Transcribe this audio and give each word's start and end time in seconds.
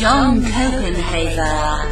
John 0.00 0.40
Copenhaver, 0.40 1.84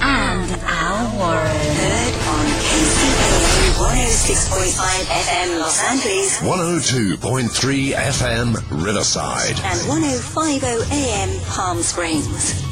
and 0.00 0.50
Al 0.64 1.18
Warren. 1.18 1.44
Heard 1.76 2.14
on 2.24 2.46
KCAA 2.64 3.76
106.5 3.76 5.04
FM 5.04 5.60
Los 5.60 5.78
Angeles 5.84 6.38
102.3 6.38 7.92
FM 7.92 8.54
Riverside. 8.82 9.60
and 9.62 9.78
105.0 9.80 10.90
AM 10.90 11.40
Palm 11.50 11.82
Springs. 11.82 12.64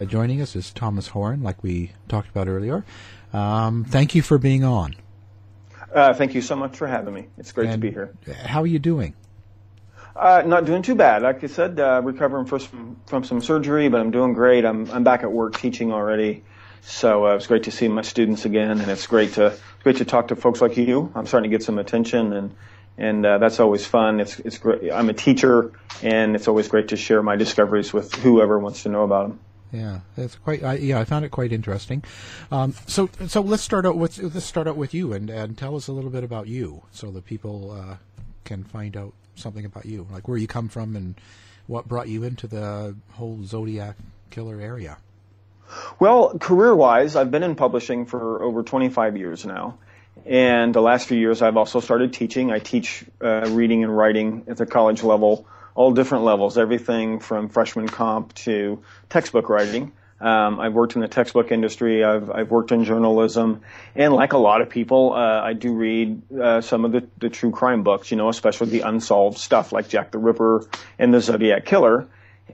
Uh, 0.00 0.04
joining 0.04 0.40
us 0.40 0.54
is 0.54 0.72
Thomas 0.72 1.08
Horn, 1.08 1.42
like 1.42 1.64
we 1.64 1.90
talked 2.06 2.28
about 2.28 2.46
earlier. 2.46 2.84
Um, 3.32 3.84
thank 3.84 4.14
you 4.14 4.22
for 4.22 4.38
being 4.38 4.62
on. 4.62 4.94
Uh, 5.92 6.14
thank 6.14 6.34
you 6.36 6.42
so 6.42 6.54
much 6.54 6.76
for 6.76 6.86
having 6.86 7.12
me. 7.12 7.26
It's 7.38 7.50
great 7.50 7.72
to 7.72 7.78
be 7.78 7.90
here. 7.90 8.14
How 8.44 8.62
are 8.62 8.68
you 8.68 8.78
doing? 8.78 9.14
Uh, 10.16 10.42
not 10.46 10.64
doing 10.64 10.82
too 10.82 10.94
bad. 10.94 11.22
Like 11.22 11.42
I 11.42 11.48
said, 11.48 11.80
uh, 11.80 12.00
recovering 12.04 12.46
from 12.46 12.96
from 13.06 13.24
some 13.24 13.40
surgery, 13.40 13.88
but 13.88 14.00
I'm 14.00 14.10
doing 14.10 14.32
great. 14.32 14.64
I'm, 14.64 14.88
I'm 14.90 15.02
back 15.02 15.22
at 15.22 15.32
work 15.32 15.58
teaching 15.58 15.92
already. 15.92 16.44
So 16.82 17.26
uh, 17.26 17.34
it's 17.34 17.46
great 17.46 17.64
to 17.64 17.70
see 17.70 17.88
my 17.88 18.02
students 18.02 18.44
again, 18.44 18.80
and 18.80 18.90
it's 18.90 19.06
great 19.06 19.32
to 19.34 19.56
great 19.82 19.96
to 19.96 20.04
talk 20.04 20.28
to 20.28 20.36
folks 20.36 20.60
like 20.60 20.76
you. 20.76 21.10
I'm 21.14 21.26
starting 21.26 21.50
to 21.50 21.56
get 21.56 21.64
some 21.64 21.78
attention, 21.78 22.32
and 22.32 22.54
and 22.96 23.26
uh, 23.26 23.38
that's 23.38 23.58
always 23.58 23.86
fun. 23.86 24.20
It's 24.20 24.38
it's 24.40 24.58
great. 24.58 24.92
I'm 24.92 25.08
a 25.08 25.14
teacher, 25.14 25.72
and 26.02 26.36
it's 26.36 26.46
always 26.46 26.68
great 26.68 26.88
to 26.88 26.96
share 26.96 27.22
my 27.22 27.36
discoveries 27.36 27.92
with 27.92 28.14
whoever 28.14 28.58
wants 28.58 28.84
to 28.84 28.90
know 28.90 29.02
about 29.02 29.28
them. 29.28 29.40
Yeah, 29.72 30.00
it's 30.16 30.36
quite. 30.36 30.62
I, 30.62 30.74
yeah, 30.74 31.00
I 31.00 31.04
found 31.04 31.24
it 31.24 31.30
quite 31.30 31.52
interesting. 31.52 32.04
Um, 32.52 32.74
so, 32.86 33.08
so 33.26 33.40
let's 33.40 33.64
start 33.64 33.84
out 33.84 33.96
with 33.96 34.18
let's 34.18 34.46
start 34.46 34.68
out 34.68 34.76
with 34.76 34.94
you 34.94 35.12
and, 35.12 35.28
and 35.28 35.58
tell 35.58 35.74
us 35.74 35.88
a 35.88 35.92
little 35.92 36.10
bit 36.10 36.22
about 36.22 36.46
you, 36.46 36.82
so 36.92 37.10
that 37.10 37.24
people 37.24 37.72
uh, 37.72 37.96
can 38.44 38.62
find 38.62 38.96
out 38.96 39.14
something 39.36 39.64
about 39.64 39.86
you, 39.86 40.06
like 40.12 40.28
where 40.28 40.38
you 40.38 40.46
come 40.46 40.68
from 40.68 40.96
and 40.96 41.14
what 41.66 41.88
brought 41.88 42.08
you 42.08 42.24
into 42.24 42.46
the 42.46 42.94
whole 43.12 43.42
Zodiac 43.44 43.96
killer 44.30 44.60
area. 44.60 44.98
Well, 45.98 46.38
career-wise, 46.38 47.16
I've 47.16 47.30
been 47.30 47.42
in 47.42 47.54
publishing 47.54 48.06
for 48.06 48.42
over 48.42 48.62
25 48.62 49.16
years 49.16 49.44
now. 49.44 49.78
And 50.26 50.74
the 50.74 50.80
last 50.80 51.08
few 51.08 51.18
years, 51.18 51.42
I've 51.42 51.56
also 51.56 51.80
started 51.80 52.12
teaching. 52.12 52.52
I 52.52 52.58
teach 52.58 53.04
uh, 53.20 53.46
reading 53.50 53.82
and 53.82 53.96
writing 53.96 54.44
at 54.48 54.56
the 54.56 54.66
college 54.66 55.02
level, 55.02 55.46
all 55.74 55.92
different 55.92 56.24
levels, 56.24 56.56
everything 56.56 57.18
from 57.18 57.48
freshman 57.48 57.88
comp 57.88 58.34
to 58.34 58.82
textbook 59.08 59.48
writing. 59.48 59.92
Um, 60.24 60.58
I've 60.58 60.72
worked 60.72 60.94
in 60.94 61.02
the 61.02 61.08
textbook 61.08 61.52
industry. 61.52 62.02
I've, 62.02 62.30
I've 62.30 62.50
worked 62.50 62.72
in 62.72 62.84
journalism, 62.84 63.60
and 63.94 64.14
like 64.14 64.32
a 64.32 64.38
lot 64.38 64.62
of 64.62 64.70
people, 64.70 65.12
uh, 65.12 65.42
I 65.42 65.52
do 65.52 65.74
read 65.74 66.22
uh, 66.32 66.62
some 66.62 66.86
of 66.86 66.92
the, 66.92 67.06
the 67.18 67.28
true 67.28 67.50
crime 67.50 67.82
books. 67.82 68.10
You 68.10 68.16
know, 68.16 68.30
especially 68.30 68.70
the 68.70 68.80
unsolved 68.80 69.36
stuff 69.36 69.70
like 69.70 69.88
Jack 69.90 70.12
the 70.12 70.18
Ripper 70.18 70.66
and 70.98 71.12
the 71.12 71.20
Zodiac 71.20 71.66
Killer. 71.66 72.08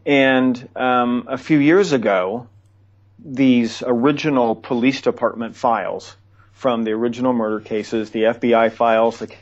And 0.05 0.69
um, 0.75 1.27
a 1.29 1.39
few 1.39 1.59
years 1.59 1.93
ago, 1.93 2.49
these 3.25 3.85
original 3.87 4.57
police 4.57 5.01
department 5.03 5.55
files 5.55 6.17
from 6.53 6.83
the 6.83 6.91
original 6.91 7.33
murder 7.33 7.61
cases, 7.61 8.11
the 8.11 8.23
FBI 8.23 8.73
files, 8.73 9.21
the 9.21 9.33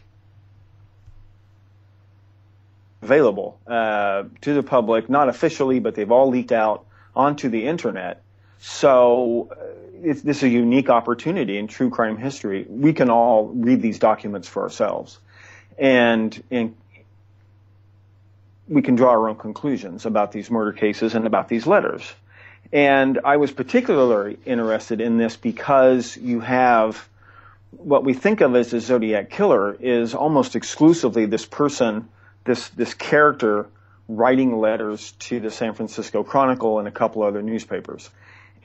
available 3.01 3.59
uh, 3.67 4.25
to 4.43 4.53
the 4.53 4.63
public, 4.63 5.09
not 5.09 5.31
officially, 5.31 5.81
but 5.81 5.95
they've 5.95 6.13
all 6.13 6.29
leaked 6.29 6.53
out 6.53 6.85
onto 7.19 7.49
the 7.49 7.67
internet. 7.67 8.23
So 8.61 9.49
uh, 9.51 9.65
it's, 10.03 10.23
this 10.23 10.39
is 10.39 10.45
a 10.45 10.49
unique 10.49 10.89
opportunity 10.89 11.59
in 11.59 11.67
true 11.67 11.91
crime 11.91 12.17
history. 12.17 12.65
We 12.69 12.93
can 12.93 13.11
all 13.11 13.49
read 13.49 13.83
these 13.83 13.99
documents 13.99 14.49
for 14.49 14.63
ourselves, 14.63 15.19
and 15.77 16.43
and 16.51 16.75
we 18.69 18.83
can 18.83 18.95
draw 18.97 19.11
our 19.11 19.29
own 19.29 19.37
conclusions 19.37 20.07
about 20.07 20.33
these 20.33 20.51
murder 20.51 20.73
cases 20.73 21.15
and 21.15 21.27
about 21.27 21.49
these 21.49 21.67
letters. 21.67 22.03
And 22.73 23.19
I 23.25 23.39
was 23.39 23.51
particularly 23.51 24.39
interested 24.45 25.01
in 25.01 25.17
this 25.17 25.37
because 25.37 26.17
you 26.17 26.41
have 26.41 27.09
what 27.71 28.05
we 28.05 28.15
think 28.15 28.41
of 28.41 28.55
as 28.55 28.71
the 28.71 28.81
Zodiac 28.81 29.31
killer 29.31 29.77
is 29.81 30.15
almost 30.15 30.55
exclusively 30.55 31.27
this 31.27 31.47
person, 31.47 32.09
this 32.45 32.69
this 32.71 32.95
character 32.95 33.67
writing 34.09 34.59
letters 34.59 35.13
to 35.13 35.39
the 35.39 35.51
San 35.51 35.75
Francisco 35.75 36.25
Chronicle 36.25 36.79
and 36.79 36.89
a 36.89 36.91
couple 36.91 37.23
other 37.23 37.43
newspapers. 37.43 38.09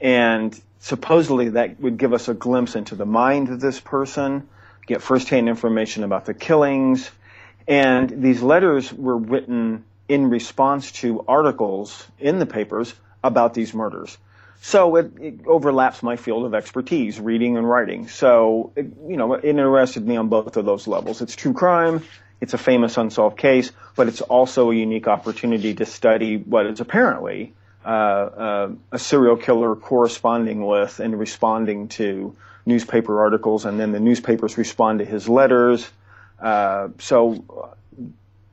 And 0.01 0.59
supposedly 0.79 1.49
that 1.49 1.79
would 1.79 1.97
give 1.97 2.13
us 2.13 2.27
a 2.29 2.33
glimpse 2.33 2.75
into 2.75 2.95
the 2.95 3.05
mind 3.05 3.49
of 3.49 3.59
this 3.59 3.79
person, 3.79 4.47
get 4.87 5.01
firsthand 5.01 5.49
information 5.49 6.03
about 6.03 6.25
the 6.25 6.33
killings. 6.33 7.09
And 7.67 8.09
these 8.23 8.41
letters 8.41 8.91
were 8.91 9.17
written 9.17 9.83
in 10.07 10.29
response 10.29 10.91
to 10.93 11.23
articles 11.27 12.05
in 12.19 12.39
the 12.39 12.45
papers 12.45 12.93
about 13.23 13.53
these 13.53 13.73
murders. 13.73 14.17
So 14.61 14.95
it, 14.95 15.11
it 15.19 15.39
overlaps 15.45 16.01
my 16.01 16.15
field 16.15 16.45
of 16.45 16.53
expertise, 16.53 17.19
reading 17.19 17.57
and 17.57 17.69
writing. 17.69 18.07
So, 18.07 18.71
it, 18.77 18.85
you 19.07 19.17
know, 19.17 19.33
it 19.33 19.43
interested 19.43 20.07
me 20.07 20.15
on 20.15 20.29
both 20.29 20.55
of 20.55 20.65
those 20.65 20.87
levels. 20.87 21.21
It's 21.21 21.35
true 21.35 21.53
crime. 21.53 22.01
It's 22.43 22.53
a 22.53 22.57
famous 22.57 22.97
unsolved 22.97 23.37
case, 23.37 23.71
but 23.95 24.09
it's 24.09 24.19
also 24.19 24.69
a 24.69 24.75
unique 24.75 25.07
opportunity 25.07 25.73
to 25.75 25.85
study 25.85 26.35
what 26.35 26.65
is 26.65 26.81
apparently 26.81 27.53
uh, 27.85 27.87
uh, 27.87 28.71
a 28.91 28.99
serial 28.99 29.37
killer 29.37 29.77
corresponding 29.77 30.65
with 30.65 30.99
and 30.99 31.17
responding 31.17 31.87
to 31.99 32.35
newspaper 32.65 33.21
articles, 33.21 33.63
and 33.63 33.79
then 33.79 33.93
the 33.93 33.99
newspapers 34.01 34.57
respond 34.57 34.99
to 34.99 35.05
his 35.05 35.29
letters. 35.29 35.89
Uh, 36.37 36.89
so, 36.99 37.73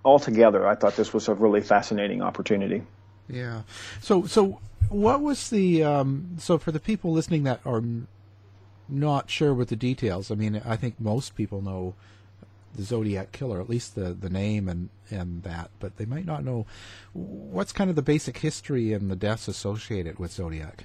altogether, 0.04 0.64
I 0.69 0.76
thought 0.76 0.94
this 0.94 1.12
was 1.12 1.26
a 1.26 1.34
really 1.34 1.60
fascinating 1.60 2.22
opportunity. 2.22 2.82
Yeah. 3.28 3.62
So, 4.00 4.25
so 4.25 4.60
what 4.88 5.20
was 5.20 5.50
the 5.50 5.82
um, 5.82 6.37
so 6.38 6.58
for 6.58 6.70
the 6.70 6.78
people 6.78 7.10
listening 7.10 7.42
that 7.42 7.60
are 7.64 7.82
not 8.88 9.31
sure 9.31 9.52
with 9.52 9.69
the 9.69 9.76
details? 9.76 10.31
I 10.31 10.37
mean, 10.37 10.62
I 10.64 10.76
think 10.76 11.00
most 11.00 11.34
people 11.34 11.60
know 11.60 11.94
the 12.75 12.82
Zodiac 12.82 13.32
killer, 13.32 13.61
at 13.61 13.69
least 13.69 13.94
the 13.94 14.12
the 14.12 14.31
name 14.31 14.69
and 14.69 14.88
and 15.11 15.43
that, 15.43 15.70
but 15.78 15.96
they 15.96 16.05
might 16.05 16.26
not 16.26 16.44
know 16.44 16.67
what's 17.12 17.72
kind 17.72 17.90
of 17.90 17.96
the 17.96 18.02
basic 18.02 18.38
history 18.38 18.93
and 18.93 19.11
the 19.11 19.17
deaths 19.17 19.49
associated 19.49 20.19
with 20.19 20.32
Zodiac. 20.32 20.84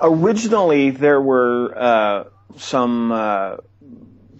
Originally, 0.00 0.90
there 0.90 1.20
were 1.20 1.72
uh, 1.76 2.24
some 2.56 3.12
uh, 3.12 3.56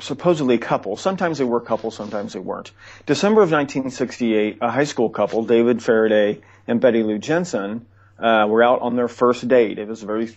supposedly 0.00 0.58
couples. 0.58 1.00
Sometimes 1.00 1.38
they 1.38 1.44
were 1.44 1.60
couples, 1.60 1.94
sometimes 1.94 2.32
they 2.32 2.40
weren't. 2.40 2.72
December 3.06 3.42
of 3.42 3.50
1968, 3.50 4.58
a 4.60 4.70
high 4.70 4.84
school 4.84 5.10
couple, 5.10 5.44
David 5.44 5.82
Faraday 5.82 6.40
and 6.66 6.80
Betty 6.80 7.02
Lou 7.02 7.18
Jensen, 7.18 7.86
uh, 8.18 8.46
were 8.48 8.62
out 8.62 8.80
on 8.82 8.96
their 8.96 9.08
first 9.08 9.46
date. 9.46 9.78
It 9.78 9.88
was 9.88 10.02
a 10.02 10.06
very, 10.06 10.36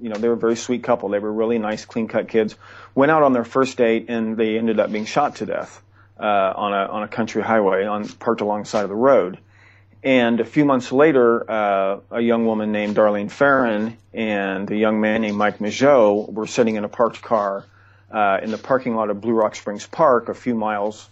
you 0.00 0.08
know, 0.08 0.16
they 0.16 0.28
were 0.28 0.34
a 0.34 0.38
very 0.38 0.56
sweet 0.56 0.82
couple. 0.82 1.08
They 1.08 1.18
were 1.18 1.32
really 1.32 1.58
nice, 1.58 1.84
clean-cut 1.84 2.28
kids. 2.28 2.56
Went 2.94 3.10
out 3.10 3.22
on 3.22 3.32
their 3.32 3.44
first 3.44 3.76
date, 3.76 4.06
and 4.08 4.36
they 4.36 4.58
ended 4.58 4.80
up 4.80 4.90
being 4.90 5.04
shot 5.04 5.36
to 5.36 5.46
death 5.46 5.82
uh, 6.18 6.52
on 6.56 6.72
a 6.72 6.86
on 6.92 7.02
a 7.02 7.08
country 7.08 7.42
highway, 7.42 7.84
on 7.84 8.08
parked 8.08 8.40
alongside 8.40 8.82
of 8.82 8.88
the 8.88 8.94
road. 8.94 9.38
And 10.02 10.40
a 10.40 10.44
few 10.44 10.64
months 10.64 10.92
later, 10.92 11.50
uh, 11.50 12.00
a 12.10 12.20
young 12.20 12.46
woman 12.46 12.72
named 12.72 12.96
Darlene 12.96 13.30
Ferrin 13.30 13.98
and 14.14 14.70
a 14.70 14.76
young 14.76 15.00
man 15.00 15.20
named 15.20 15.36
Mike 15.36 15.58
Mageau 15.58 16.32
were 16.32 16.46
sitting 16.46 16.76
in 16.76 16.84
a 16.84 16.88
parked 16.88 17.20
car 17.20 17.66
uh, 18.10 18.38
in 18.42 18.50
the 18.50 18.56
parking 18.58 18.94
lot 18.94 19.10
of 19.10 19.20
Blue 19.20 19.34
Rock 19.34 19.54
Springs 19.54 19.86
Park, 19.86 20.30
a 20.30 20.34
few 20.34 20.54
miles 20.54 21.10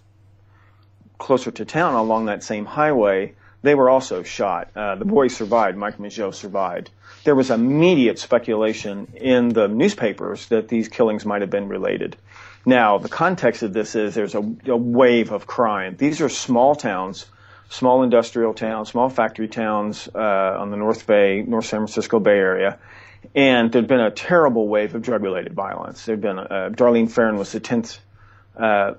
closer 1.18 1.50
to 1.50 1.64
town 1.64 1.94
along 1.94 2.26
that 2.26 2.42
same 2.42 2.64
highway. 2.64 3.34
They 3.62 3.74
were 3.74 3.90
also 3.90 4.22
shot. 4.22 4.70
Uh, 4.74 4.94
the 4.94 5.04
boy 5.04 5.28
survived. 5.28 5.76
Mike 5.76 5.98
Mageau 5.98 6.32
survived. 6.32 6.90
There 7.24 7.34
was 7.34 7.50
immediate 7.50 8.18
speculation 8.18 9.12
in 9.14 9.50
the 9.50 9.68
newspapers 9.68 10.46
that 10.48 10.68
these 10.68 10.88
killings 10.88 11.26
might 11.26 11.40
have 11.40 11.50
been 11.50 11.68
related. 11.68 12.16
Now, 12.64 12.98
the 12.98 13.08
context 13.08 13.62
of 13.62 13.72
this 13.72 13.94
is 13.94 14.14
there's 14.14 14.34
a, 14.34 14.42
a 14.66 14.76
wave 14.76 15.32
of 15.32 15.46
crime. 15.46 15.96
These 15.96 16.20
are 16.20 16.28
small 16.28 16.74
towns 16.74 17.26
small 17.68 18.02
industrial 18.02 18.54
towns, 18.54 18.88
small 18.88 19.08
factory 19.08 19.48
towns 19.48 20.08
uh, 20.14 20.18
on 20.58 20.70
the 20.70 20.76
North 20.76 21.06
Bay, 21.06 21.44
North 21.46 21.66
San 21.66 21.80
Francisco 21.80 22.18
Bay 22.18 22.38
Area. 22.38 22.78
And 23.34 23.70
there'd 23.70 23.88
been 23.88 24.00
a 24.00 24.10
terrible 24.10 24.68
wave 24.68 24.94
of 24.94 25.02
drug-related 25.02 25.52
violence. 25.52 26.04
There'd 26.04 26.20
been 26.20 26.38
uh, 26.38 26.70
Darlene 26.72 27.10
Ferrin 27.10 27.36
was 27.36 27.52
the 27.52 27.60
tenth 27.60 27.98
uh, 28.56 28.94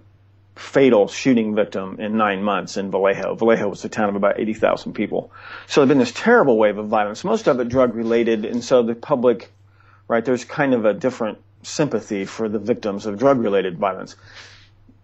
fatal 0.60 1.08
shooting 1.08 1.56
victim 1.56 2.00
in 2.00 2.18
nine 2.18 2.44
months 2.44 2.76
in 2.76 2.92
Vallejo. 2.92 3.36
Vallejo 3.36 3.70
was 3.70 3.86
a 3.86 3.90
town 3.90 4.10
of 4.10 4.16
about 4.16 4.40
80,000 4.40 4.94
people. 4.94 5.32
So 5.68 5.82
there'd 5.82 5.90
been 5.90 6.00
this 6.00 6.12
terrible 6.12 6.58
wave 6.58 6.78
of 6.78 6.88
violence, 6.88 7.24
most 7.24 7.48
of 7.48 7.60
it 7.60 7.70
drug-related, 7.70 8.46
and 8.46 8.64
so 8.64 8.84
the 8.84 8.94
public, 8.94 9.52
right, 10.08 10.24
there's 10.24 10.44
kind 10.44 10.74
of 10.74 10.86
a 10.86 10.94
different 10.94 11.38
sympathy 11.64 12.26
for 12.26 12.50
the 12.50 12.60
victims 12.60 13.06
of 13.06 13.18
drug-related 13.18 13.78
violence 13.78 14.16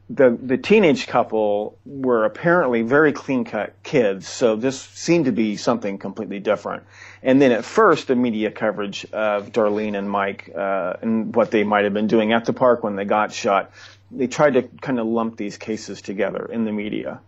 the 0.09 0.37
the 0.39 0.57
teenage 0.57 1.07
couple 1.07 1.79
were 1.85 2.25
apparently 2.25 2.83
very 2.83 3.11
clean 3.11 3.43
cut 3.43 3.73
kids, 3.81 4.27
so 4.27 4.55
this 4.55 4.79
seemed 4.79 5.25
to 5.25 5.31
be 5.31 5.57
something 5.57 5.97
completely 5.97 6.39
different. 6.39 6.83
And 7.23 7.41
then 7.41 7.51
at 7.51 7.65
first, 7.65 8.07
the 8.07 8.15
media 8.15 8.51
coverage 8.51 9.05
of 9.11 9.51
Darlene 9.51 9.97
and 9.97 10.09
Mike 10.09 10.51
uh, 10.55 10.93
and 11.01 11.35
what 11.35 11.49
they 11.49 11.63
might 11.63 11.85
have 11.85 11.93
been 11.93 12.07
doing 12.07 12.33
at 12.33 12.45
the 12.45 12.53
park 12.53 12.83
when 12.83 12.95
they 12.95 13.05
got 13.05 13.33
shot, 13.33 13.71
they 14.15 14.27
tried 14.27 14.53
to 14.53 14.63
kind 14.63 14.99
of 14.99 15.07
lump 15.07 15.37
these 15.37 15.57
cases 15.57 16.01
together 16.01 16.45
in 16.51 16.65
the 16.65 16.71
media. 16.71 17.19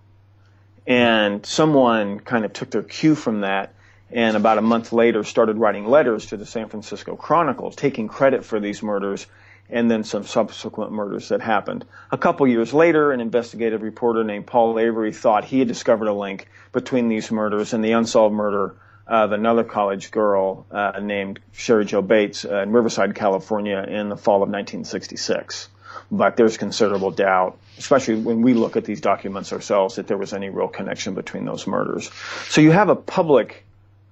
And 0.85 1.45
someone 1.45 2.19
kind 2.19 2.45
of 2.45 2.53
took 2.53 2.71
their 2.71 2.83
cue 2.83 3.15
from 3.15 3.41
that, 3.41 3.73
and 4.09 4.37
about 4.37 4.57
a 4.57 4.61
month 4.61 4.93
later 4.93 5.23
started 5.23 5.57
writing 5.57 5.85
letters 5.85 6.27
to 6.27 6.37
the 6.37 6.45
San 6.45 6.69
Francisco 6.69 7.15
Chronicle, 7.15 7.71
taking 7.71 8.07
credit 8.07 8.45
for 8.45 8.59
these 8.59 8.81
murders 8.81 9.27
and 9.69 9.91
then 9.91 10.03
some 10.03 10.23
subsequent 10.23 10.91
murders 10.91 11.29
that 11.29 11.41
happened. 11.41 11.85
A 12.11 12.17
couple 12.17 12.47
years 12.47 12.73
later, 12.73 13.11
an 13.11 13.19
investigative 13.19 13.81
reporter 13.81 14.23
named 14.23 14.47
Paul 14.47 14.79
Avery 14.79 15.11
thought 15.11 15.43
he 15.43 15.59
had 15.59 15.67
discovered 15.67 16.07
a 16.07 16.13
link 16.13 16.47
between 16.71 17.09
these 17.09 17.31
murders 17.31 17.73
and 17.73 17.83
the 17.83 17.91
unsolved 17.91 18.33
murder 18.33 18.75
of 19.05 19.31
another 19.31 19.63
college 19.63 20.11
girl 20.11 20.65
uh, 20.71 20.99
named 21.01 21.39
Cheri 21.53 21.85
Jo 21.85 22.01
Bates 22.01 22.45
uh, 22.45 22.61
in 22.61 22.71
Riverside, 22.71 23.15
California 23.15 23.79
in 23.79 24.09
the 24.09 24.17
fall 24.17 24.37
of 24.37 24.49
1966. 24.49 25.69
But 26.09 26.37
there's 26.37 26.57
considerable 26.57 27.11
doubt, 27.11 27.57
especially 27.77 28.15
when 28.15 28.41
we 28.41 28.53
look 28.53 28.77
at 28.77 28.85
these 28.85 29.01
documents 29.01 29.51
ourselves, 29.51 29.95
that 29.95 30.07
there 30.07 30.17
was 30.17 30.33
any 30.33 30.49
real 30.49 30.69
connection 30.69 31.15
between 31.15 31.43
those 31.43 31.67
murders. 31.67 32.09
So 32.47 32.61
you 32.61 32.71
have 32.71 32.89
a 32.89 32.95
public 32.95 33.65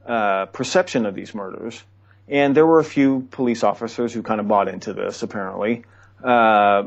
uh, 0.06 0.48
perception 0.48 1.06
of 1.06 1.16
these 1.16 1.34
murders 1.34 1.82
and 2.28 2.56
there 2.56 2.66
were 2.66 2.80
a 2.80 2.84
few 2.84 3.28
police 3.32 3.64
officers 3.64 4.14
who 4.14 4.24
kind 4.24 4.40
of 4.40 4.48
bought 4.48 4.68
into 4.68 4.94
this, 4.94 5.22
apparently, 5.22 5.84
uh, 6.24 6.84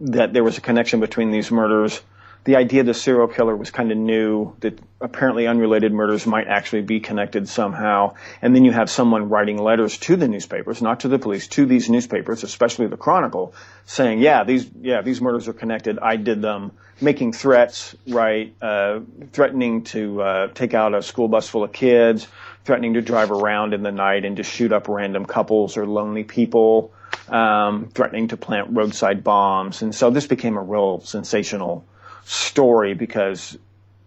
that 0.00 0.32
there 0.32 0.44
was 0.44 0.58
a 0.58 0.60
connection 0.60 1.00
between 1.00 1.30
these 1.30 1.50
murders. 1.50 2.00
The 2.44 2.56
idea 2.56 2.82
the 2.82 2.94
serial 2.94 3.28
killer 3.28 3.54
was 3.54 3.70
kind 3.70 3.92
of 3.92 3.98
new, 3.98 4.54
that 4.60 4.78
apparently 5.00 5.46
unrelated 5.46 5.92
murders 5.92 6.26
might 6.26 6.46
actually 6.46 6.82
be 6.82 7.00
connected 7.00 7.48
somehow. 7.48 8.14
And 8.40 8.54
then 8.54 8.64
you 8.64 8.72
have 8.72 8.88
someone 8.88 9.28
writing 9.28 9.58
letters 9.58 9.98
to 9.98 10.16
the 10.16 10.28
newspapers, 10.28 10.80
not 10.80 11.00
to 11.00 11.08
the 11.08 11.18
police, 11.18 11.46
to 11.48 11.66
these 11.66 11.90
newspapers, 11.90 12.44
especially 12.44 12.86
the 12.86 12.96
Chronicle, 12.96 13.54
saying, 13.84 14.20
yeah, 14.20 14.44
these, 14.44 14.68
yeah, 14.80 15.02
these 15.02 15.20
murders 15.20 15.46
are 15.48 15.52
connected. 15.52 15.98
I 15.98 16.16
did 16.16 16.40
them, 16.40 16.72
making 17.00 17.32
threats, 17.32 17.94
right, 18.08 18.54
uh, 18.62 19.00
threatening 19.32 19.84
to, 19.84 20.22
uh, 20.22 20.48
take 20.48 20.74
out 20.74 20.94
a 20.94 21.02
school 21.02 21.28
bus 21.28 21.48
full 21.48 21.64
of 21.64 21.72
kids, 21.72 22.26
threatening 22.64 22.94
to 22.94 23.02
drive 23.02 23.30
around 23.30 23.74
in 23.74 23.82
the 23.82 23.92
night 23.92 24.24
and 24.24 24.36
just 24.36 24.50
shoot 24.50 24.72
up 24.72 24.88
random 24.88 25.26
couples 25.26 25.76
or 25.76 25.86
lonely 25.86 26.24
people, 26.24 26.92
um, 27.28 27.88
threatening 27.94 28.28
to 28.28 28.36
plant 28.36 28.68
roadside 28.70 29.22
bombs. 29.22 29.82
And 29.82 29.94
so 29.94 30.10
this 30.10 30.26
became 30.26 30.56
a 30.56 30.62
real 30.62 31.00
sensational 31.00 31.84
story 32.28 32.92
because 32.92 33.56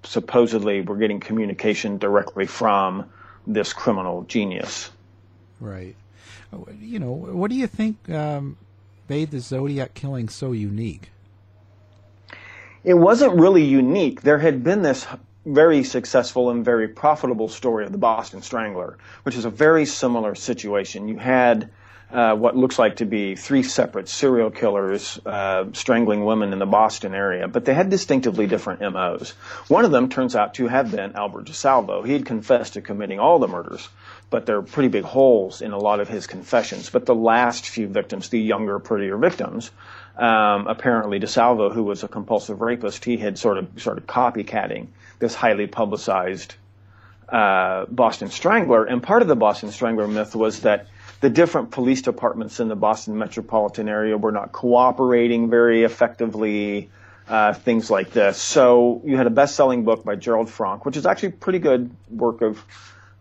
supposedly 0.03 0.81
we're 0.81 0.97
getting 0.97 1.19
communication 1.19 1.97
directly 1.97 2.45
from 2.45 3.09
this 3.47 3.73
criminal 3.73 4.23
genius. 4.23 4.91
Right. 5.59 5.95
You 6.79 6.99
know, 6.99 7.11
what 7.11 7.49
do 7.49 7.55
you 7.55 7.65
think 7.65 8.09
um, 8.09 8.57
made 9.09 9.31
the 9.31 9.39
Zodiac 9.39 9.95
killing 9.95 10.29
so 10.29 10.51
unique? 10.51 11.09
It 12.83 12.93
wasn't 12.93 13.39
really 13.39 13.63
unique. 13.63 14.21
There 14.21 14.39
had 14.39 14.63
been 14.63 14.83
this 14.83 15.07
very 15.45 15.83
successful 15.83 16.51
and 16.51 16.63
very 16.63 16.87
profitable 16.87 17.49
story 17.49 17.85
of 17.85 17.91
the 17.91 17.97
Boston 17.97 18.43
Strangler, 18.43 18.97
which 19.23 19.35
is 19.35 19.45
a 19.45 19.49
very 19.49 19.85
similar 19.85 20.35
situation. 20.35 21.07
You 21.07 21.17
had 21.17 21.71
uh, 22.11 22.35
what 22.35 22.57
looks 22.57 22.77
like 22.77 22.97
to 22.97 23.05
be 23.05 23.35
three 23.35 23.63
separate 23.63 24.09
serial 24.09 24.51
killers 24.51 25.19
uh, 25.25 25.65
strangling 25.73 26.25
women 26.25 26.51
in 26.51 26.59
the 26.59 26.65
Boston 26.65 27.13
area, 27.13 27.47
but 27.47 27.65
they 27.65 27.73
had 27.73 27.89
distinctively 27.89 28.47
different 28.47 28.81
MOs. 28.81 29.31
One 29.67 29.85
of 29.85 29.91
them 29.91 30.09
turns 30.09 30.35
out 30.35 30.55
to 30.55 30.67
have 30.67 30.91
been 30.91 31.13
Albert 31.15 31.45
DeSalvo. 31.45 32.05
He 32.05 32.13
had 32.13 32.25
confessed 32.25 32.73
to 32.73 32.81
committing 32.81 33.19
all 33.19 33.39
the 33.39 33.47
murders, 33.47 33.87
but 34.29 34.45
there 34.45 34.57
are 34.57 34.61
pretty 34.61 34.89
big 34.89 35.03
holes 35.03 35.61
in 35.61 35.71
a 35.71 35.77
lot 35.77 35.99
of 35.99 36.09
his 36.09 36.27
confessions. 36.27 36.89
But 36.89 37.05
the 37.05 37.15
last 37.15 37.67
few 37.67 37.87
victims, 37.87 38.29
the 38.29 38.39
younger, 38.39 38.79
prettier 38.79 39.17
victims, 39.17 39.71
um, 40.17 40.67
apparently 40.67 41.19
DeSalvo, 41.19 41.73
who 41.73 41.83
was 41.83 42.03
a 42.03 42.07
compulsive 42.09 42.61
rapist, 42.61 43.05
he 43.05 43.17
had 43.17 43.37
sort 43.37 43.57
of 43.57 43.67
started 43.77 44.05
copycatting 44.05 44.87
this 45.19 45.33
highly 45.33 45.67
publicized 45.67 46.55
uh, 47.29 47.85
Boston 47.85 48.29
Strangler. 48.29 48.83
And 48.83 49.01
part 49.01 49.21
of 49.21 49.29
the 49.29 49.35
Boston 49.37 49.71
Strangler 49.71 50.07
myth 50.07 50.35
was 50.35 50.61
that 50.61 50.87
the 51.21 51.29
different 51.29 51.71
police 51.71 52.01
departments 52.01 52.59
in 52.59 52.67
the 52.67 52.75
Boston 52.75 53.17
metropolitan 53.17 53.87
area 53.87 54.17
were 54.17 54.31
not 54.31 54.51
cooperating 54.51 55.49
very 55.49 55.83
effectively. 55.83 56.89
Uh, 57.27 57.53
things 57.53 57.89
like 57.89 58.11
this. 58.11 58.37
So 58.41 59.01
you 59.05 59.15
had 59.15 59.25
a 59.25 59.29
best-selling 59.29 59.85
book 59.85 60.03
by 60.03 60.17
Gerold 60.17 60.49
Frank, 60.49 60.83
which 60.85 60.97
is 60.97 61.05
actually 61.05 61.31
pretty 61.33 61.59
good 61.59 61.89
work 62.09 62.41
of 62.41 62.61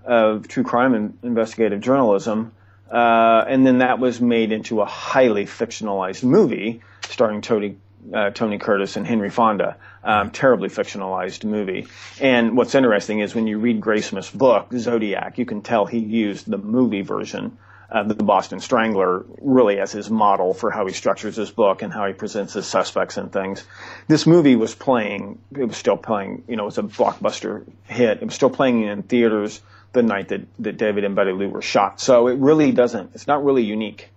of 0.05 0.49
true 0.49 0.65
crime 0.65 0.95
and 0.95 1.19
investigative 1.23 1.81
journalism. 1.81 2.51
Uh, 2.91 3.45
and 3.47 3.65
then 3.65 3.79
that 3.79 4.01
was 4.01 4.21
made 4.21 4.51
into 4.51 4.81
a 4.81 4.85
highly 4.85 5.45
fictionalized 5.45 6.25
movie 6.25 6.81
starring 7.09 7.41
Tony, 7.41 7.77
uh, 8.13 8.31
Tony 8.31 8.59
Curtis 8.59 8.97
and 8.97 9.07
Henry 9.07 9.31
Fonda. 9.31 9.77
Um, 10.03 10.31
terribly 10.31 10.71
fictionalized 10.71 11.45
movie. 11.45 11.87
And 12.21 12.57
what's 12.57 12.75
interesting 12.75 13.21
is 13.21 13.35
when 13.35 13.47
you 13.47 13.59
read 13.59 13.81
Graysmith's 13.81 14.31
book, 14.31 14.73
Zodiac, 14.73 15.39
you 15.39 15.45
can 15.45 15.61
tell 15.61 15.85
he 15.85 15.99
used 15.99 16.51
the 16.51 16.59
movie 16.59 17.03
version 17.03 17.59
of 17.91 18.09
the 18.09 18.15
Boston 18.15 18.61
Strangler 18.61 19.25
really 19.41 19.81
as 19.81 19.91
his 19.91 20.11
model 20.11 20.55
for 20.55 20.71
how 20.71 20.87
he 20.87 20.93
structures 20.93 21.37
his 21.37 21.51
book 21.51 21.83
and 21.83 21.93
how 21.93 22.07
he 22.07 22.13
presents 22.13 22.53
his 22.53 22.67
suspects 22.67 23.17
and 23.17 23.33
things. 23.33 23.65
This 24.07 24.27
movie 24.27 24.57
was 24.57 24.75
playing, 24.75 25.41
it 25.57 25.65
was 25.65 25.77
still 25.77 25.97
playing, 25.97 26.45
you 26.47 26.57
know, 26.57 26.63
it 26.63 26.67
was 26.67 26.79
a 26.79 26.83
blockbuster 26.83 27.65
hit. 27.89 28.19
It 28.23 28.25
was 28.25 28.35
still 28.35 28.51
playing 28.51 28.85
in 28.85 29.03
theaters 29.03 29.61
the 29.93 30.03
night 30.03 30.29
that, 30.29 30.43
that 30.61 30.77
David 30.77 31.03
and 31.05 31.17
Betty 31.17 31.33
Lou 31.33 31.49
were 31.49 31.63
shot. 31.63 32.01
So 32.01 32.29
it 32.29 32.39
really 32.39 32.71
doesn't, 32.71 33.11
it's 33.15 33.27
not 33.27 33.45
really 33.45 33.65
unique. 33.65 34.09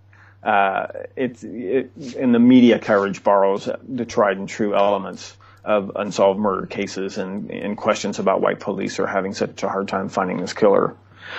Uh, 0.42 0.86
it's, 1.16 1.42
it, 1.42 1.90
and 2.16 2.32
the 2.34 2.38
media 2.38 2.78
coverage 2.78 3.24
borrows 3.24 3.68
the 3.88 4.04
tried 4.04 4.36
and 4.36 4.48
true 4.48 4.74
elements 4.76 5.36
of 5.64 5.90
unsolved 5.96 6.38
murder 6.38 6.66
cases 6.66 7.18
and, 7.18 7.50
and 7.50 7.76
questions 7.76 8.18
about 8.18 8.40
why 8.40 8.54
police 8.54 9.00
are 9.00 9.06
having 9.06 9.32
such 9.32 9.62
a 9.62 9.68
hard 9.68 9.88
time 9.88 10.08
finding 10.08 10.38
this 10.38 10.52
killer. 10.52 10.94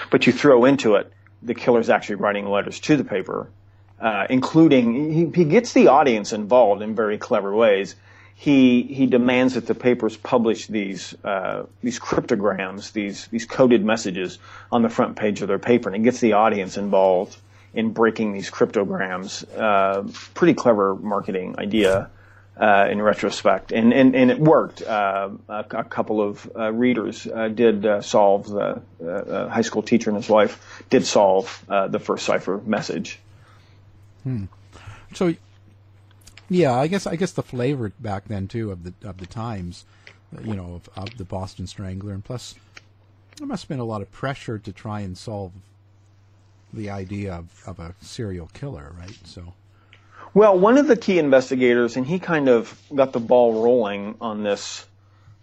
But 0.10 0.25
you 0.25 0.34
throw 0.34 0.65
into 0.65 0.96
it 0.96 1.13
the 1.46 1.54
killer's 1.54 1.90
actually 1.90 2.16
writing 2.16 2.50
letters 2.50 2.80
to 2.82 2.98
the 2.98 3.04
paper, 3.04 3.48
uh, 4.00 4.28
including 4.30 5.14
he, 5.14 5.44
he, 5.44 5.46
gets 5.46 5.74
the 5.74 5.88
audience 5.88 6.34
involved 6.34 6.82
in 6.82 6.96
very 6.96 7.18
clever 7.18 7.56
ways. 7.56 7.96
he 8.36 8.84
he 8.84 9.06
demands 9.06 9.54
that 9.54 9.68
the 9.68 9.75
papers 9.75 10.18
publish 10.18 10.68
these 10.68 11.16
uh, 11.24 11.64
these 11.82 12.00
cryptograms, 12.00 12.92
these 12.92 13.28
these 13.28 13.46
coded 13.46 13.86
messages 13.86 14.40
on 14.72 14.82
the 14.82 14.90
front 14.90 15.16
page 15.16 15.42
of 15.42 15.48
their 15.48 15.60
paper, 15.60 15.90
and 15.90 15.96
it 15.96 16.04
gets 16.04 16.20
the 16.20 16.34
audience 16.34 16.78
involved 16.78 17.38
in 17.74 17.92
breaking 17.92 18.34
these 18.34 18.50
cryptograms. 18.50 19.44
Uh, 19.54 20.04
pretty 20.34 20.54
clever 20.54 20.96
marketing 20.96 21.56
idea. 21.60 22.10
Uh, 22.57 22.88
in 22.89 23.01
retrospect, 23.01 23.74
and, 23.74 23.91
and, 23.91 24.15
and 24.15 24.31
it 24.31 24.39
worked. 24.39 24.81
Uh, 24.81 25.27
a, 25.50 25.65
a, 25.71 25.83
couple 25.83 26.21
of 26.21 26.50
uh, 26.55 26.71
readers 26.71 27.27
uh, 27.27 27.50
did 27.50 27.85
uh, 27.85 28.00
solve 28.00 28.47
the 28.47 28.81
uh, 29.05 29.50
high 29.50 29.62
school 29.62 29.81
teacher 29.81 30.09
and 30.09 30.15
his 30.15 30.29
wife 30.29 30.81
did 30.89 31.05
solve 31.05 31.65
the 31.67 32.00
first 32.00 32.25
cipher 32.25 32.62
message. 32.65 33.19
Hmm. 34.24 34.45
So 35.13 35.33
yeah, 36.47 36.71
I 36.71 36.88
guess 36.88 37.05
I 37.05 37.17
guess 37.17 37.33
the 37.33 37.43
flavor 37.43 37.91
back 38.00 38.29
then 38.29 38.47
too 38.47 38.71
of 38.71 38.85
the 38.85 38.93
of 39.05 39.17
the 39.17 39.27
times, 39.27 39.83
you 40.41 40.55
know, 40.55 40.75
of, 40.75 40.89
of 40.95 41.17
the 41.17 41.25
Boston 41.25 41.67
Strangler, 41.67 42.13
and 42.13 42.24
plus 42.24 42.55
there 43.35 43.47
must 43.47 43.63
have 43.63 43.69
been 43.69 43.79
a 43.79 43.83
lot 43.83 44.01
of 44.01 44.09
pressure 44.13 44.59
to 44.59 44.71
try 44.71 45.01
and 45.01 45.17
solve 45.17 45.51
the 46.71 46.89
idea 46.89 47.33
of, 47.33 47.63
of 47.67 47.79
a 47.79 47.95
serial 48.00 48.47
killer, 48.53 48.95
right? 48.97 49.19
So. 49.25 49.55
Well, 50.36 50.60
one 50.60 50.77
of 50.77 50.88
the 50.88 50.98
key 50.98 51.18
investigators, 51.18 51.96
and 51.96 52.06
he 52.06 52.20
kind 52.20 52.50
of 52.50 52.77
got 52.94 53.13
the 53.13 53.22
ball 53.22 53.63
rolling 53.63 54.15
on 54.20 54.44
this 54.44 54.86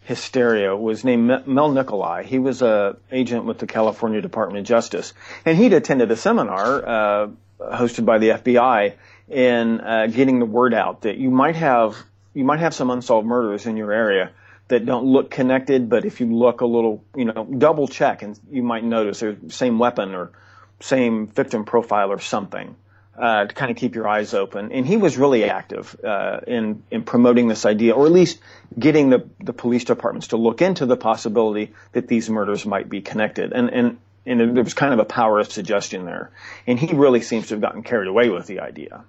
hysteria, 0.02 0.76
was 0.76 1.02
named 1.02 1.46
Mel 1.46 1.72
Nicolai. 1.72 2.24
He 2.24 2.38
was 2.38 2.60
a 2.60 2.98
agent 3.10 3.46
with 3.46 3.56
the 3.56 3.66
California 3.66 4.20
Department 4.20 4.58
of 4.58 4.66
Justice, 4.66 5.14
and 5.46 5.56
he'd 5.56 5.72
attended 5.72 6.10
a 6.10 6.16
seminar 6.16 6.86
uh, 6.86 7.28
hosted 7.58 8.04
by 8.04 8.18
the 8.18 8.28
FBI 8.28 8.92
in 9.30 9.80
uh, 9.80 10.08
getting 10.08 10.40
the 10.40 10.44
word 10.44 10.74
out 10.74 11.00
that 11.02 11.16
you 11.16 11.30
might 11.30 11.56
have 11.56 11.96
you 12.34 12.44
might 12.44 12.60
have 12.60 12.74
some 12.74 12.90
unsolved 12.90 13.26
murders 13.26 13.64
in 13.64 13.78
your 13.78 13.92
area 13.92 14.30
that 14.68 14.84
don't 14.84 15.06
look 15.06 15.30
connected, 15.30 15.88
but 15.88 16.04
if 16.04 16.20
you 16.20 16.26
look 16.26 16.60
a 16.60 16.66
little, 16.66 17.02
you 17.16 17.24
know, 17.24 17.44
double 17.46 17.88
check 17.88 18.20
and 18.20 18.38
you 18.50 18.62
might 18.62 18.84
notice 18.84 19.20
they're 19.20 19.38
same 19.48 19.78
weapon 19.78 20.14
or 20.14 20.32
same 20.80 21.28
victim 21.28 21.64
profile 21.64 22.12
or 22.12 22.18
something 22.18 22.76
uh, 23.22 23.44
to 23.46 23.54
kind 23.54 23.70
of 23.70 23.76
keep 23.76 23.94
your 23.94 24.08
eyes 24.08 24.34
open. 24.34 24.72
And 24.72 24.84
he 24.84 24.96
was 24.96 25.16
really 25.16 25.44
active 25.44 25.96
uh, 26.04 26.40
in 26.44 26.82
in 26.90 27.04
promoting 27.04 27.46
this 27.46 27.64
idea, 27.64 27.94
or 27.94 28.06
at 28.06 28.12
least 28.12 28.40
getting 28.76 29.10
the 29.10 29.28
the 29.38 29.52
police 29.52 29.84
departments 29.84 30.28
to 30.28 30.36
look 30.36 30.60
into 30.60 30.86
the 30.86 30.96
possibility 30.96 31.72
that 31.92 32.08
these 32.08 32.28
murders 32.28 32.66
might 32.66 32.88
be 32.88 33.00
connected. 33.00 33.52
And 33.52 33.70
and 33.70 33.98
and 34.26 34.56
there 34.56 34.64
was 34.64 34.74
kind 34.74 34.92
of 34.92 34.98
a 34.98 35.04
power 35.04 35.38
of 35.38 35.52
suggestion 35.52 36.04
there. 36.04 36.32
And 36.66 36.80
he 36.80 36.94
really 36.94 37.22
seems 37.22 37.46
to 37.48 37.54
have 37.54 37.60
gotten 37.60 37.84
carried 37.84 38.08
away 38.08 38.28
with 38.28 38.46
the 38.46 38.60
idea. 38.60 39.04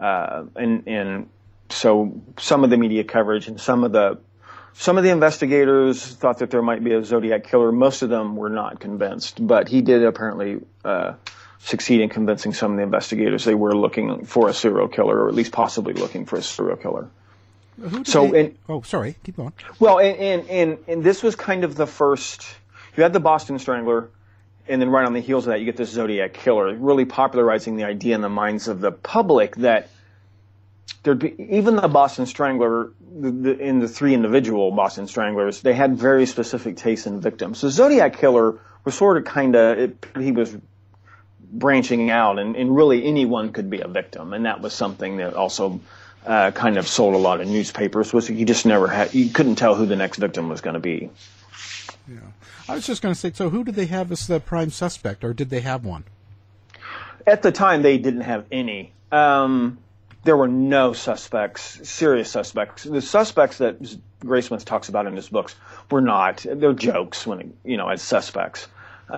Uh, 0.00 0.44
and, 0.56 0.86
and 0.86 1.28
so 1.68 2.20
some 2.38 2.64
of 2.64 2.70
the 2.70 2.78
media 2.78 3.04
coverage 3.04 3.46
and 3.48 3.60
some 3.60 3.84
of 3.84 3.92
the 3.92 4.18
some 4.72 4.96
of 4.96 5.04
the 5.04 5.10
investigators 5.10 6.06
thought 6.06 6.38
that 6.38 6.50
there 6.50 6.62
might 6.62 6.82
be 6.82 6.94
a 6.94 7.04
Zodiac 7.04 7.44
killer. 7.44 7.72
Most 7.72 8.00
of 8.00 8.08
them 8.08 8.36
were 8.36 8.48
not 8.48 8.80
convinced, 8.80 9.44
but 9.44 9.68
he 9.68 9.82
did 9.82 10.02
apparently 10.02 10.60
uh, 10.84 11.14
succeed 11.60 12.00
in 12.00 12.08
convincing 12.08 12.52
some 12.52 12.72
of 12.72 12.76
the 12.78 12.82
investigators 12.82 13.44
they 13.44 13.54
were 13.54 13.76
looking 13.76 14.24
for 14.24 14.48
a 14.48 14.54
serial 14.54 14.88
killer, 14.88 15.24
or 15.24 15.28
at 15.28 15.34
least 15.34 15.52
possibly 15.52 15.92
looking 15.92 16.26
for 16.26 16.36
a 16.36 16.42
serial 16.42 16.76
killer. 16.76 17.08
so, 18.04 18.28
they, 18.28 18.40
and, 18.40 18.58
oh, 18.68 18.82
sorry, 18.82 19.16
keep 19.24 19.36
going. 19.36 19.52
Well, 19.78 19.98
and, 19.98 20.18
and 20.18 20.50
and 20.50 20.78
and 20.88 21.04
this 21.04 21.22
was 21.22 21.36
kind 21.36 21.64
of 21.64 21.76
the 21.76 21.86
first. 21.86 22.46
You 22.96 23.02
had 23.02 23.12
the 23.12 23.20
Boston 23.20 23.58
Strangler, 23.58 24.10
and 24.68 24.80
then 24.80 24.90
right 24.90 25.06
on 25.06 25.12
the 25.12 25.20
heels 25.20 25.46
of 25.46 25.52
that, 25.52 25.60
you 25.60 25.66
get 25.66 25.76
this 25.76 25.90
Zodiac 25.90 26.34
killer, 26.34 26.74
really 26.74 27.04
popularizing 27.04 27.76
the 27.76 27.84
idea 27.84 28.14
in 28.14 28.20
the 28.20 28.28
minds 28.28 28.68
of 28.68 28.80
the 28.80 28.90
public 28.90 29.56
that 29.56 29.88
there'd 31.02 31.18
be 31.18 31.34
even 31.38 31.76
the 31.76 31.88
Boston 31.88 32.26
Strangler, 32.26 32.92
the, 33.00 33.30
the, 33.30 33.58
in 33.58 33.80
the 33.80 33.88
three 33.88 34.14
individual 34.14 34.70
Boston 34.70 35.06
Stranglers, 35.06 35.60
they 35.62 35.74
had 35.74 35.96
very 35.96 36.26
specific 36.26 36.76
tastes 36.76 37.06
in 37.06 37.20
victims. 37.20 37.58
So 37.58 37.68
Zodiac 37.68 38.18
killer 38.18 38.58
was 38.84 38.94
sort 38.94 39.16
of 39.16 39.24
kind 39.24 39.54
of 39.56 39.92
he 40.18 40.32
was 40.32 40.56
branching 41.52 42.10
out, 42.10 42.38
and, 42.38 42.56
and 42.56 42.74
really 42.74 43.04
anyone 43.04 43.52
could 43.52 43.70
be 43.70 43.80
a 43.80 43.88
victim, 43.88 44.32
and 44.32 44.46
that 44.46 44.60
was 44.60 44.72
something 44.72 45.18
that 45.18 45.34
also. 45.34 45.80
Uh, 46.26 46.50
kind 46.50 46.76
of 46.76 46.86
sold 46.86 47.14
a 47.14 47.16
lot 47.16 47.40
of 47.40 47.48
newspapers 47.48 48.12
was 48.12 48.28
you 48.28 48.44
just 48.44 48.66
never 48.66 48.86
had 48.86 49.14
you 49.14 49.30
couldn't 49.30 49.54
tell 49.54 49.74
who 49.74 49.86
the 49.86 49.96
next 49.96 50.18
victim 50.18 50.50
was 50.50 50.60
going 50.60 50.74
to 50.74 50.78
be. 50.78 51.08
Yeah. 52.06 52.18
I 52.68 52.74
was 52.74 52.86
just 52.86 53.02
going 53.02 53.14
to 53.14 53.18
say, 53.18 53.32
so 53.32 53.50
who 53.50 53.64
did 53.64 53.74
they 53.74 53.86
have 53.86 54.12
as 54.12 54.26
the 54.26 54.38
prime 54.38 54.70
suspect, 54.70 55.24
or 55.24 55.32
did 55.32 55.50
they 55.50 55.60
have 55.60 55.84
one? 55.84 56.04
At 57.26 57.42
the 57.42 57.50
time, 57.52 57.82
they 57.82 57.98
didn't 57.98 58.20
have 58.20 58.44
any. 58.52 58.92
Um, 59.10 59.78
there 60.24 60.36
were 60.36 60.48
no 60.48 60.92
suspects, 60.92 61.88
serious 61.88 62.30
suspects. 62.30 62.84
The 62.84 63.02
suspects 63.02 63.58
that 63.58 63.80
Graysmith 64.20 64.64
talks 64.64 64.88
about 64.88 65.06
in 65.06 65.16
his 65.16 65.28
books 65.28 65.54
were 65.90 66.00
not. 66.00 66.44
They're 66.48 66.72
jokes 66.72 67.26
when 67.26 67.54
you 67.64 67.76
know 67.76 67.88
as 67.88 68.02
suspects. 68.02 68.68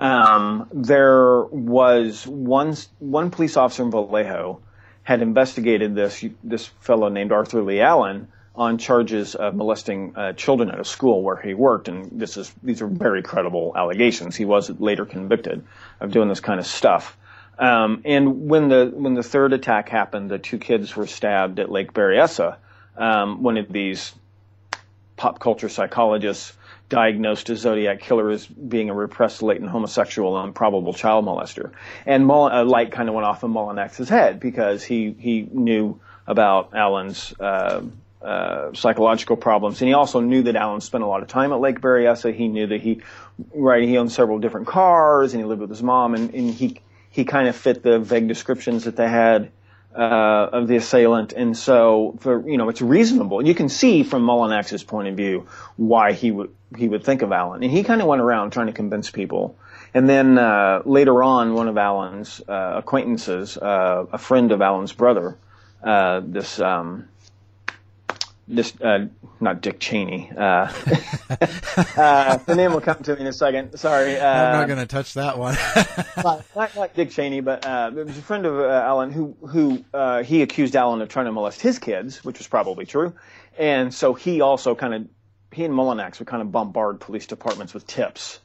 Um, 0.00 0.68
there 0.72 1.42
was 1.44 2.26
one 2.26 2.76
one 2.99 3.30
police 3.30 3.56
officer 3.56 3.82
in 3.82 3.90
Vallejo 3.90 4.61
had 5.02 5.22
investigated 5.22 5.94
this 5.94 6.25
this 6.42 6.66
fellow 6.80 7.08
named 7.08 7.32
Arthur 7.32 7.62
Leigh 7.62 7.80
Allen 7.80 8.28
on 8.54 8.76
charges 8.78 9.34
of 9.34 9.54
molesting 9.54 10.12
uh, 10.14 10.32
children 10.34 10.70
at 10.70 10.78
a 10.78 10.84
school 10.84 11.22
where 11.22 11.37
he 11.37 11.54
worked, 11.54 11.88
and 11.88 12.20
this 12.20 12.37
is 12.37 12.52
these 12.62 12.82
are 12.82 12.87
very 12.87 13.22
credible 13.22 13.72
allegations. 13.76 14.37
He 14.37 14.44
was 14.44 14.70
later 14.78 15.04
convicted 15.04 15.64
of 16.00 16.11
doing 16.11 16.28
this 16.28 16.40
kind 16.40 16.61
of 16.61 16.66
stuff. 16.66 17.16
Um, 17.58 18.02
and 18.04 18.49
when 18.49 18.68
the 18.68 18.92
when 18.94 19.14
the 19.14 19.22
third 19.22 19.52
attack 19.52 19.88
happened, 19.88 20.30
the 20.30 20.38
two 20.38 20.58
kids 20.58 20.94
were 20.96 21.06
stabbed 21.06 21.58
at 21.61 21.70
Lake 21.70 21.92
Berryessa. 21.92 22.56
Um, 22.96 23.42
one 23.42 23.56
of 23.56 23.72
these 23.72 24.14
pop 25.16 25.38
culture 25.38 25.68
psychologists 25.68 26.52
diagnosed 26.92 27.49
a 27.49 27.56
Zodiac 27.56 28.00
killer 28.00 28.28
as 28.28 28.46
being 28.46 28.90
a 28.90 28.94
repressed 28.94 29.42
latent 29.42 29.70
homosexual 29.70 30.38
and 30.38 30.54
probable 30.54 30.92
child 30.92 31.25
molester. 31.25 31.70
And 32.04 32.30
a 32.30 32.64
light 32.64 32.92
kind 32.92 33.08
of 33.08 33.14
went 33.14 33.25
off 33.25 33.42
in 33.42 33.50
Mulanax's 33.50 34.11
head 34.11 34.38
because 34.38 34.84
he 34.84 35.16
he 35.18 35.49
knew 35.50 35.99
about 36.26 36.75
Allen's 36.75 37.32
uh, 37.40 37.80
uh, 38.22 38.75
psychological 38.75 39.37
problems. 39.37 39.80
And 39.80 39.88
he 39.88 39.94
also 39.94 40.20
knew 40.20 40.42
that 40.42 40.54
Allen 40.54 40.82
spent 40.82 41.02
a 41.02 41.06
lot 41.06 41.22
of 41.22 41.28
time 41.28 41.50
at 41.50 41.61
Lake 41.61 41.80
Berryessa. 41.80 42.34
He 42.34 42.49
knew 42.49 42.66
that 42.66 42.82
he, 42.82 43.00
right, 43.54 43.82
he 43.82 43.96
owned 43.96 44.12
several 44.12 44.38
different 44.38 44.66
cars 44.66 45.32
and 45.32 45.42
he 45.42 45.49
lived 45.49 45.62
with 45.62 45.70
his 45.70 45.82
mom 45.82 46.14
and, 46.14 46.34
and 46.34 46.50
he, 46.52 46.80
he 47.11 47.25
kind 47.25 47.49
of 47.49 47.56
fit 47.56 47.82
the 47.82 47.99
vague 47.99 48.28
descriptions 48.28 48.84
that 48.84 48.96
they 48.96 49.08
had, 49.08 49.50
uh, 49.96 50.49
of 50.52 50.68
the 50.68 50.76
assailant. 50.76 51.32
And 51.32 51.56
so 51.56 52.16
for, 52.20 52.49
you 52.49 52.58
know, 52.58 52.68
it's 52.68 52.80
reasonable. 52.80 53.44
You 53.44 53.54
can 53.54 53.68
see 53.68 54.04
from 54.04 54.22
Mulanax's 54.22 54.84
point 54.84 55.08
of 55.08 55.16
view 55.16 55.49
why 55.76 56.12
he 56.12 56.30
would, 56.30 56.54
he 56.76 56.88
would 56.88 57.05
think 57.05 57.23
of 57.23 57.33
Allen. 57.33 57.62
And 57.62 57.73
he 57.73 57.83
kind 57.83 58.00
of 58.00 58.07
went 58.07 58.23
around 58.23 58.52
trying 58.52 58.67
to 58.67 58.73
convince 58.73 59.11
people. 59.11 59.57
And 59.95 60.09
then, 60.09 60.38
uh, 60.38 60.83
later 60.85 61.23
on, 61.23 61.55
one 61.55 61.69
of 61.69 61.76
Allen's 61.76 62.41
uh, 62.49 62.75
acquaintances, 62.76 63.57
uh, 63.57 64.07
a 64.12 64.19
friend 64.19 64.52
of 64.52 64.62
Allen's 64.62 64.93
brother, 64.93 65.37
uh, 65.85 66.23
this, 66.25 66.61
um, 66.61 67.09
this 68.49 68.79
uh, 68.81 69.07
not 69.41 69.61
Dick 69.61 69.79
Cheney. 69.81 70.31
Uh, 70.37 70.41
uh, 71.97 72.37
the 72.38 72.55
name 72.57 72.73
will 72.73 72.81
come 72.81 73.02
to 73.02 73.14
me 73.14 73.23
in 73.23 73.26
a 73.26 73.33
second. 73.33 73.79
Sorry, 73.79 74.17
uh, 74.19 74.26
I'm 74.26 74.52
not 74.52 74.67
going 74.67 74.81
to 74.81 74.87
touch 74.87 75.14
that 75.14 75.38
one. 75.38 75.57
not, 76.25 76.45
not, 76.55 76.76
not, 76.76 76.95
Dick 76.95 77.11
Cheney, 77.11 77.41
but 77.41 77.64
uh, 77.64 77.91
it 77.97 78.07
was 78.07 78.19
a 78.19 78.23
friend 78.23 78.47
of 78.47 78.59
uh, 78.59 78.83
Allen 78.85 79.11
who 79.11 79.37
who 79.47 79.85
he 80.23 80.43
accused 80.43 80.76
Allen 80.76 81.00
of 81.00 81.09
trying 81.09 81.26
to 81.26 81.33
molest 81.33 81.61
his 81.61 81.79
kids, 81.79 82.25
which 82.25 82.38
was 82.38 82.49
probably 82.49 82.85
true, 82.85 83.14
and 83.59 83.93
so 83.93 84.14
he 84.14 84.41
also 84.41 84.75
kind 84.75 84.95
of 84.95 85.09
he 85.52 85.64
and 85.64 85.75
Mulanax 85.75 86.18
would 86.18 86.28
kind 86.28 86.42
of 86.42 86.50
bombard 86.50 87.00
police 87.00 87.26
departments 87.26 87.75
with 87.75 87.87
tips, 87.87 88.40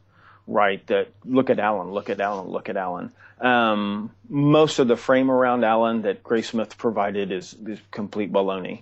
right? 0.46 0.86
That 0.88 1.10
look 1.26 1.50
at 1.50 1.60
Allen, 1.60 1.92
look 1.92 2.10
at 2.10 2.20
Allen, 2.20 2.48
look 2.48 2.70
at 2.70 2.78
Allen. 2.78 3.12
Um, 3.40 4.12
most 4.30 4.80
of 4.80 4.88
the 4.88 4.98
frame 4.98 5.30
around 5.30 5.64
Allen 5.64 6.02
that 6.04 6.24
Graysmith 6.24 6.78
provided 6.78 7.32
is, 7.32 7.56
is 7.66 7.80
complete 7.92 8.32
baloney. 8.32 8.82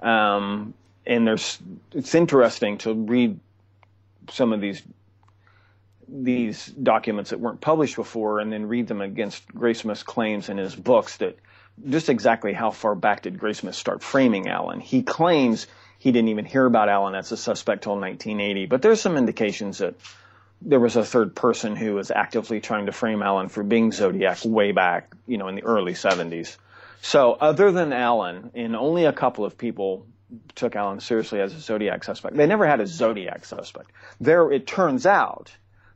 Um, 0.00 0.74
and 1.06 1.26
there's 1.26 1.58
it's 1.92 2.14
interesting 2.14 2.78
to 2.78 2.94
read 2.94 3.38
some 4.30 4.52
of 4.52 4.60
these 4.60 4.82
these 6.08 6.66
documents 6.66 7.30
that 7.30 7.40
weren't 7.40 7.60
published 7.60 7.96
before 7.96 8.38
and 8.40 8.52
then 8.52 8.66
read 8.66 8.86
them 8.86 9.00
against 9.00 9.46
Graysmith's 9.48 10.02
claims 10.02 10.48
in 10.48 10.58
his 10.58 10.74
books 10.74 11.16
that 11.18 11.38
just 11.88 12.10
exactly 12.10 12.52
how 12.52 12.70
far 12.70 12.94
back 12.94 13.22
did 13.22 13.38
Graysmith 13.38 13.74
start 13.74 14.02
framing 14.02 14.48
Allen? 14.48 14.80
He 14.80 15.02
claims 15.02 15.66
he 16.02 16.10
didn't 16.10 16.30
even 16.30 16.44
hear 16.44 16.66
about 16.66 16.88
Allen 16.88 17.14
as 17.14 17.30
a 17.30 17.36
suspect 17.36 17.84
till 17.84 17.92
1980, 17.92 18.66
but 18.66 18.82
there's 18.82 19.00
some 19.00 19.16
indications 19.16 19.78
that 19.78 19.94
there 20.60 20.80
was 20.80 20.96
a 20.96 21.04
third 21.04 21.36
person 21.36 21.76
who 21.76 21.94
was 21.94 22.10
actively 22.10 22.60
trying 22.60 22.86
to 22.86 22.92
frame 22.92 23.22
Allen 23.22 23.48
for 23.48 23.62
being 23.62 23.92
Zodiac 23.92 24.38
way 24.44 24.72
back, 24.72 25.14
you 25.28 25.38
know, 25.38 25.46
in 25.46 25.54
the 25.54 25.62
early 25.62 25.92
70s. 25.92 26.56
So 27.02 27.34
other 27.34 27.70
than 27.70 27.92
Allen, 27.92 28.50
and 28.52 28.74
only 28.74 29.04
a 29.04 29.12
couple 29.12 29.44
of 29.44 29.56
people 29.56 30.04
took 30.56 30.74
Allen 30.74 30.98
seriously 30.98 31.40
as 31.40 31.54
a 31.54 31.60
Zodiac 31.60 32.02
suspect. 32.02 32.36
They 32.36 32.46
never 32.48 32.66
had 32.66 32.80
a 32.80 32.86
Zodiac 32.88 33.44
suspect. 33.44 33.92
There, 34.20 34.50
it 34.50 34.66
turns 34.66 35.06
out, 35.06 35.52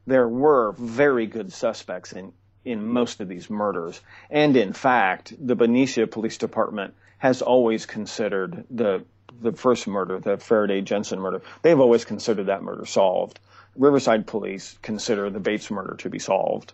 there 0.07 0.29
were 0.29 0.71
very 0.79 1.27
good 1.27 1.53
suspects 1.53 2.13
in 2.13 2.33
in 2.65 2.87
most 2.87 3.21
of 3.21 3.29
these 3.29 3.49
murders. 3.49 4.01
And 4.29 4.57
in 4.57 4.73
fact, 4.73 5.33
the 5.39 5.55
Benicia 5.55 6.07
Police 6.07 6.39
Department 6.39 6.95
has 7.19 7.41
always 7.41 7.87
considered 7.87 8.65
the 8.71 9.05
the 9.41 9.53
first 9.53 9.87
murder, 9.87 10.19
the 10.19 10.39
Faraday 10.39 10.81
Jensen 10.81 11.21
murder, 11.21 11.43
they've 11.63 11.79
always 11.79 12.05
considered 12.05 12.47
that 12.47 12.63
murder 12.63 12.87
solved. 12.87 13.39
Riverside 13.77 14.27
police 14.27 14.79
consider 14.83 15.31
the 15.31 15.41
Bates 15.41 15.71
murder 15.71 15.97
to 15.97 16.11
be 16.11 16.19
solved. 16.19 16.73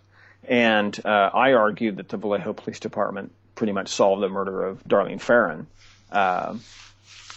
And 0.48 0.98
uh, 1.04 1.30
I 1.32 1.52
argue 1.52 1.92
that 1.92 2.08
the 2.08 2.16
Vallejo 2.16 2.52
Police 2.52 2.80
Department 2.80 3.32
pretty 3.54 3.72
much 3.72 3.88
solved 3.88 4.22
the 4.22 4.28
murder 4.28 4.64
of 4.64 4.82
Darlene 4.84 5.20
Ferrin. 5.20 5.66
Uh, 6.10 6.56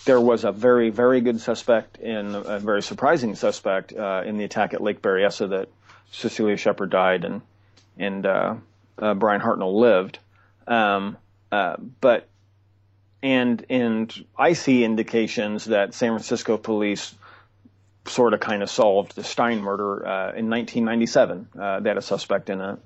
there 0.06 0.22
was 0.22 0.44
a 0.44 0.52
very, 0.52 0.92
very 0.92 1.22
good 1.22 1.42
suspect 1.42 1.98
and 2.00 2.36
a 2.36 2.60
very 2.60 2.82
surprising 2.82 3.36
suspect 3.36 3.94
uh, 3.94 4.24
in 4.26 4.38
the 4.38 4.44
attack 4.44 4.74
at 4.74 4.82
Lake 4.82 5.02
Berryessa 5.02 5.50
that 5.50 5.70
Cecilia 6.12 6.58
Shepard 6.58 6.92
died 6.92 7.26
and 7.26 7.42
and 7.98 8.26
uh, 8.26 8.56
uh, 9.00 9.14
Bryan 9.14 9.42
Hartnell 9.42 9.80
lived. 9.80 10.20
Um, 10.68 11.18
uh, 11.52 11.78
but 12.02 12.28
and 13.26 13.66
and 13.72 14.26
I 14.38 14.54
see 14.54 14.84
indications 14.84 15.66
that 15.66 15.96
San 15.96 16.12
Francisco 16.12 16.58
police 16.58 17.16
sort 18.06 18.36
of 18.36 18.40
kind 18.40 18.62
of 18.62 18.70
solved 18.70 19.16
the 19.16 19.24
Stine 19.24 19.62
murder 19.62 20.06
uh, 20.06 20.28
in 20.36 20.48
1997. 20.52 21.48
Uh, 21.60 21.80
they 21.80 21.90
had 21.90 21.98
a 21.98 22.04
suspect 22.04 22.52
in 22.52 22.62
a 22.62 22.78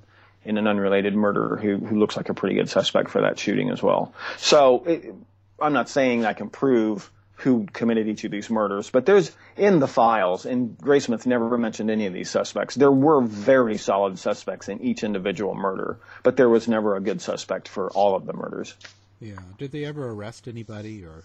in 0.45 0.57
an 0.57 0.65
unrelated 0.65 1.13
murder 1.13 1.57
who 1.57 1.75
who 1.77 1.99
looks 1.99 2.15
like 2.15 2.29
a 2.29 2.33
pretty 2.33 2.55
good 2.55 2.69
suspect 2.69 3.09
for 3.09 3.21
that 3.23 3.37
shooting 3.37 3.69
as 3.69 3.83
well. 3.83 4.13
So 4.37 4.85
it, 4.85 5.13
I'm 5.61 5.73
not 5.73 5.89
saying 5.89 6.23
I 6.23 6.31
can 6.31 6.49
prove 6.49 7.11
who 7.33 7.65
committed 7.73 8.07
each 8.07 8.23
of 8.23 8.31
these 8.31 8.49
murders, 8.49 8.89
but 8.89 9.05
there's 9.05 9.31
in 9.57 9.79
the 9.79 9.87
files, 9.87 10.45
and 10.45 10.77
Graysmith 10.77 11.25
never 11.25 11.57
mentioned 11.57 11.91
any 11.91 12.05
of 12.05 12.13
these 12.13 12.29
suspects. 12.29 12.75
There 12.75 12.91
were 12.91 13.21
very 13.21 13.77
solid 13.77 14.19
suspects 14.19 14.69
in 14.69 14.81
each 14.81 15.03
individual 15.03 15.53
murder, 15.53 15.99
but 16.23 16.37
there 16.37 16.49
was 16.49 16.69
never 16.69 16.95
a 16.95 17.01
good 17.01 17.21
suspect 17.21 17.67
for 17.67 17.89
all 17.91 18.15
of 18.15 18.25
the 18.25 18.33
murders. 18.33 18.73
Yeah. 19.19 19.39
Did 19.57 19.71
they 19.71 19.85
ever 19.85 20.09
arrest 20.09 20.47
anybody 20.47 21.03
or? 21.03 21.23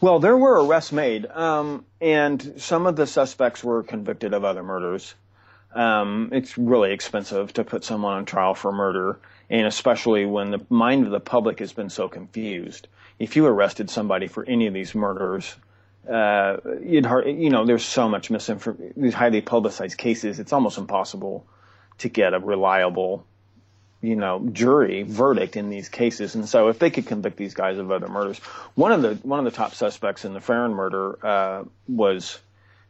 Well, 0.00 0.18
there 0.18 0.36
were 0.36 0.64
arrests 0.64 0.92
made, 0.92 1.26
um, 1.26 1.84
and 2.00 2.54
some 2.56 2.86
of 2.86 2.96
the 2.96 3.06
suspects 3.06 3.62
were 3.62 3.82
convicted 3.82 4.34
of 4.34 4.44
other 4.44 4.62
murders. 4.62 5.14
Um, 5.74 6.30
it's 6.32 6.58
really 6.58 6.92
expensive 6.92 7.52
to 7.54 7.64
put 7.64 7.84
someone 7.84 8.14
on 8.14 8.24
trial 8.24 8.54
for 8.54 8.72
murder, 8.72 9.20
and 9.48 9.66
especially 9.66 10.26
when 10.26 10.50
the 10.50 10.66
mind 10.68 11.06
of 11.06 11.12
the 11.12 11.20
public 11.20 11.60
has 11.60 11.72
been 11.72 11.90
so 11.90 12.08
confused 12.08 12.88
if 13.18 13.36
you 13.36 13.46
arrested 13.46 13.90
somebody 13.90 14.26
for 14.26 14.44
any 14.44 14.66
of 14.66 14.74
these 14.74 14.94
murders, 14.94 15.56
uh, 16.10 16.56
you'd 16.82 17.06
hard, 17.06 17.26
you 17.26 17.50
know, 17.50 17.64
there's 17.64 17.84
so 17.84 18.08
much 18.08 18.30
misinformation, 18.30 18.92
these 18.96 19.14
highly 19.14 19.40
publicized 19.40 19.96
cases, 19.96 20.38
it's 20.38 20.52
almost 20.52 20.78
impossible 20.78 21.46
to 21.98 22.08
get 22.08 22.34
a 22.34 22.38
reliable, 22.38 23.24
you 24.04 24.16
know, 24.16 24.46
jury 24.52 25.02
verdict 25.02 25.56
in 25.56 25.70
these 25.70 25.88
cases. 25.88 26.34
And 26.34 26.48
so 26.48 26.68
if 26.68 26.78
they 26.78 26.90
could 26.90 27.06
convict 27.06 27.36
these 27.36 27.54
guys 27.54 27.78
of 27.78 27.90
other 27.90 28.08
murders, 28.08 28.38
one 28.74 28.92
of 28.92 29.02
the, 29.02 29.14
one 29.26 29.38
of 29.38 29.44
the 29.44 29.50
top 29.50 29.74
suspects 29.74 30.24
in 30.24 30.34
the 30.34 30.40
Ferrin 30.40 30.72
murder, 30.72 31.18
uh, 31.26 31.64
was, 31.88 32.38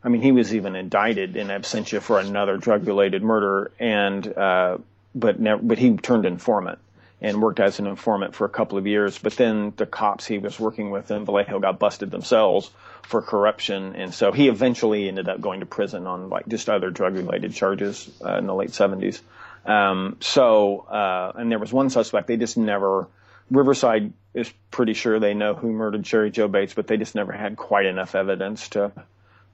I 0.02 0.08
mean, 0.08 0.22
he 0.22 0.32
was 0.32 0.54
even 0.54 0.76
indicted 0.76 1.36
in 1.36 1.48
absentia 1.48 2.00
for 2.00 2.18
another 2.18 2.56
drug 2.56 2.86
related 2.86 3.22
murder 3.22 3.70
and, 3.78 4.26
uh, 4.26 4.78
but 5.14 5.36
but 5.66 5.78
he 5.78 5.96
turned 5.96 6.26
informant 6.26 6.78
and 7.20 7.40
worked 7.40 7.60
as 7.60 7.78
an 7.78 7.86
informant 7.86 8.34
for 8.34 8.44
a 8.44 8.50
couple 8.50 8.76
of 8.76 8.86
years. 8.86 9.18
But 9.18 9.36
then 9.36 9.72
the 9.76 9.86
cops 9.86 10.26
he 10.26 10.38
was 10.38 10.58
working 10.58 10.90
with 10.90 11.10
in 11.10 11.24
Vallejo 11.24 11.60
got 11.60 11.78
busted 11.78 12.10
themselves 12.10 12.70
for 13.02 13.22
corruption, 13.22 13.96
and 13.96 14.12
so 14.12 14.32
he 14.32 14.48
eventually 14.48 15.08
ended 15.08 15.28
up 15.28 15.40
going 15.40 15.60
to 15.60 15.66
prison 15.66 16.06
on 16.06 16.30
like 16.30 16.48
just 16.48 16.68
other 16.68 16.90
drug-related 16.90 17.54
charges 17.54 18.10
uh, 18.24 18.38
in 18.38 18.46
the 18.46 18.54
late 18.54 18.70
70s. 18.70 19.20
Um, 19.64 20.16
so, 20.20 20.80
uh, 20.80 21.32
and 21.36 21.50
there 21.50 21.58
was 21.58 21.72
one 21.72 21.90
suspect 21.90 22.26
they 22.26 22.36
just 22.36 22.56
never. 22.56 23.08
Riverside 23.50 24.12
is 24.32 24.52
pretty 24.70 24.94
sure 24.94 25.20
they 25.20 25.34
know 25.34 25.54
who 25.54 25.72
murdered 25.72 26.04
Cheri 26.04 26.30
Jo 26.30 26.48
Bates, 26.48 26.74
but 26.74 26.86
they 26.86 26.96
just 26.96 27.14
never 27.14 27.32
had 27.32 27.56
quite 27.56 27.86
enough 27.86 28.14
evidence 28.14 28.68
to 28.70 28.92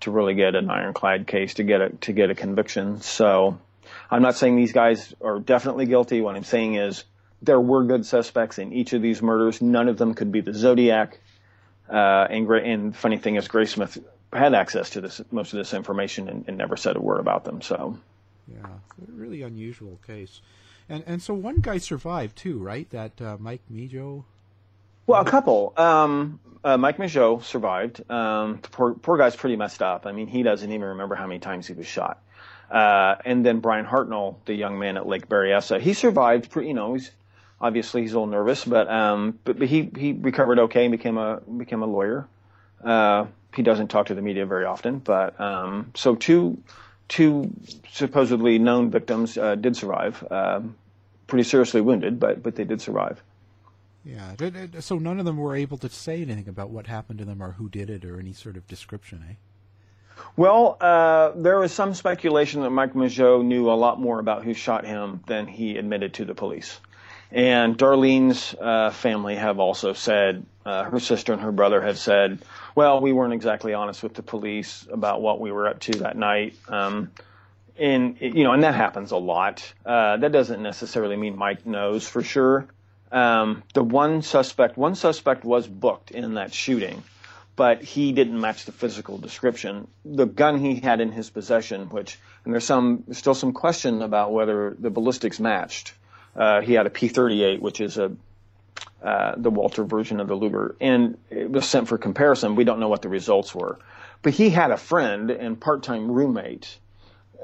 to 0.01 0.11
really 0.11 0.35
get 0.35 0.55
an 0.55 0.71
ironclad 0.71 1.27
case 1.27 1.55
to 1.55 1.63
get 1.63 1.81
a 1.81 1.91
to 1.91 2.13
get 2.13 2.31
a 2.31 2.35
conviction. 2.35 3.01
So, 3.01 3.59
I'm 4.11 4.23
not 4.23 4.37
saying 4.37 4.57
these 4.57 4.73
guys 4.73 5.15
are 5.21 5.39
definitely 5.39 5.87
guilty. 5.87 6.21
What 6.21 6.37
I'm 6.37 6.45
saying 6.45 6.75
is 6.75 7.05
there 7.43 7.61
were 7.61 7.85
good 7.85 8.05
suspects 8.05 8.59
in 8.59 8.73
each 8.73 8.93
of 8.93 9.03
these 9.03 9.23
murders. 9.23 9.63
None 9.63 9.89
of 9.89 9.99
them 9.99 10.15
could 10.15 10.33
be 10.33 10.41
the 10.41 10.53
Zodiac. 10.53 11.19
Uh, 11.89 12.27
and, 12.31 12.49
and 12.51 12.97
funny 12.97 13.19
thing 13.19 13.37
is, 13.37 13.49
Graysmith 13.49 14.03
had 14.33 14.55
access 14.55 14.91
to 14.91 15.01
this 15.01 15.21
most 15.31 15.53
of 15.53 15.59
this 15.59 15.75
information 15.75 16.29
and, 16.29 16.45
and 16.47 16.57
never 16.57 16.77
said 16.77 16.97
a 16.97 17.01
word 17.01 17.21
about 17.21 17.45
them. 17.45 17.63
So, 17.63 17.99
yeah, 18.49 18.67
a 18.67 19.13
really 19.13 19.43
unusual 19.43 19.99
case. 20.07 20.41
And 20.89 21.05
and 21.07 21.23
so 21.23 21.35
one 21.35 21.61
guy 21.61 21.79
survived 21.79 22.37
too, 22.37 22.59
right? 22.59 22.89
That 22.91 23.21
uh, 23.21 23.37
Mike 23.39 23.63
Mageau. 23.73 24.25
Well, 25.07 25.21
a 25.21 25.25
couple. 25.25 25.73
Um, 25.77 26.41
uh, 26.63 26.77
Mike 26.77 26.99
Mageau 26.99 27.43
survived. 27.43 28.09
Um, 28.11 28.61
the 28.63 28.69
poor, 28.69 28.95
poor 28.95 29.19
guy's 29.19 29.35
pretty 29.35 29.57
messed 29.57 29.83
up. 29.83 30.07
I 30.07 30.13
mean, 30.13 30.29
he 30.29 30.43
doesn't 30.43 30.71
even 30.71 30.89
remember 30.89 31.15
how 31.15 31.27
many 31.27 31.41
times 31.41 31.67
he 31.67 31.73
was 31.73 31.87
shot. 31.87 32.23
Uh, 32.71 33.17
and 33.25 33.45
then 33.45 33.59
Bryan 33.59 33.87
Hartnell, 33.87 34.37
the 34.45 34.55
young 34.55 34.79
man 34.79 34.97
at 34.97 35.07
Lake 35.07 35.29
Berryessa, 35.29 35.81
he 35.81 35.95
survived. 35.95 36.51
Pretty, 36.51 36.69
you 36.69 36.75
know, 36.75 36.95
he's 36.95 37.11
obviously 37.61 38.03
he's 38.03 38.13
a 38.13 38.15
little 38.15 38.31
nervous, 38.31 38.65
but 38.65 38.89
um, 38.89 39.39
but, 39.45 39.59
but 39.59 39.69
he 39.69 39.91
he 39.97 40.13
recovered 40.13 40.59
okay 40.61 40.85
and 40.85 40.93
became 40.93 41.19
a 41.19 41.41
became 41.41 41.83
a 41.83 41.87
lawyer. 41.87 42.29
Uh, 42.85 43.27
he 43.55 43.63
doesn't 43.63 43.89
talk 43.89 44.07
to 44.07 44.15
the 44.15 44.23
media 44.23 44.47
very 44.47 44.65
often, 44.65 44.99
but 44.99 45.39
um, 45.41 45.91
so 45.95 46.15
two 46.15 46.63
two 47.11 47.53
supposedly 47.91 48.59
known 48.59 48.91
victims 48.91 49.37
uh, 49.37 49.57
did 49.57 49.77
survive, 49.77 50.25
uh, 50.31 50.61
pretty 51.27 51.43
seriously 51.43 51.83
wounded, 51.83 52.19
but 52.19 52.43
but 52.43 52.55
they 52.55 52.65
did 52.65 52.81
survive. 52.81 53.23
Yeah. 54.05 54.35
So 54.79 54.99
none 54.99 55.19
of 55.19 55.27
them 55.27 55.37
were 55.37 55.55
able 55.55 55.77
to 55.79 55.91
say 55.91 56.23
anything 56.23 56.49
about 56.49 56.71
what 56.71 56.87
happened 56.87 57.19
to 57.19 57.27
them 57.27 57.43
or 57.43 57.53
who 57.53 57.69
did 57.69 57.91
it 57.91 58.05
or 58.07 58.19
any 58.19 58.33
sort 58.33 58.57
of 58.57 58.67
description, 58.67 59.23
eh? 59.29 59.35
Well, 60.37 60.79
uh, 60.81 61.33
there 61.35 61.59
was 61.59 61.73
some 61.73 61.93
speculation 61.93 62.63
that 62.63 62.71
Mike 62.71 62.95
Mageau 62.95 63.45
knew 63.45 63.71
a 63.71 63.73
lot 63.73 64.01
more 64.01 64.19
about 64.19 64.45
who 64.45 64.55
shot 64.55 64.87
him 64.87 65.21
than 65.27 65.47
he 65.47 65.77
admitted 65.77 66.15
to 66.15 66.25
the 66.25 66.35
police. 66.35 66.81
And 67.33 67.79
Darlene's 67.79 68.55
uh, 68.61 68.91
family 68.91 69.37
have 69.37 69.61
also 69.61 69.93
said, 69.93 70.45
uh, 70.67 70.85
her 70.85 70.99
sister 70.99 71.33
and 71.33 71.43
her 71.43 71.53
brother 71.53 71.81
have 71.81 71.99
said, 71.99 72.41
well, 72.75 73.01
we 73.01 73.13
weren't 73.13 73.33
exactly 73.33 73.73
honest 73.73 74.03
with 74.03 74.15
the 74.15 74.23
police 74.23 74.87
about 74.91 75.23
what 75.23 75.41
we 75.41 75.53
were 75.53 75.69
up 75.69 75.81
to 75.81 75.93
that 76.01 76.17
night. 76.17 76.57
Um, 76.69 77.13
and 77.79 78.21
you 78.21 78.45
know, 78.45 78.53
and 78.53 78.63
that 78.63 78.75
happens 78.75 79.11
a 79.13 79.17
lot. 79.17 79.73
Uh, 79.87 80.17
that 80.19 80.33
doesn't 80.33 80.63
necessarily 80.63 81.17
mean 81.17 81.37
Mike 81.37 81.65
knows 81.67 82.07
for 82.07 82.23
sure. 82.23 82.67
Um, 83.11 83.63
the 83.75 83.83
one 83.83 84.23
suspect, 84.23 84.77
one 84.77 84.95
suspect 84.95 85.45
was 85.45 85.67
booked 85.67 86.11
in 86.11 86.35
that 86.35 86.53
shooting, 86.53 87.03
but 87.57 87.83
he 87.83 88.13
didn't 88.13 88.41
match 88.41 88.67
the 88.67 88.73
physical 88.73 89.19
description. 89.19 89.89
The 90.05 90.27
gun 90.27 90.59
he 90.59 90.77
had 90.77 91.01
in 91.01 91.11
his 91.11 91.31
possession, 91.31 91.89
which, 91.89 92.19
and 92.45 92.53
there's 92.53 92.65
some, 92.65 93.05
still 93.13 93.35
some 93.35 93.53
question 93.53 94.03
about 94.03 94.33
whether 94.33 94.77
the 94.79 94.91
ballistics 94.91 95.41
matched. 95.41 95.95
Uh, 96.35 96.61
he 96.61 96.75
had 96.75 96.87
a 96.87 96.91
P38, 96.91 97.61
which 97.61 97.81
is 97.81 97.99
a 97.99 98.13
uh, 99.03 99.35
the 99.37 99.51
Walther 99.51 99.85
version 99.85 100.21
of 100.21 100.29
the 100.29 100.35
Luger, 100.35 100.77
and 100.79 101.17
it 101.31 101.51
was 101.51 101.67
sent 101.67 101.89
for 101.89 101.97
comparison. 101.97 102.55
We 102.55 102.65
don't 102.65 102.81
know 102.81 102.89
what 102.89 103.01
the 103.01 103.09
results 103.09 103.55
were, 103.55 103.79
but 104.21 104.35
he 104.35 104.51
had 104.51 104.71
a 104.71 104.77
friend 104.77 105.31
and 105.31 105.59
part-time 105.59 106.11
roommate 106.11 106.79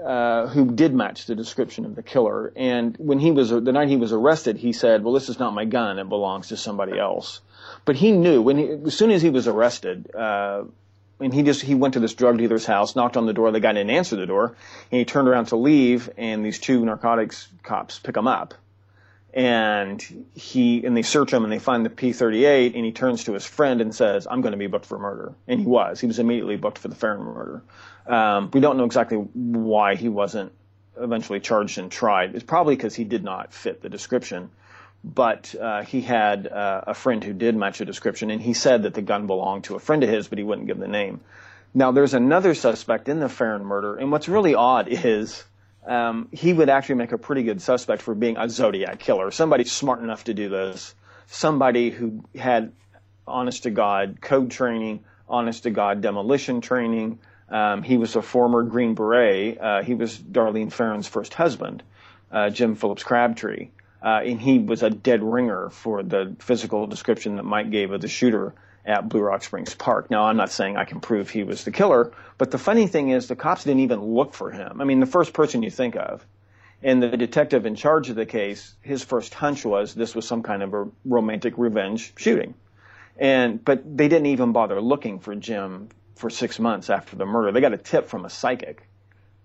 uh, 0.05 0.49
who 0.49 0.71
did 0.71 0.95
match 0.95 1.25
the 1.25 1.35
description 1.35 1.87
of 1.87 1.95
the 1.95 2.03
killer. 2.03 2.53
And 2.55 2.95
when 2.99 3.19
he 3.19 3.31
was 3.31 3.49
the 3.49 3.61
night 3.73 3.89
he 3.89 3.97
was 3.97 4.13
arrested, 4.13 4.59
he 4.59 4.75
said, 4.75 5.03
"Well, 5.03 5.15
this 5.15 5.31
is 5.31 5.39
not 5.39 5.55
my 5.55 5.65
gun; 5.65 5.99
it 5.99 6.09
belongs 6.11 6.49
to 6.49 6.59
somebody 6.59 6.99
else." 6.99 7.41
But 7.87 7.97
he 7.97 8.13
knew 8.13 8.43
when 8.43 8.59
he, 8.59 8.69
as 8.87 8.97
soon 8.97 9.11
as 9.11 9.23
he 9.23 9.31
was 9.31 9.49
arrested. 9.49 10.15
Uh, 10.15 10.65
and 11.19 11.33
he 11.33 11.43
just 11.43 11.63
he 11.63 11.75
went 11.75 11.95
to 11.95 12.01
this 12.01 12.13
drug 12.13 12.37
dealer's 12.37 12.67
house, 12.67 12.95
knocked 12.95 13.17
on 13.17 13.25
the 13.25 13.33
door. 13.33 13.51
The 13.51 13.61
guy 13.61 13.73
didn't 13.73 13.89
answer 13.89 14.17
the 14.17 14.27
door, 14.27 14.55
and 14.93 14.99
he 14.99 15.07
turned 15.07 15.29
around 15.29 15.47
to 15.47 15.57
leave. 15.57 16.11
And 16.19 16.45
these 16.45 16.59
two 16.59 16.85
narcotics 16.85 17.49
cops 17.63 17.99
pick 17.99 18.19
him 18.19 18.27
up, 18.27 18.53
and 19.37 20.25
he 20.35 20.83
and 20.87 20.97
they 20.97 21.03
search 21.03 21.31
him 21.31 21.45
and 21.45 21.53
they 21.53 21.59
find 21.59 21.85
the 21.85 21.91
P38 21.91 22.75
and 22.75 22.85
he 22.87 22.91
turns 22.91 23.25
to 23.25 23.35
his 23.35 23.45
friend 23.45 23.83
and 23.83 23.95
says, 23.95 24.27
"I'm 24.29 24.41
going 24.41 24.53
to 24.53 24.59
be 24.59 24.67
booked 24.67 24.87
for 24.87 24.99
murder." 24.99 25.35
And 25.47 25.61
he 25.61 25.67
was. 25.67 26.01
He 26.01 26.07
was 26.07 26.19
immediately 26.19 26.57
booked 26.57 26.79
for 26.79 26.89
the 26.89 26.95
Ferrin 26.95 27.21
murder. 27.21 27.63
Um, 28.07 28.51
we 28.55 28.61
don't 28.61 28.79
know 28.79 28.87
exactly 28.87 29.19
why 29.19 29.95
he 29.95 30.09
wasn't 30.09 30.53
eventually 30.99 31.41
charged 31.41 31.77
and 31.77 31.93
tried. 31.93 32.35
It's 32.35 32.45
probably 32.45 32.77
because 32.77 32.95
he 32.95 33.05
did 33.05 33.23
not 33.23 33.53
fit 33.53 33.83
the 33.83 33.91
description. 33.91 34.49
But 35.05 35.55
uh, 35.55 35.83
he 35.83 36.01
had 36.01 36.47
uh, 36.47 36.85
a 36.87 36.95
friend 36.95 37.23
who 37.23 37.35
did 37.35 37.55
match 37.55 37.79
the 37.79 37.85
description, 37.85 38.31
and 38.31 38.41
he 38.41 38.55
said 38.55 38.85
that 38.85 38.95
the 38.95 39.03
gun 39.03 39.27
belonged 39.27 39.65
to 39.65 39.77
a 39.77 39.79
friend 39.79 40.03
of 40.03 40.09
his, 40.09 40.29
but 40.29 40.39
he 40.39 40.45
wouldn't 40.45 40.67
give 40.67 40.79
the 40.79 40.89
name. 40.89 41.21
Now, 41.75 41.93
there's 41.93 42.15
another 42.15 42.55
suspect 42.55 43.09
in 43.09 43.21
the 43.21 43.29
Ferrin 43.29 43.65
murder, 43.67 43.97
and 43.97 44.11
what's 44.11 44.29
really 44.29 44.55
odd 44.55 44.89
is 44.89 45.45
um, 45.87 46.29
he 46.33 46.53
would 46.53 46.69
actually 46.69 46.97
make 46.97 47.13
a 47.13 47.19
pretty 47.19 47.43
good 47.43 47.63
suspect 47.63 48.03
for 48.03 48.15
being 48.15 48.37
a 48.37 48.49
Zodiac 48.49 48.99
killer. 48.99 49.31
Somebody 49.31 49.65
smart 49.65 50.03
enough 50.03 50.25
to 50.25 50.35
do 50.35 50.49
this. 50.49 50.95
Somebody 51.27 51.91
who 51.91 52.25
had 52.35 52.73
honest 53.27 53.65
to 53.65 53.71
God 53.71 54.21
code 54.21 54.51
training, 54.51 55.05
honest 55.29 55.65
to 55.65 55.71
God 55.71 56.01
demolition 56.01 56.61
training. 56.61 57.19
Um, 57.49 57.83
he 57.83 57.97
was 57.97 58.17
a 58.17 58.23
former 58.23 58.63
Green 58.65 58.95
Beret. 58.95 59.61
Uh, 59.61 59.83
he 59.83 59.95
was 59.95 60.19
Darlene 60.19 60.73
Ferrin's 60.73 61.07
first 61.07 61.35
husband, 61.35 61.83
uh, 62.31 62.51
Jim 62.51 62.75
Phillips 62.75 63.05
Crabtree. 63.05 63.69
Uh, 64.03 64.21
and 64.25 64.41
he 64.41 64.59
was 64.59 64.83
a 64.83 64.91
dead 64.91 65.23
ringer 65.23 65.71
for 65.71 66.03
the 66.03 66.37
physical 66.39 66.87
description 66.87 67.37
that 67.37 67.45
Mike 67.45 67.71
gave 67.71 67.93
of 67.93 68.01
the 68.01 68.09
shooter 68.09 68.55
at 68.87 69.09
Blue 69.09 69.21
Rock 69.21 69.43
Springs 69.43 69.75
Park. 69.75 70.11
Now, 70.11 70.25
I'm 70.25 70.37
not 70.37 70.51
saying 70.51 70.77
I 70.77 70.85
can 70.85 71.01
prove 71.01 71.29
he 71.29 71.43
was 71.43 71.65
the 71.65 71.73
killer, 71.73 72.13
but 72.39 72.51
the 72.51 72.59
funny 72.59 72.87
thing 72.87 73.11
is 73.11 73.27
the 73.27 73.37
cops 73.37 73.65
didn't 73.65 73.81
even 73.81 74.01
look 74.01 74.33
for 74.33 74.51
him. 74.51 74.81
I 74.81 74.85
mean, 74.85 75.01
the 75.01 75.07
first 75.07 75.33
person 75.33 75.63
you 75.63 75.71
think 75.71 75.97
of, 75.97 76.25
and 76.83 77.03
the 77.03 77.17
detective 77.17 77.67
in 77.67 77.75
charge 77.75 78.11
of 78.11 78.17
the 78.17 78.27
case, 78.27 78.75
his 78.83 79.03
first 79.03 79.35
hunch 79.35 79.65
was 79.65 79.95
this 79.95 80.15
was 80.15 80.27
some 80.27 80.43
kind 80.43 80.63
of 80.63 80.73
a 80.73 80.89
romantic 81.05 81.55
revenge 81.57 82.13
shooting. 82.17 82.55
And, 83.19 83.65
but 83.65 83.97
they 83.97 84.09
didn't 84.09 84.27
even 84.27 84.53
bother 84.53 84.81
looking 84.81 85.19
for 85.19 85.35
Jim 85.35 85.89
for 86.15 86.31
six 86.31 86.59
months 86.61 86.89
after 86.89 87.17
the 87.17 87.27
murder. 87.27 87.51
They 87.51 87.61
got 87.61 87.73
a 87.73 87.79
tip 87.79 88.09
from 88.09 88.25
a 88.25 88.31
psychic 88.31 88.87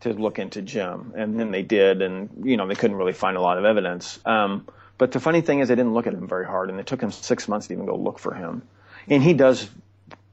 to 0.01 0.13
look 0.13 0.39
into 0.39 0.61
Jim, 0.61 1.13
and 1.15 1.39
then 1.39 1.51
they 1.51 1.63
did, 1.63 2.01
and, 2.01 2.43
you 2.43 2.57
know, 2.57 2.67
they 2.67 2.75
couldn't 2.75 2.97
really 2.97 3.13
find 3.13 3.37
a 3.37 3.41
lot 3.41 3.57
of 3.57 3.65
evidence. 3.65 4.19
Um, 4.25 4.67
but 4.97 5.11
the 5.11 5.19
funny 5.19 5.41
thing 5.41 5.59
is 5.61 5.69
they 5.69 5.75
didn't 5.75 5.93
look 5.93 6.05
at 6.05 6.13
him 6.13 6.27
very 6.27 6.45
hard, 6.45 6.69
and 6.69 6.79
it 6.79 6.85
took 6.85 7.01
him 7.01 7.11
six 7.11 7.47
months 7.47 7.67
to 7.67 7.73
even 7.73 7.85
go 7.85 7.95
look 7.95 8.19
for 8.19 8.33
him 8.33 8.63
and 9.07 9.21
he 9.23 9.33
does 9.33 9.69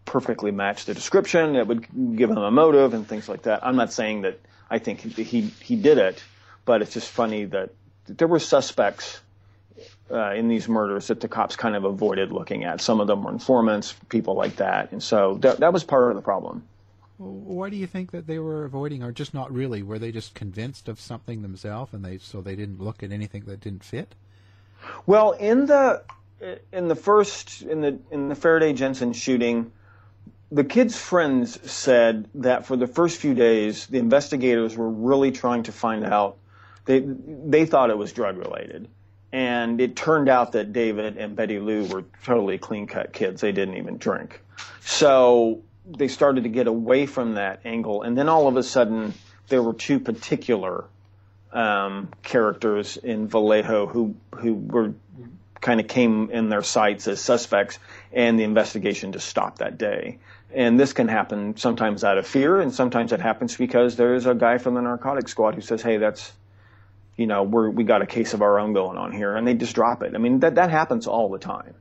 perfectly 0.04 0.50
match 0.50 0.86
the 0.86 0.94
description. 0.94 1.56
It 1.56 1.66
would 1.66 1.86
give 2.16 2.30
him 2.30 2.38
a 2.38 2.50
motive 2.50 2.94
and 2.94 3.06
things 3.06 3.28
like 3.28 3.42
that. 3.42 3.64
I'm 3.64 3.76
not 3.76 3.92
saying 3.92 4.22
that 4.22 4.40
I 4.70 4.78
think 4.78 5.00
he 5.00 5.42
he 5.42 5.76
did 5.76 5.98
it, 5.98 6.22
but 6.64 6.82
it's 6.82 6.94
just 6.94 7.10
funny 7.10 7.44
that 7.46 7.70
there 8.06 8.28
were 8.28 8.38
suspects 8.38 9.20
uh, 10.10 10.32
in 10.32 10.48
these 10.48 10.68
murders 10.68 11.08
that 11.08 11.20
the 11.20 11.28
cops 11.28 11.56
kind 11.56 11.76
of 11.76 11.84
avoided 11.84 12.32
looking 12.32 12.64
at. 12.64 12.80
Some 12.80 13.00
of 13.00 13.06
them 13.06 13.22
were 13.22 13.30
informants, 13.30 13.94
people 14.08 14.34
like 14.34 14.56
that, 14.56 14.92
and 14.92 15.02
so 15.02 15.34
that 15.42 15.60
that 15.60 15.72
was 15.72 15.84
part 15.84 16.10
of 16.10 16.16
the 16.16 16.22
problem. 16.22 16.64
Why 17.18 17.68
do 17.68 17.76
you 17.76 17.88
think 17.88 18.12
that 18.12 18.28
they 18.28 18.38
were 18.38 18.64
avoiding, 18.64 19.02
or 19.02 19.10
just 19.10 19.34
not 19.34 19.52
really? 19.52 19.82
Were 19.82 19.98
they 19.98 20.12
just 20.12 20.34
convinced 20.34 20.88
of 20.88 21.00
something 21.00 21.42
themselves, 21.42 21.92
and 21.92 22.04
they 22.04 22.18
so 22.18 22.40
they 22.40 22.56
didn't 22.56 22.80
look 22.80 23.02
at 23.02 23.12
anything 23.12 23.44
that 23.46 23.60
didn't 23.60 23.84
fit? 23.84 24.14
Well, 25.06 25.32
in 25.32 25.66
the 25.66 26.02
in 26.72 26.88
the 26.88 26.94
first 26.94 27.62
in 27.62 27.80
the 27.80 27.98
in 28.10 28.28
the 28.28 28.34
Faraday 28.34 28.72
Jensen 28.72 29.12
shooting, 29.12 29.72
the 30.50 30.64
kids' 30.64 30.96
friends 30.96 31.70
said 31.70 32.28
that 32.36 32.66
for 32.66 32.76
the 32.76 32.86
first 32.86 33.18
few 33.18 33.34
days, 33.34 33.86
the 33.86 33.98
investigators 33.98 34.76
were 34.76 34.88
really 34.88 35.32
trying 35.32 35.64
to 35.64 35.72
find 35.72 36.04
out. 36.04 36.38
They 36.84 37.00
they 37.00 37.66
thought 37.66 37.90
it 37.90 37.98
was 37.98 38.12
drug 38.12 38.38
related, 38.38 38.88
and 39.32 39.80
it 39.80 39.96
turned 39.96 40.28
out 40.28 40.52
that 40.52 40.72
David 40.72 41.16
and 41.16 41.36
Betty 41.36 41.58
Lou 41.58 41.86
were 41.86 42.04
totally 42.24 42.58
clean 42.58 42.86
cut 42.86 43.12
kids. 43.12 43.40
They 43.40 43.52
didn't 43.52 43.76
even 43.76 43.98
drink, 43.98 44.40
so 44.80 45.60
they 45.86 46.08
started 46.08 46.44
to 46.44 46.50
get 46.50 46.66
away 46.66 47.06
from 47.06 47.34
that 47.34 47.60
angle. 47.64 48.02
And 48.02 48.16
then 48.16 48.28
all 48.28 48.48
of 48.48 48.56
a 48.56 48.62
sudden, 48.62 49.12
there 49.48 49.62
were 49.62 49.74
two 49.74 50.00
particular 50.00 50.84
um, 51.52 52.10
characters 52.22 52.96
in 52.96 53.28
Vallejo 53.28 53.86
who 53.86 54.14
who 54.34 54.54
were 54.54 54.94
kind 55.60 55.80
of 55.80 55.88
came 55.88 56.30
in 56.30 56.48
their 56.48 56.62
sights 56.62 57.08
as 57.08 57.20
suspects, 57.20 57.78
and 58.12 58.38
the 58.38 58.44
investigation 58.44 59.12
just 59.12 59.28
stopped 59.28 59.58
that 59.58 59.78
day. 59.78 60.18
And 60.54 60.80
this 60.80 60.92
can 60.92 61.08
happen 61.08 61.56
sometimes 61.56 62.04
out 62.04 62.18
of 62.18 62.26
fear, 62.26 62.60
and 62.60 62.72
sometimes 62.72 63.12
it 63.12 63.20
happens 63.20 63.56
because 63.56 63.96
there's 63.96 64.26
a 64.26 64.34
guy 64.34 64.58
from 64.58 64.74
the 64.74 64.80
narcotics 64.80 65.30
squad 65.30 65.54
who 65.54 65.60
says, 65.60 65.82
"Hey, 65.82 65.98
that's, 65.98 66.32
you 67.16 67.26
know, 67.26 67.42
we're 67.42 67.68
we 67.68 67.84
got 67.84 68.02
a 68.02 68.06
case 68.06 68.32
of 68.34 68.42
our 68.42 68.58
own 68.58 68.72
going 68.72 68.96
on 68.96 69.12
here," 69.12 69.36
and 69.36 69.46
they 69.46 69.54
just 69.54 69.74
drop 69.74 70.02
it. 70.02 70.14
I 70.14 70.18
mean, 70.18 70.40
that 70.40 70.54
that 70.54 70.70
happens 70.70 71.06
all 71.06 71.28
the 71.28 71.38
time. 71.38 71.74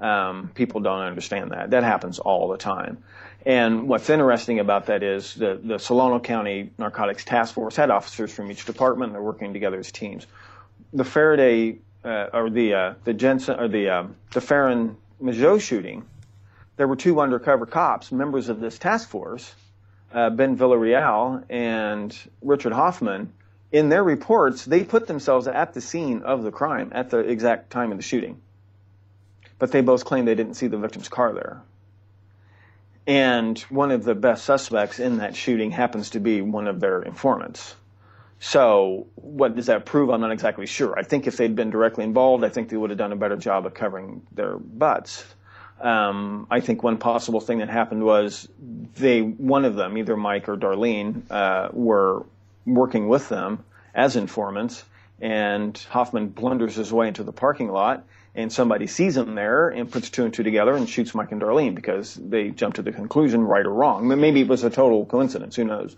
Um, 0.00 0.50
people 0.54 0.80
don't 0.80 1.00
understand 1.00 1.50
that. 1.50 1.70
That 1.70 1.82
happens 1.82 2.18
all 2.18 2.48
the 2.48 2.56
time. 2.56 2.98
And 3.44 3.88
what's 3.88 4.10
interesting 4.10 4.58
about 4.58 4.86
that 4.86 5.02
is 5.02 5.34
the, 5.34 5.60
the 5.62 5.78
Solano 5.78 6.20
County 6.20 6.70
Narcotics 6.78 7.24
Task 7.24 7.54
Force 7.54 7.76
had 7.76 7.90
officers 7.90 8.32
from 8.32 8.50
each 8.50 8.64
department. 8.64 9.12
They're 9.12 9.22
working 9.22 9.52
together 9.52 9.78
as 9.78 9.90
teams. 9.90 10.26
The 10.92 11.04
Faraday 11.04 11.78
uh, 12.04 12.26
or 12.32 12.50
the 12.50 12.74
uh, 12.74 12.94
the 13.04 13.14
Jensen 13.14 13.58
or 13.58 13.68
the 13.68 13.88
um, 13.88 14.16
the 14.32 14.40
Ferrin 14.40 14.96
Mageau 15.22 15.60
shooting, 15.60 16.04
there 16.76 16.86
were 16.86 16.96
two 16.96 17.20
undercover 17.20 17.66
cops, 17.66 18.12
members 18.12 18.48
of 18.48 18.60
this 18.60 18.78
task 18.78 19.08
force, 19.08 19.52
uh, 20.12 20.30
Ben 20.30 20.56
Villarreal 20.56 21.44
and 21.50 22.16
Richard 22.42 22.72
Hoffman. 22.72 23.32
In 23.70 23.90
their 23.90 24.02
reports, 24.02 24.64
they 24.64 24.82
put 24.82 25.06
themselves 25.06 25.46
at 25.46 25.74
the 25.74 25.80
scene 25.82 26.22
of 26.22 26.42
the 26.42 26.50
crime 26.50 26.90
at 26.94 27.10
the 27.10 27.18
exact 27.18 27.70
time 27.70 27.90
of 27.92 27.98
the 27.98 28.02
shooting, 28.02 28.40
but 29.58 29.72
they 29.72 29.82
both 29.82 30.06
claim 30.06 30.24
they 30.24 30.34
didn't 30.34 30.54
see 30.54 30.68
the 30.68 30.78
victim's 30.78 31.08
car 31.08 31.34
there. 31.34 31.62
And 33.06 33.58
one 33.70 33.90
of 33.90 34.04
the 34.04 34.14
best 34.14 34.44
suspects 34.44 34.98
in 34.98 35.18
that 35.18 35.34
shooting 35.34 35.70
happens 35.70 36.10
to 36.10 36.20
be 36.20 36.40
one 36.40 36.66
of 36.66 36.80
their 36.80 37.02
informants. 37.02 37.74
So 38.40 39.06
what 39.16 39.56
does 39.56 39.66
that 39.66 39.84
prove? 39.84 40.10
I'm 40.10 40.20
not 40.20 40.30
exactly 40.30 40.66
sure. 40.66 40.96
I 40.98 41.02
think 41.02 41.26
if 41.26 41.36
they'd 41.36 41.56
been 41.56 41.70
directly 41.70 42.04
involved, 42.04 42.44
I 42.44 42.48
think 42.48 42.68
they 42.68 42.76
would 42.76 42.90
have 42.90 42.98
done 42.98 43.12
a 43.12 43.16
better 43.16 43.36
job 43.36 43.66
of 43.66 43.74
covering 43.74 44.22
their 44.32 44.56
butts. 44.56 45.24
Um, 45.80 46.46
I 46.50 46.60
think 46.60 46.82
one 46.82 46.98
possible 46.98 47.40
thing 47.40 47.58
that 47.58 47.68
happened 47.68 48.02
was 48.02 48.48
they, 48.96 49.20
one 49.20 49.64
of 49.64 49.76
them, 49.76 49.96
either 49.98 50.16
Mike 50.16 50.48
or 50.48 50.56
Darlene, 50.56 51.22
uh, 51.30 51.68
were 51.72 52.26
working 52.66 53.08
with 53.08 53.28
them 53.28 53.64
as 53.94 54.16
informants, 54.16 54.84
and 55.20 55.76
Hoffman 55.90 56.28
blunders 56.28 56.76
his 56.76 56.92
way 56.92 57.08
into 57.08 57.24
the 57.24 57.32
parking 57.32 57.70
lot, 57.70 58.04
and 58.34 58.52
somebody 58.52 58.86
sees 58.86 59.16
him 59.16 59.34
there 59.34 59.68
and 59.68 59.90
puts 59.90 60.10
two 60.10 60.24
and 60.24 60.34
two 60.34 60.42
together 60.42 60.76
and 60.76 60.88
shoots 60.88 61.14
Mike 61.14 61.32
and 61.32 61.40
Darlene 61.40 61.74
because 61.74 62.14
they 62.14 62.50
jump 62.50 62.74
to 62.74 62.82
the 62.82 62.92
conclusion, 62.92 63.42
right 63.42 63.66
or 63.66 63.72
wrong. 63.72 64.06
Maybe 64.06 64.42
it 64.42 64.48
was 64.48 64.62
a 64.62 64.70
total 64.70 65.06
coincidence. 65.06 65.56
Who 65.56 65.64
knows? 65.64 65.96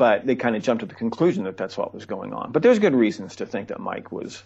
But 0.00 0.24
they 0.24 0.34
kind 0.34 0.56
of 0.56 0.62
jumped 0.62 0.80
to 0.80 0.86
the 0.86 0.94
conclusion 0.94 1.44
that 1.44 1.58
that's 1.58 1.76
what 1.76 1.92
was 1.92 2.06
going 2.06 2.32
on. 2.32 2.52
But 2.52 2.62
there's 2.62 2.78
good 2.78 2.94
reasons 2.94 3.36
to 3.36 3.44
think 3.44 3.68
that 3.68 3.80
Mike 3.80 4.10
was, 4.10 4.42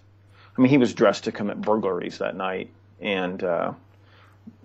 I 0.58 0.60
mean, 0.60 0.68
he 0.68 0.78
was 0.78 0.92
dressed 0.94 1.24
to 1.24 1.32
commit 1.32 1.60
burglaries 1.60 2.18
that 2.18 2.34
night, 2.34 2.70
and 3.00 3.40
uh, 3.40 3.74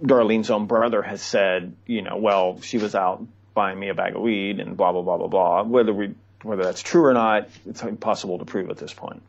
Darlene's 0.04 0.50
own 0.50 0.66
brother 0.66 1.04
has 1.04 1.22
said, 1.22 1.76
you 1.86 2.02
know, 2.02 2.18
well, 2.18 2.60
she 2.62 2.80
was 2.80 2.96
out 2.96 3.24
buying 3.54 3.80
me 3.80 3.90
a 3.90 3.94
bag 3.94 4.16
of 4.16 4.24
weed 4.24 4.60
and 4.60 4.76
blah 4.76 4.92
blah 4.92 5.04
blah 5.04 5.18
blah 5.18 5.28
blah. 5.28 5.62
Whether 5.62 5.94
we 5.94 6.16
whether 6.42 6.64
that's 6.64 6.82
true 6.82 7.06
or 7.06 7.14
not, 7.14 7.50
it's 7.68 7.84
impossible 7.84 8.40
to 8.40 8.46
prove 8.46 8.72
at 8.72 8.78
this 8.78 8.92
point. 8.92 9.22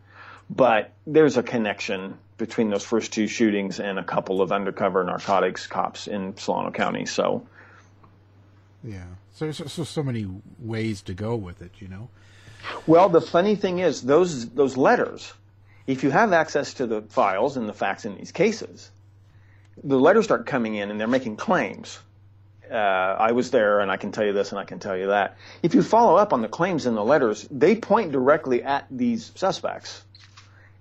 But 0.49 0.93
there's 1.07 1.37
a 1.37 1.43
connection 1.43 2.17
between 2.39 2.71
those 2.71 2.87
first 2.87 3.13
two 3.13 3.27
shootings 3.27 3.81
and 3.81 3.99
a 3.99 4.03
couple 4.03 4.41
of 4.41 4.51
undercover 4.51 5.05
narcotics 5.05 5.67
cops 5.67 6.07
in 6.07 6.39
Solano 6.39 6.71
County. 6.71 7.05
So, 7.05 7.47
yeah. 8.83 9.05
So 9.41 9.47
there's 9.47 9.73
so, 9.73 9.85
so 9.85 10.03
many 10.03 10.29
ways 10.59 11.01
to 11.01 11.15
go 11.15 11.35
with 11.35 11.63
it, 11.63 11.73
you 11.79 11.89
know. 11.89 12.11
Well, 12.87 13.09
the 13.09 13.23
funny 13.23 13.57
thing 13.57 13.79
is, 13.79 14.03
those 14.03 14.51
those 14.51 14.77
letters, 14.77 15.33
if 15.87 16.05
you 16.05 16.11
have 16.11 16.35
access 16.35 16.75
to 16.75 16.87
the 16.87 17.01
files 17.01 17.57
and 17.57 17.67
the 17.67 17.73
facts 17.73 18.05
in 18.05 18.17
these 18.17 18.33
cases, 18.33 18.91
the 19.83 19.99
letters 19.99 20.27
start 20.27 20.45
coming 20.45 20.75
in 20.75 20.91
and 20.91 21.01
they're 21.01 21.09
making 21.09 21.37
claims. 21.37 21.99
Uh, 22.71 22.75
I 22.75 23.33
was 23.33 23.51
there 23.51 23.81
and 23.81 23.91
I 23.91 23.97
can 23.97 24.13
tell 24.13 24.27
you 24.27 24.35
this 24.35 24.51
and 24.51 24.59
I 24.59 24.65
can 24.65 24.79
tell 24.79 24.95
you 24.95 25.07
that. 25.07 25.39
If 25.63 25.75
you 25.75 25.83
follow 25.83 26.17
up 26.17 26.35
on 26.35 26.43
the 26.43 26.49
claims 26.49 26.85
in 26.85 26.95
the 26.95 27.03
letters, 27.03 27.49
they 27.51 27.77
point 27.77 28.13
directly 28.13 28.63
at 28.63 28.89
these 28.91 29.33
suspects 29.37 30.05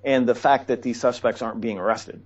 and 0.04 0.28
the 0.28 0.36
fact 0.36 0.68
that 0.68 0.82
these 0.82 1.00
suspects 1.00 1.42
aren't 1.42 1.62
being 1.62 1.80
arrested, 1.80 2.22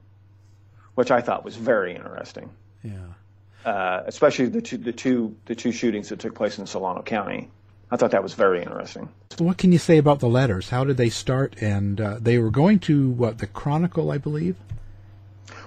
which 0.95 1.11
I 1.11 1.21
thought 1.21 1.45
was 1.45 1.55
very 1.55 1.93
interesting. 1.95 2.49
Yeah 2.81 3.13
uh, 3.65 4.03
especially 4.05 4.47
the 4.47 4.61
two, 4.61 4.77
the 4.77 4.91
two 4.91 5.35
the 5.45 5.55
two 5.55 5.71
shootings 5.71 6.09
that 6.09 6.19
took 6.19 6.35
place 6.35 6.57
in 6.59 6.65
Solano 6.65 7.01
County. 7.01 7.49
I 7.91 7.95
thought 7.95 8.11
that 8.11 8.23
was 8.23 8.33
very 8.33 8.63
interesting. 8.63 9.09
So 9.37 9.45
what 9.45 9.57
can 9.59 9.71
you 9.71 9.77
say 9.77 9.99
about 9.99 10.19
the 10.19 10.27
letters? 10.27 10.69
How 10.69 10.83
did 10.83 10.97
they 10.97 11.09
start? 11.09 11.55
And 11.61 12.01
uh, 12.01 12.17
they 12.19 12.39
were 12.39 12.49
going 12.49 12.79
to 12.79 13.11
what 13.11 13.37
the 13.37 13.45
Chronicle, 13.45 14.11
I 14.11 14.17
believe. 14.17 14.55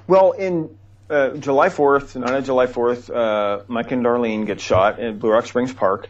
Well, 0.08 0.32
in 0.32 0.76
uh, 1.08 1.30
July 1.36 1.68
4th, 1.68 2.16
night 2.16 2.34
of 2.34 2.44
July 2.44 2.66
4th, 2.66 3.14
uh, 3.14 3.62
Mike 3.68 3.92
and 3.92 4.04
Darlene 4.04 4.44
get 4.44 4.60
shot 4.60 4.98
in 4.98 5.18
Blue 5.18 5.30
Rock 5.30 5.46
Springs 5.46 5.72
Park, 5.72 6.08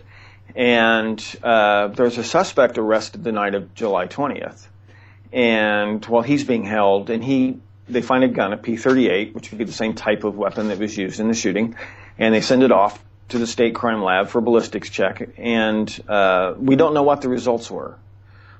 and 0.54 1.22
uh, 1.42 1.88
there's 1.88 2.16
a 2.16 2.24
suspect 2.24 2.78
arrested 2.78 3.22
the 3.22 3.32
night 3.32 3.54
of 3.54 3.74
July 3.74 4.06
20th. 4.06 4.66
And 5.32 6.04
while 6.06 6.22
he's 6.22 6.44
being 6.44 6.64
held, 6.64 7.10
and 7.10 7.22
he 7.22 7.58
they 7.88 8.02
find 8.02 8.24
a 8.24 8.28
gun, 8.28 8.52
a 8.52 8.56
P38, 8.56 9.34
which 9.34 9.50
would 9.50 9.58
be 9.58 9.64
the 9.64 9.72
same 9.72 9.94
type 9.94 10.24
of 10.24 10.36
weapon 10.36 10.68
that 10.68 10.78
was 10.78 10.96
used 10.96 11.20
in 11.20 11.28
the 11.28 11.34
shooting, 11.34 11.76
and 12.18 12.34
they 12.34 12.40
send 12.40 12.62
it 12.62 12.72
off 12.72 13.02
to 13.28 13.38
the 13.38 13.46
state 13.46 13.74
crime 13.74 14.02
lab 14.02 14.28
for 14.28 14.38
a 14.38 14.42
ballistics 14.42 14.90
check. 14.90 15.28
And 15.36 16.02
uh, 16.08 16.54
we 16.58 16.76
don't 16.76 16.94
know 16.94 17.02
what 17.02 17.20
the 17.20 17.28
results 17.28 17.70
were, 17.70 17.96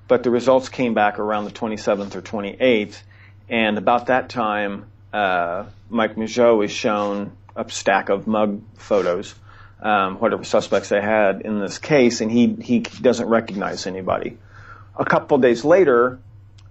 but 0.09 0.23
the 0.23 0.31
results 0.31 0.69
came 0.69 0.95
back 0.95 1.19
around 1.19 1.45
the 1.45 1.51
27th 1.51 2.15
or 2.15 2.23
28th, 2.23 3.01
and 3.49 3.79
about 3.79 4.07
that 4.07 4.29
time, 4.29 4.87
uh, 5.13 5.65
Mike 5.89 6.17
Mageau 6.17 6.65
is 6.65 6.71
shown 6.71 7.33
a 7.55 7.69
stack 7.71 8.09
of 8.09 8.27
mug 8.27 8.61
photos, 8.77 9.35
um, 9.81 10.17
whatever 10.17 10.45
suspects 10.45 10.89
they 10.89 11.01
had 11.01 11.43
in 11.43 11.61
this 11.61 11.79
case, 11.79 12.21
and 12.21 12.31
he 12.31 12.55
he 12.61 12.81
doesn't 12.81 13.29
recognize 13.29 13.87
anybody. 13.87 14.37
A 14.97 15.05
couple 15.05 15.39
days 15.39 15.65
later, 15.65 16.19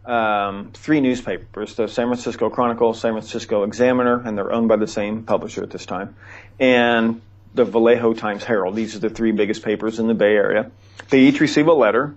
um, 0.06 0.72
three 0.74 1.02
newspapers 1.02 1.76
the 1.76 1.88
San 1.88 2.08
Francisco 2.08 2.50
Chronicle, 2.50 2.94
San 2.94 3.14
Francisco 3.14 3.64
Examiner, 3.64 4.22
and 4.26 4.38
they're 4.38 4.52
owned 4.52 4.68
by 4.68 4.76
the 4.76 4.88
same 4.88 5.24
publisher 5.24 5.64
at 5.64 5.70
this 5.70 5.86
time, 5.86 6.16
and 6.60 7.22
the 7.54 7.66
Vallejo 7.66 8.14
Times 8.14 8.44
Herald. 8.44 8.76
These 8.76 8.96
are 8.96 9.00
the 9.00 9.10
three 9.10 9.32
biggest 9.32 9.64
papers 9.64 10.00
in 10.00 10.08
the 10.08 10.14
Bay 10.14 10.36
Area. 10.36 10.72
They 11.10 11.22
each 11.22 11.40
receive 11.40 11.68
a 11.68 11.74
letter, 11.74 12.16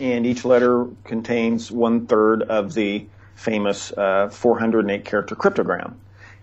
and 0.00 0.26
each 0.26 0.44
letter 0.44 0.86
contains 1.04 1.70
one 1.70 2.06
third 2.06 2.42
of 2.42 2.74
the 2.74 3.06
famous 3.34 3.92
uh, 3.92 4.28
408 4.30 5.04
character 5.04 5.34
cryptogram. 5.36 5.94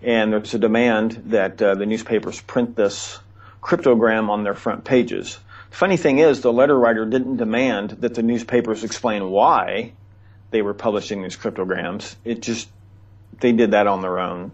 and 0.02 0.32
there's 0.32 0.54
a 0.54 0.58
demand 0.58 1.22
that 1.26 1.60
uh, 1.60 1.74
the 1.74 1.86
newspapers 1.86 2.40
print 2.42 2.76
this 2.76 3.18
cryptogram 3.62 4.28
on 4.28 4.44
their 4.44 4.54
front 4.54 4.84
pages. 4.84 5.38
The 5.70 5.76
funny 5.76 5.96
thing 5.96 6.18
is, 6.18 6.42
the 6.42 6.52
letter 6.52 6.78
writer 6.78 7.06
didn't 7.06 7.38
demand 7.38 7.90
that 8.00 8.14
the 8.14 8.22
newspapers 8.22 8.84
explain 8.84 9.30
why 9.30 9.92
they 10.54 10.62
were 10.62 10.72
publishing 10.72 11.20
these 11.20 11.34
cryptograms. 11.34 12.14
It 12.24 12.40
just 12.40 12.68
they 13.40 13.50
did 13.50 13.72
that 13.72 13.88
on 13.88 14.02
their 14.02 14.20
own 14.20 14.52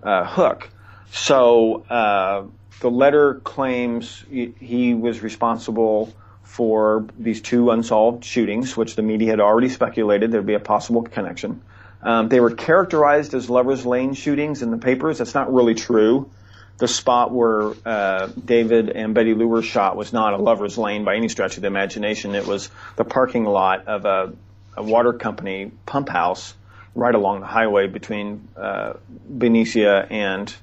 uh, 0.00 0.24
hook. 0.24 0.70
So 1.10 1.84
uh, 1.90 2.44
the 2.80 2.90
letter 2.90 3.34
claims 3.34 4.24
he 4.30 4.94
was 4.94 5.22
responsible 5.22 6.14
for 6.44 7.06
these 7.18 7.40
two 7.40 7.70
unsolved 7.70 8.24
shootings, 8.24 8.76
which 8.76 8.94
the 8.94 9.02
media 9.02 9.30
had 9.30 9.40
already 9.40 9.68
speculated 9.68 10.30
there'd 10.30 10.46
be 10.46 10.54
a 10.54 10.60
possible 10.60 11.02
connection. 11.02 11.60
Um, 12.02 12.28
they 12.28 12.38
were 12.38 12.52
characterized 12.52 13.34
as 13.34 13.50
Lovers 13.50 13.84
Lane 13.84 14.14
shootings 14.14 14.62
in 14.62 14.70
the 14.70 14.78
papers. 14.78 15.18
That's 15.18 15.34
not 15.34 15.52
really 15.52 15.74
true. 15.74 16.30
The 16.78 16.86
spot 16.86 17.32
where 17.32 17.72
uh, 17.84 18.28
David 18.44 18.90
and 18.90 19.12
Betty 19.12 19.34
Lou 19.34 19.48
were 19.48 19.62
shot 19.62 19.96
was 19.96 20.12
not 20.12 20.34
a 20.34 20.36
Lovers 20.36 20.78
Lane 20.78 21.04
by 21.04 21.16
any 21.16 21.28
stretch 21.28 21.56
of 21.56 21.62
the 21.62 21.66
imagination. 21.66 22.36
It 22.36 22.46
was 22.46 22.70
the 22.94 23.04
parking 23.04 23.44
lot 23.44 23.88
of 23.88 24.04
a, 24.04 24.32
a 24.76 24.82
water 24.82 25.12
company 25.12 25.70
pump 25.86 26.08
house 26.08 26.54
right 26.94 27.14
along 27.14 27.40
the 27.40 27.46
highway 27.46 27.86
between 27.86 28.48
uh, 28.56 28.94
Benicia 29.28 30.06
and 30.10 30.54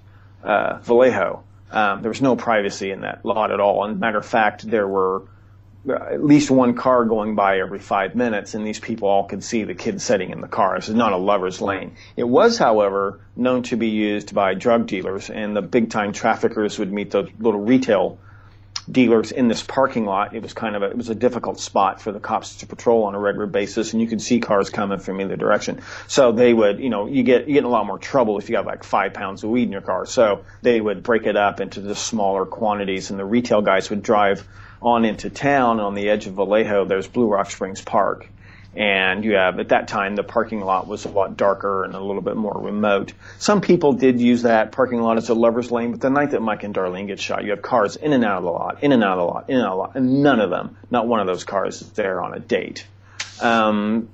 uh, 0.44 0.80
Vallejo. 0.80 1.44
Um, 1.72 2.02
there 2.02 2.10
was 2.10 2.22
no 2.22 2.36
privacy 2.36 2.92
in 2.92 3.02
that 3.02 3.26
lot 3.26 3.52
at 3.52 3.60
all. 3.60 3.86
And 3.86 4.00
matter 4.00 4.20
of 4.20 4.26
fact, 4.26 4.70
there 4.70 4.88
were 4.88 5.24
at 5.90 6.24
least 6.24 6.50
one 6.50 6.76
car 6.76 7.06
going 7.06 7.36
by 7.36 7.60
every 7.60 7.80
five 7.80 8.16
minutes, 8.16 8.54
and 8.54 8.66
these 8.66 8.80
people 8.80 9.08
all 9.08 9.26
could 9.26 9.44
see 9.44 9.64
the 9.64 9.76
kids 9.76 10.04
sitting 10.04 10.30
in 10.30 10.40
the 10.40 10.48
car. 10.48 10.76
This 10.78 10.90
is 10.90 10.96
not 10.96 11.14
a 11.14 11.18
lover's 11.18 11.62
lane. 11.62 11.96
It 12.16 12.24
was, 12.24 12.58
however, 12.58 13.20
known 13.36 13.64
to 13.64 13.76
be 13.76 13.90
used 13.90 14.34
by 14.34 14.54
drug 14.54 14.88
dealers, 14.88 15.30
and 15.30 15.56
the 15.56 15.62
big 15.62 15.90
time 15.90 16.14
traffickers 16.14 16.80
would 16.80 16.92
meet 16.92 17.12
the 17.12 17.28
little 17.38 17.60
retail 17.60 18.18
dealers 18.90 19.32
in 19.32 19.48
this 19.48 19.64
parking 19.64 20.06
lot. 20.06 20.36
It 20.36 20.42
was 20.42 20.54
kind 20.54 20.76
of 20.76 20.84
a, 20.84 20.90
it 20.90 20.98
was 20.98 21.10
a 21.10 21.16
difficult 21.16 21.60
spot 21.60 22.02
for 22.02 22.12
the 22.12 22.20
cops 22.20 22.58
to 22.58 22.68
patrol 22.68 23.04
on 23.04 23.16
a 23.16 23.20
regular 23.20 23.48
basis, 23.48 23.94
and 23.94 24.02
you 24.02 24.08
could 24.08 24.22
see 24.22 24.40
cars 24.40 24.70
coming 24.70 25.00
from 25.00 25.22
either 25.22 25.36
direction. 25.36 25.82
So 26.08 26.32
they 26.32 26.54
would, 26.54 26.80
you 26.80 26.90
know, 26.90 27.08
you 27.08 27.24
get 27.24 27.48
you 27.48 27.54
get 27.54 27.60
in 27.60 27.66
a 27.66 27.70
lot 27.70 27.86
more 27.86 28.00
trouble 28.00 28.38
if 28.38 28.50
you 28.50 28.54
got 28.54 28.66
like 28.66 28.84
five 28.84 29.14
pounds 29.14 29.44
of 29.44 29.50
weed 29.50 29.64
in 29.64 29.72
your 29.72 29.82
car. 29.82 30.06
So 30.06 30.46
they 30.62 30.80
would 30.80 31.04
break 31.04 31.26
it 31.26 31.36
up 31.38 31.60
into 31.60 31.82
the 31.82 31.96
smaller 31.96 32.46
quantities, 32.46 33.10
and 33.10 33.20
the 33.20 33.26
retail 33.26 33.62
guys 33.62 33.90
would 33.90 34.04
drive 34.04 34.48
on 34.84 35.06
into 35.06 35.30
town 35.30 35.80
on 35.80 35.96
the 35.96 36.10
edge 36.10 36.28
of 36.28 36.34
Vallejo, 36.34 36.86
there's 36.86 37.08
Blue 37.08 37.28
Rock 37.28 37.50
Springs 37.50 37.82
Park. 37.82 38.28
And 38.76 39.24
you 39.24 39.36
have, 39.36 39.60
at 39.60 39.70
that 39.70 39.88
time, 39.88 40.16
the 40.16 40.24
parking 40.24 40.62
lot 40.62 40.88
was 40.88 41.06
a 41.06 41.10
lot 41.10 41.38
darker 41.38 41.84
and 41.84 41.94
a 41.94 42.00
little 42.00 42.24
bit 42.24 42.36
more 42.36 42.60
remote. 42.60 43.14
Some 43.38 43.62
people 43.62 43.94
did 43.94 44.20
use 44.20 44.44
that 44.44 44.72
parking 44.72 45.02
lot 45.02 45.18
as 45.18 45.30
a 45.30 45.36
lover's 45.36 45.70
lane, 45.72 45.92
but 45.92 46.02
the 46.02 46.10
night 46.10 46.32
that 46.32 46.42
Mike 46.42 46.64
and 46.64 46.74
Darlene 46.74 47.06
get 47.06 47.20
shot, 47.20 47.44
you 47.44 47.52
have 47.52 47.62
cars 47.62 47.96
in 47.96 48.14
and 48.14 48.26
out 48.26 48.38
of 48.38 48.44
the 48.44 48.50
lot, 48.50 48.82
in 48.82 48.92
and 48.92 49.04
out 49.04 49.18
of 49.18 49.18
the 49.18 49.26
lot, 49.26 49.50
in 49.50 49.58
and 49.58 49.66
out 49.66 49.72
of 49.72 49.78
the 49.78 49.82
lot, 49.82 49.96
and 49.96 50.24
none 50.24 50.40
of 50.40 50.50
them, 50.50 50.76
not 50.90 51.08
one 51.08 51.20
of 51.20 51.28
those 51.28 51.44
cars 51.44 51.82
is 51.82 51.90
there 51.92 52.22
on 52.22 52.34
a 52.34 52.40
date. 52.40 52.86
Um, 53.42 54.10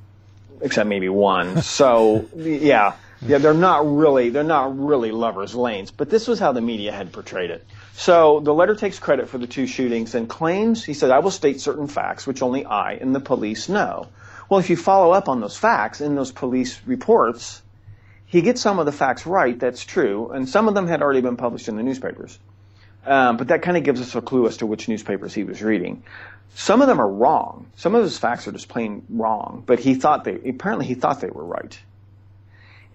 except 0.62 0.90
maybe 0.90 1.08
one. 1.08 1.62
So, 1.62 2.28
yeah. 2.36 2.94
Yeah, 3.22 3.40
they're 3.40 3.54
not 3.54 3.86
really 3.86 4.30
they're 4.30 4.44
not 4.44 4.80
really 4.80 5.12
lovers 5.12 5.54
lanes, 5.54 5.92
but 5.92 6.10
this 6.10 6.26
was 6.26 6.40
how 6.40 6.54
the 6.54 6.62
media 6.62 6.94
had 6.94 7.12
portrayed 7.12 7.50
it. 7.50 7.66
So 7.94 8.40
the 8.40 8.54
letter 8.54 8.76
takes 8.76 8.98
credit 8.98 9.28
for 9.28 9.38
the 9.38 9.48
two 9.48 9.68
shootings 9.68 10.16
and 10.16 10.30
claims 10.30 10.86
he 10.86 10.94
said 10.94 11.12
I 11.12 11.20
will 11.20 11.32
state 11.32 11.60
certain 11.60 11.88
facts 11.88 12.26
which 12.26 12.42
only 12.42 12.66
I 12.66 12.94
and 12.94 13.14
the 13.14 13.20
police 13.20 13.68
know. 13.68 14.08
Well, 14.50 14.60
if 14.60 14.70
you 14.72 14.78
follow 14.78 15.12
up 15.12 15.30
on 15.30 15.42
those 15.42 15.56
facts 15.56 16.02
in 16.02 16.16
those 16.16 16.32
police 16.32 16.82
reports, 16.86 17.62
he 18.26 18.42
gets 18.42 18.62
some 18.62 18.80
of 18.80 18.88
the 18.88 18.92
facts 18.92 19.26
right. 19.26 19.58
That's 19.60 19.86
true, 19.86 20.32
and 20.32 20.50
some 20.50 20.68
of 20.68 20.74
them 20.74 20.88
had 20.88 21.02
already 21.04 21.22
been 21.22 21.38
published 21.38 21.68
in 21.68 21.76
the 21.76 21.84
newspapers. 21.84 22.38
Um, 23.06 23.38
but 23.38 23.48
that 23.50 23.62
kind 23.62 23.78
of 23.78 23.84
gives 23.84 24.02
us 24.02 24.16
a 24.16 24.22
clue 24.22 24.48
as 24.48 24.58
to 24.58 24.66
which 24.66 24.88
newspapers 24.88 25.34
he 25.34 25.44
was 25.44 25.62
reading. 25.62 26.04
Some 26.56 26.82
of 26.82 26.88
them 26.88 27.00
are 27.00 27.10
wrong. 27.10 27.68
Some 27.76 27.96
of 27.96 28.04
his 28.04 28.18
facts 28.18 28.48
are 28.48 28.52
just 28.52 28.68
plain 28.68 29.06
wrong. 29.10 29.64
But 29.66 29.80
he 29.80 29.96
thought 29.96 30.24
they 30.24 30.36
apparently 30.50 30.86
he 30.86 30.96
thought 30.96 31.22
they 31.22 31.30
were 31.30 31.46
right. 31.46 31.80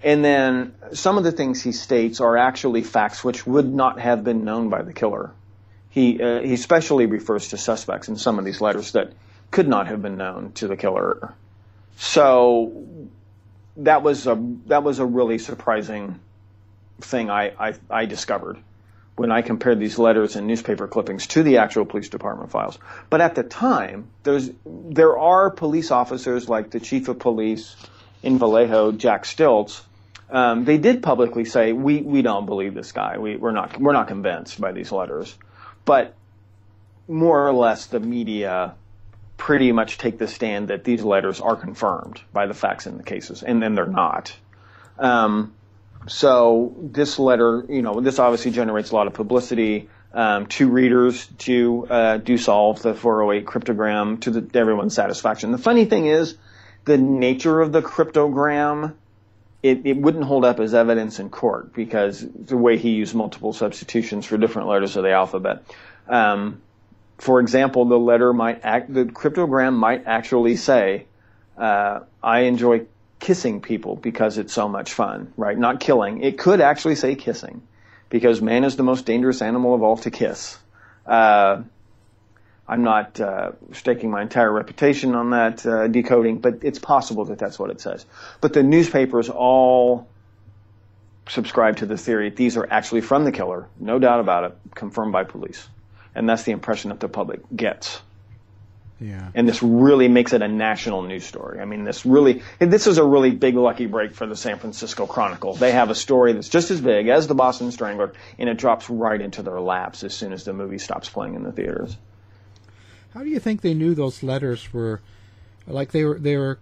And 0.03 0.25
then 0.25 0.75
some 0.93 1.17
of 1.17 1.25
the 1.25 1.33
things 1.33 1.63
he 1.63 1.73
states 1.73 2.21
are 2.21 2.37
actually 2.37 2.83
facts 2.83 3.25
which 3.25 3.47
would 3.47 3.73
not 3.73 3.99
have 4.01 4.23
been 4.23 4.45
known 4.45 4.69
by 4.69 4.83
the 4.83 4.93
killer. 4.93 5.33
He, 5.89 6.21
uh, 6.23 6.41
he 6.41 6.53
especially 6.53 7.07
refers 7.07 7.49
to 7.49 7.57
suspects 7.57 8.09
in 8.09 8.17
some 8.17 8.39
of 8.39 8.45
these 8.45 8.61
letters 8.61 8.93
that 8.93 9.13
could 9.51 9.69
not 9.69 9.87
have 9.87 10.03
been 10.03 10.17
known 10.17 10.53
to 10.55 10.69
the 10.69 10.77
killer. 10.77 11.35
So 11.97 12.87
that 13.79 14.03
was 14.03 14.27
a 14.27 14.41
that 14.67 14.83
was 14.83 14.99
a 14.99 15.07
really 15.07 15.39
surprising 15.39 16.21
thing 17.01 17.31
I, 17.31 17.53
I, 17.59 17.75
I 17.91 18.07
discovered 18.07 18.59
when 19.17 19.31
I 19.31 19.43
compared 19.43 19.79
these 19.79 19.99
letters 19.99 20.37
and 20.37 20.47
newspaper 20.47 20.89
clippings 20.89 21.27
to 21.29 21.43
the 21.43 21.59
actual 21.59 21.85
police 21.85 22.09
department 22.09 22.51
files. 22.51 22.79
But 23.11 23.21
at 23.21 23.35
the 23.35 23.43
time, 23.43 24.09
there's 24.23 24.51
there 24.67 25.19
are 25.19 25.51
police 25.51 25.91
officers 25.91 26.49
like 26.49 26.71
the 26.71 26.81
chief 26.81 27.09
of 27.09 27.19
police 27.19 27.77
in 28.23 28.39
Vallejo, 28.39 28.93
Jack 28.93 29.25
Stiltz, 29.25 29.83
um, 30.31 30.65
they 30.65 30.79
did 30.79 31.03
publicly 31.03 31.45
say 31.45 31.73
we 31.73 32.01
we 32.01 32.23
don't 32.23 32.47
believe 32.47 32.75
this 32.75 32.93
guy. 32.93 33.19
We 33.19 33.37
we're 33.37 33.53
not 33.53 33.81
we're 33.81 33.93
not 33.93 34.09
convinced 34.09 34.61
by 34.61 34.73
these 34.73 34.91
letters, 34.91 35.37
but 35.85 36.15
more 37.07 37.47
or 37.47 37.53
less 37.53 37.87
the 37.87 38.01
media 38.01 38.75
pretty 39.37 39.73
much 39.73 39.99
take 39.99 40.19
the 40.19 40.29
stand 40.29 40.69
that 40.69 40.85
these 40.85 41.03
letters 41.03 41.41
are 41.41 41.57
confirmed 41.57 42.21
by 42.33 42.47
the 42.47 42.55
facts 42.55 42.87
in 42.87 42.97
the 42.97 43.03
cases, 43.03 43.43
and 43.43 43.63
then 43.63 43.75
they're 43.75 43.87
not. 43.87 44.35
Um, 44.99 45.53
so 46.07 46.75
this 46.79 47.19
letter, 47.19 47.65
you 47.69 47.83
know, 47.83 48.01
this 48.01 48.19
obviously 48.19 48.51
generates 48.51 48.91
a 48.91 48.95
lot 48.95 49.07
of 49.07 49.15
publicity 49.15 49.89
um, 50.13 50.47
to 50.47 50.69
readers 50.69 51.27
to 51.39 51.87
uh, 51.91 52.17
do 52.19 52.39
solve 52.39 52.83
the 52.83 52.95
408 52.95 53.47
cryptogram 53.47 54.21
to, 54.21 54.31
the, 54.31 54.43
to 54.43 54.59
everyone's 54.59 54.95
satisfaction. 54.95 55.51
The 55.51 55.59
funny 55.59 55.87
thing 55.87 56.07
is, 56.07 56.37
the 56.85 56.99
nature 56.99 57.61
of 57.61 57.73
the 57.73 57.83
cryptogram 57.83 58.95
it, 59.65 59.87
it 59.87 59.97
wouldn't 59.97 60.25
hold 60.25 60.45
up 60.45 60.61
as 60.61 60.75
evidence 60.75 61.19
in 61.19 61.31
court 61.31 61.73
because 61.73 62.21
the 62.21 62.57
way 62.57 62.77
he 62.77 62.91
used 62.91 63.15
multiple 63.15 63.55
substitutions 63.55 64.27
for 64.27 64.37
different 64.37 64.69
letters 64.69 64.95
of 64.95 65.05
the 65.05 65.13
alphabet. 65.13 65.65
Um, 66.07 66.61
for 67.19 67.41
example, 67.41 67.85
the 67.85 67.99
letter 67.99 68.33
might 68.33 68.65
act, 68.65 68.93
the 68.93 69.05
cryptogram 69.05 69.75
might 69.75 70.07
actually 70.07 70.57
say, 70.57 71.07
uh, 71.57 72.01
I 72.23 72.41
enjoy 72.41 72.87
kissing 73.21 73.61
people 73.61 73.97
because 73.97 74.39
it's 74.39 74.53
so 74.53 74.69
much 74.69 74.93
fun, 74.93 75.33
right? 75.37 75.57
Not 75.57 75.81
killing. 75.81 76.23
It 76.23 76.39
could 76.39 76.61
actually 76.61 76.97
say 76.97 77.15
kissing 77.15 77.63
because 78.11 78.43
man 78.43 78.65
is 78.65 78.77
the 78.77 78.83
most 78.83 79.07
dangerous 79.07 79.43
animal 79.43 79.75
of 79.75 79.83
all 79.83 79.97
to 79.99 80.11
kiss. 80.11 80.59
Uh, 81.07 81.63
I'm 82.67 82.83
not 82.83 83.21
uh, 83.21 83.53
staking 83.73 84.11
my 84.11 84.23
entire 84.23 84.51
reputation 84.51 85.15
on 85.15 85.31
that 85.31 85.67
uh, 85.67 85.87
decoding, 85.89 86.39
but 86.39 86.61
it's 86.63 86.79
possible 86.79 87.27
that 87.27 87.39
that's 87.39 87.59
what 87.59 87.71
it 87.71 87.81
says. 87.81 88.07
But 88.41 88.55
the 88.55 88.63
newspapers 88.63 89.29
all 89.29 90.09
subscribe 91.29 91.79
to 91.79 91.87
the 91.87 91.97
theory 91.97 92.31
these 92.31 92.57
are 92.57 92.67
actually 92.71 93.01
from 93.01 93.25
the 93.25 93.33
killer, 93.33 93.67
no 93.79 93.99
doubt 93.99 94.21
about 94.21 94.45
it, 94.45 94.59
confirmed 94.75 95.13
by 95.13 95.25
police, 95.25 95.69
and 96.15 96.29
that's 96.29 96.45
the 96.45 96.53
impression 96.53 96.91
that 96.91 97.01
the 97.01 97.09
public 97.09 97.41
gets. 97.55 98.01
Yeah. 99.01 99.29
And 99.35 99.49
this 99.49 99.63
really 99.63 100.09
makes 100.09 100.33
it 100.33 100.41
a 100.41 100.49
national 100.49 101.03
news 101.03 101.25
story. 101.25 101.61
I 101.61 101.65
mean, 101.65 101.85
this 101.85 102.07
really, 102.07 102.43
this 102.59 102.87
is 102.87 102.99
a 102.99 103.05
really 103.05 103.33
big 103.33 103.57
lucky 103.57 103.87
break 103.87 104.15
for 104.15 104.27
the 104.27 104.37
San 104.37 104.59
Francisco 104.59 105.07
Chronicle. 105.07 105.55
They 105.55 105.73
have 105.73 105.91
a 105.91 105.95
story 105.95 106.33
that's 106.33 106.49
just 106.49 106.71
as 106.71 106.81
big 106.81 107.09
as 107.09 107.27
the 107.27 107.35
Boston 107.35 107.73
Strangler, 107.73 108.13
and 108.39 108.49
it 108.49 108.57
drops 108.57 108.89
right 108.89 109.21
into 109.21 109.43
their 109.43 109.61
laps 109.61 110.05
as 110.05 110.15
soon 110.15 110.33
as 110.33 110.45
the 110.45 110.53
movie 110.53 110.79
stops 110.79 111.09
playing 111.09 111.35
in 111.35 111.43
the 111.43 111.53
theaters. 111.53 111.97
How 113.13 113.23
do 113.23 113.29
you 113.29 113.41
think 113.41 113.61
they 113.61 113.75
knew 113.75 113.95
those 113.95 114.23
letters 114.23 114.73
were 114.73 115.01
like 115.67 115.93
they 115.93 116.05
were 116.05 116.19
they 116.19 116.37
were 116.37 116.59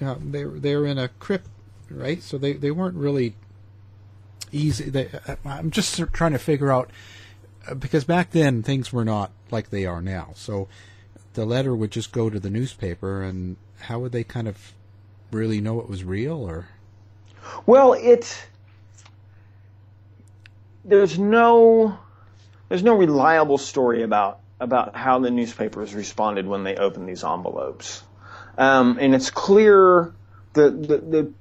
uh, 0.00 0.16
they 0.20 0.44
were 0.44 0.58
they 0.58 0.76
were 0.76 0.86
in 0.86 0.98
a 0.98 1.08
crypt, 1.08 1.48
right? 1.90 2.22
So 2.22 2.38
they 2.38 2.54
they 2.54 2.70
weren't 2.70 2.96
really 2.96 3.34
easy. 4.52 4.90
They, 4.90 5.08
uh, 5.26 5.36
I'm 5.44 5.70
just 5.70 5.96
trying 6.12 6.32
to 6.32 6.38
figure 6.38 6.72
out 6.72 6.90
because 7.78 8.04
back 8.04 8.30
then 8.30 8.62
things 8.62 8.92
were 8.92 9.04
not 9.04 9.30
like 9.50 9.70
they 9.70 9.86
are 9.86 10.02
now. 10.02 10.32
So 10.34 10.68
the 11.34 11.44
letter 11.44 11.74
would 11.74 11.90
just 11.90 12.12
go 12.12 12.30
to 12.30 12.38
the 12.38 12.50
newspaper, 12.50 13.22
and 13.22 13.56
how 13.80 14.00
would 14.00 14.12
they 14.12 14.24
kind 14.24 14.48
of 14.48 14.72
really 15.30 15.60
know 15.60 15.80
it 15.80 15.88
was 15.88 16.04
real 16.04 16.42
or? 16.42 16.68
Well, 17.66 17.92
it 17.92 18.46
there's 20.84 21.18
no 21.18 21.98
there's 22.68 22.82
no 22.82 22.94
reliable 22.94 23.58
story 23.58 24.02
about 24.02 24.40
about 24.60 24.96
how 24.96 25.18
the 25.18 25.30
newspapers 25.30 25.94
responded 25.94 26.46
when 26.46 26.64
they 26.64 26.76
opened 26.76 27.08
these 27.08 27.24
envelopes. 27.24 28.02
Um, 28.56 28.98
and 29.00 29.14
it's 29.14 29.30
clear 29.30 30.14
the, 30.52 30.70
the, 30.70 30.98
the, 30.98 31.32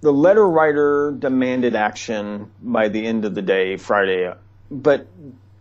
the 0.00 0.12
letter 0.12 0.46
writer 0.46 1.14
demanded 1.16 1.76
action 1.76 2.50
by 2.60 2.88
the 2.88 3.06
end 3.06 3.24
of 3.24 3.34
the 3.34 3.42
day, 3.42 3.76
Friday, 3.76 4.32
but 4.70 5.06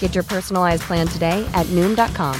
Get 0.00 0.16
your 0.16 0.24
personalized 0.24 0.82
plan 0.82 1.06
today 1.06 1.48
at 1.54 1.66
Noom.com. 1.66 2.36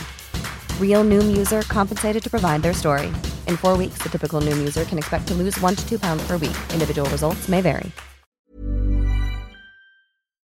Real 0.80 1.04
Noom 1.04 1.36
user 1.36 1.62
compensated 1.62 2.22
to 2.24 2.28
provide 2.28 2.62
their 2.62 2.74
story. 2.74 3.06
In 3.46 3.56
four 3.56 3.76
weeks, 3.76 3.98
the 3.98 4.08
typical 4.08 4.40
Noom 4.40 4.58
user 4.58 4.84
can 4.84 4.98
expect 4.98 5.28
to 5.28 5.34
lose 5.34 5.60
one 5.60 5.76
to 5.76 5.88
two 5.88 6.00
pounds 6.00 6.26
per 6.26 6.36
week. 6.36 6.56
Individual 6.72 7.08
results 7.10 7.48
may 7.48 7.60
vary. 7.60 7.92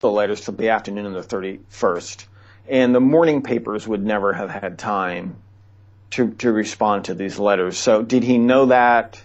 The 0.00 0.10
letters 0.10 0.42
from 0.42 0.56
the 0.56 0.70
afternoon 0.70 1.04
of 1.04 1.12
the 1.12 1.36
31st. 1.36 2.24
And 2.68 2.94
the 2.94 3.00
morning 3.00 3.42
papers 3.42 3.86
would 3.86 4.02
never 4.02 4.32
have 4.32 4.48
had 4.48 4.78
time 4.78 5.36
to, 6.10 6.30
to 6.34 6.52
respond 6.52 7.04
to 7.04 7.14
these 7.14 7.38
letters. 7.38 7.76
So 7.76 8.02
did 8.02 8.22
he 8.22 8.38
know 8.38 8.66
that? 8.66 9.20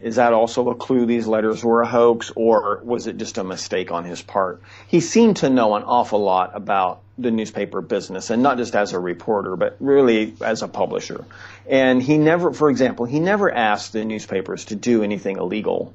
Is 0.00 0.16
that 0.16 0.32
also 0.32 0.68
a 0.68 0.74
clue 0.74 1.06
these 1.06 1.26
letters 1.26 1.64
were 1.64 1.82
a 1.82 1.86
hoax, 1.86 2.30
or 2.34 2.80
was 2.82 3.06
it 3.06 3.16
just 3.16 3.38
a 3.38 3.44
mistake 3.44 3.90
on 3.90 4.04
his 4.04 4.20
part? 4.20 4.60
He 4.86 5.00
seemed 5.00 5.38
to 5.38 5.48
know 5.48 5.76
an 5.76 5.82
awful 5.84 6.22
lot 6.22 6.50
about 6.54 7.00
the 7.16 7.30
newspaper 7.30 7.80
business, 7.80 8.30
and 8.30 8.42
not 8.42 8.58
just 8.58 8.74
as 8.74 8.92
a 8.92 8.98
reporter, 8.98 9.56
but 9.56 9.76
really 9.80 10.34
as 10.40 10.62
a 10.62 10.68
publisher. 10.68 11.24
And 11.68 12.02
he 12.02 12.18
never, 12.18 12.52
for 12.52 12.70
example, 12.70 13.06
he 13.06 13.20
never 13.20 13.50
asked 13.50 13.92
the 13.92 14.04
newspapers 14.04 14.66
to 14.66 14.76
do 14.76 15.02
anything 15.02 15.38
illegal, 15.38 15.94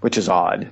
which 0.00 0.18
is 0.18 0.28
odd. 0.28 0.70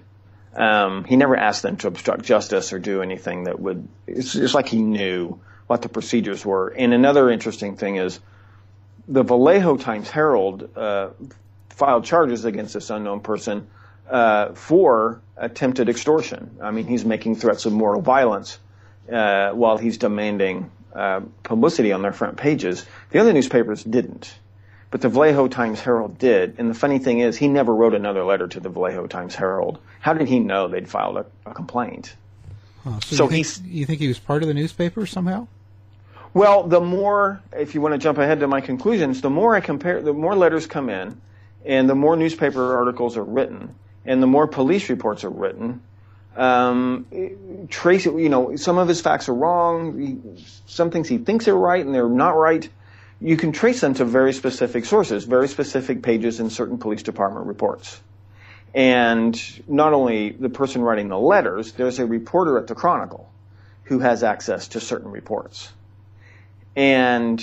Um, 0.54 1.04
he 1.04 1.16
never 1.16 1.36
asked 1.36 1.62
them 1.62 1.76
to 1.78 1.86
obstruct 1.86 2.24
justice 2.24 2.72
or 2.72 2.78
do 2.78 3.00
anything 3.00 3.44
that 3.44 3.60
would. 3.60 3.86
It's 4.06 4.32
just 4.32 4.54
like 4.54 4.68
he 4.68 4.82
knew 4.82 5.38
what 5.66 5.82
the 5.82 5.88
procedures 5.88 6.44
were. 6.44 6.68
And 6.68 6.92
another 6.92 7.30
interesting 7.30 7.76
thing 7.76 7.96
is 7.96 8.18
the 9.06 9.22
Vallejo 9.22 9.76
Times 9.76 10.10
Herald 10.10 10.76
uh, 10.76 11.10
filed 11.76 12.04
charges 12.04 12.44
against 12.44 12.74
this 12.74 12.90
unknown 12.90 13.20
person 13.20 13.66
uh, 14.10 14.52
for 14.54 15.20
attempted 15.36 15.88
extortion. 15.88 16.56
I 16.60 16.70
mean, 16.70 16.86
he's 16.86 17.04
making 17.04 17.36
threats 17.36 17.66
of 17.66 17.72
mortal 17.72 18.00
violence 18.02 18.58
uh, 19.12 19.50
while 19.50 19.76
he's 19.76 19.98
demanding 19.98 20.70
uh, 20.94 21.20
publicity 21.42 21.92
on 21.92 22.02
their 22.02 22.12
front 22.12 22.38
pages. 22.38 22.84
The 23.10 23.18
other 23.18 23.32
newspapers 23.34 23.84
didn't, 23.84 24.34
but 24.90 25.02
the 25.02 25.10
Vallejo 25.10 25.48
Times 25.48 25.80
Herald 25.80 26.18
did. 26.18 26.54
And 26.58 26.70
the 26.70 26.74
funny 26.74 26.98
thing 26.98 27.20
is, 27.20 27.36
he 27.36 27.46
never 27.48 27.74
wrote 27.74 27.94
another 27.94 28.24
letter 28.24 28.48
to 28.48 28.60
the 28.60 28.70
Vallejo 28.70 29.06
Times 29.06 29.34
Herald. 29.34 29.78
How 30.00 30.14
did 30.14 30.28
he 30.28 30.38
know 30.40 30.68
they'd 30.68 30.88
filed 30.88 31.18
a, 31.18 31.26
a 31.44 31.52
complaint? 31.52 32.16
Huh, 32.84 33.00
so, 33.00 33.16
So 33.16 33.24
you, 33.24 33.30
he's- 33.30 33.58
think, 33.58 33.72
you 33.74 33.84
think 33.84 34.00
he 34.00 34.08
was 34.08 34.18
part 34.18 34.42
of 34.42 34.48
the 34.48 34.54
newspaper 34.54 35.04
somehow? 35.04 35.46
Well, 36.32 36.64
the 36.64 36.80
more, 36.80 37.42
if 37.52 37.74
you 37.74 37.80
want 37.82 37.92
to 37.94 37.98
jump 37.98 38.18
ahead 38.18 38.40
to 38.40 38.48
my 38.48 38.60
conclusions, 38.60 39.20
the 39.20 39.30
more 39.30 39.54
I 39.54 39.60
compare, 39.60 40.00
the 40.02 40.12
more 40.12 40.34
letters 40.34 40.66
come 40.66 40.88
in, 40.90 41.20
and 41.66 41.88
the 41.88 41.94
more 41.94 42.16
newspaper 42.16 42.76
articles 42.76 43.16
are 43.16 43.24
written, 43.24 43.74
and 44.04 44.22
the 44.22 44.26
more 44.26 44.46
police 44.46 44.88
reports 44.88 45.24
are 45.24 45.30
written. 45.30 45.82
Um, 46.36 47.06
trace, 47.70 48.04
you 48.04 48.28
know, 48.28 48.56
some 48.56 48.78
of 48.78 48.88
his 48.88 49.00
facts 49.00 49.28
are 49.28 49.34
wrong. 49.34 49.98
He, 49.98 50.44
some 50.66 50.90
things 50.90 51.08
he 51.08 51.18
thinks 51.18 51.48
are 51.48 51.56
right, 51.56 51.84
and 51.84 51.94
they're 51.94 52.08
not 52.08 52.36
right. 52.36 52.68
You 53.20 53.36
can 53.36 53.52
trace 53.52 53.80
them 53.80 53.94
to 53.94 54.04
very 54.04 54.32
specific 54.32 54.84
sources, 54.84 55.24
very 55.24 55.48
specific 55.48 56.02
pages 56.02 56.38
in 56.38 56.50
certain 56.50 56.78
police 56.78 57.02
department 57.02 57.46
reports. 57.46 58.00
And 58.74 59.40
not 59.66 59.94
only 59.94 60.32
the 60.32 60.50
person 60.50 60.82
writing 60.82 61.08
the 61.08 61.18
letters, 61.18 61.72
there's 61.72 61.98
a 61.98 62.06
reporter 62.06 62.58
at 62.58 62.66
the 62.66 62.74
Chronicle 62.74 63.30
who 63.84 64.00
has 64.00 64.22
access 64.22 64.68
to 64.68 64.80
certain 64.80 65.10
reports. 65.10 65.72
And 66.74 67.42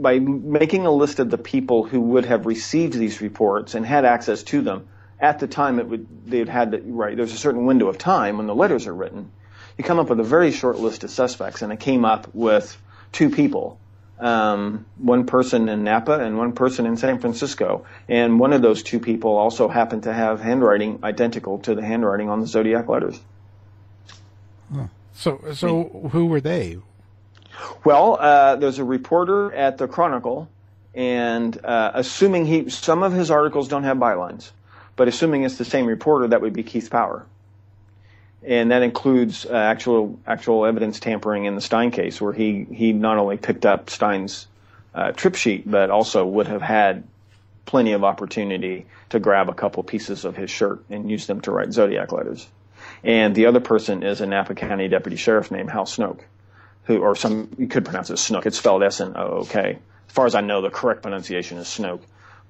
by 0.00 0.18
making 0.18 0.86
a 0.86 0.90
list 0.90 1.18
of 1.18 1.30
the 1.30 1.38
people 1.38 1.84
who 1.84 2.00
would 2.00 2.24
have 2.24 2.46
received 2.46 2.94
these 2.94 3.20
reports 3.20 3.74
and 3.74 3.84
had 3.84 4.04
access 4.04 4.42
to 4.44 4.62
them, 4.62 4.88
at 5.18 5.38
the 5.38 5.46
time 5.46 5.78
it 5.78 5.86
would 5.86 6.06
they'd 6.26 6.48
had 6.48 6.72
to, 6.72 6.78
right. 6.80 7.16
There's 7.16 7.32
a 7.32 7.38
certain 7.38 7.66
window 7.66 7.88
of 7.88 7.98
time 7.98 8.38
when 8.38 8.46
the 8.46 8.54
letters 8.54 8.86
are 8.86 8.94
written. 8.94 9.30
You 9.76 9.84
come 9.84 9.98
up 9.98 10.08
with 10.08 10.20
a 10.20 10.24
very 10.24 10.52
short 10.52 10.78
list 10.78 11.04
of 11.04 11.10
suspects, 11.10 11.62
and 11.62 11.72
it 11.72 11.80
came 11.80 12.04
up 12.04 12.34
with 12.34 12.76
two 13.12 13.30
people, 13.30 13.78
um, 14.18 14.86
one 14.98 15.26
person 15.26 15.68
in 15.68 15.84
Napa 15.84 16.20
and 16.20 16.36
one 16.36 16.52
person 16.52 16.86
in 16.86 16.96
San 16.96 17.18
Francisco, 17.18 17.86
and 18.08 18.38
one 18.38 18.52
of 18.52 18.62
those 18.62 18.82
two 18.82 19.00
people 19.00 19.36
also 19.36 19.68
happened 19.68 20.04
to 20.04 20.12
have 20.12 20.40
handwriting 20.40 21.00
identical 21.02 21.58
to 21.60 21.74
the 21.74 21.82
handwriting 21.82 22.28
on 22.28 22.40
the 22.40 22.46
Zodiac 22.46 22.88
letters. 22.88 23.18
So, 25.14 25.40
so 25.52 26.08
who 26.12 26.26
were 26.26 26.40
they? 26.40 26.78
Well, 27.84 28.16
uh, 28.20 28.56
there's 28.56 28.78
a 28.78 28.84
reporter 28.84 29.52
at 29.52 29.78
the 29.78 29.88
Chronicle, 29.88 30.48
and 30.94 31.58
uh, 31.64 31.92
assuming 31.94 32.46
he, 32.46 32.68
some 32.70 33.02
of 33.02 33.12
his 33.12 33.30
articles 33.30 33.68
don't 33.68 33.84
have 33.84 33.96
bylines, 33.98 34.50
but 34.96 35.08
assuming 35.08 35.44
it's 35.44 35.56
the 35.56 35.64
same 35.64 35.86
reporter, 35.86 36.28
that 36.28 36.40
would 36.40 36.52
be 36.52 36.62
Keith 36.62 36.90
Power. 36.90 37.26
and 38.42 38.70
that 38.70 38.82
includes 38.82 39.44
uh, 39.44 39.52
actual 39.52 40.18
actual 40.26 40.64
evidence 40.64 40.98
tampering 41.00 41.44
in 41.44 41.54
the 41.54 41.60
Stine 41.60 41.90
case, 41.90 42.20
where 42.20 42.32
he 42.32 42.66
he 42.72 42.92
not 42.92 43.18
only 43.18 43.36
picked 43.36 43.66
up 43.66 43.90
Stine's 43.90 44.46
uh, 44.94 45.12
trip 45.12 45.34
sheet, 45.34 45.70
but 45.70 45.90
also 45.90 46.26
would 46.26 46.46
have 46.46 46.62
had 46.62 47.04
plenty 47.66 47.92
of 47.92 48.02
opportunity 48.02 48.86
to 49.10 49.20
grab 49.20 49.48
a 49.48 49.54
couple 49.54 49.82
pieces 49.82 50.24
of 50.24 50.36
his 50.36 50.50
shirt 50.50 50.82
and 50.90 51.10
use 51.10 51.26
them 51.26 51.40
to 51.42 51.50
write 51.50 51.72
Zodiac 51.72 52.12
letters. 52.12 52.48
And 53.04 53.34
the 53.34 53.46
other 53.46 53.60
person 53.60 54.02
is 54.02 54.20
a 54.20 54.26
Napa 54.26 54.54
County 54.54 54.88
deputy 54.88 55.16
sheriff 55.16 55.50
named 55.50 55.70
Hal 55.70 55.86
Snook, 55.86 56.24
who, 56.90 57.02
or 57.02 57.14
some, 57.14 57.48
you 57.56 57.68
could 57.68 57.84
pronounce 57.84 58.10
it 58.10 58.18
Snook. 58.18 58.46
It's 58.46 58.58
spelled 58.58 58.82
S-N-O-O-K. 58.82 59.78
As 60.08 60.12
far 60.12 60.26
as 60.26 60.34
I 60.34 60.40
know, 60.40 60.60
the 60.60 60.70
correct 60.70 61.02
pronunciation 61.02 61.58
is 61.58 61.68
Snook. 61.68 62.02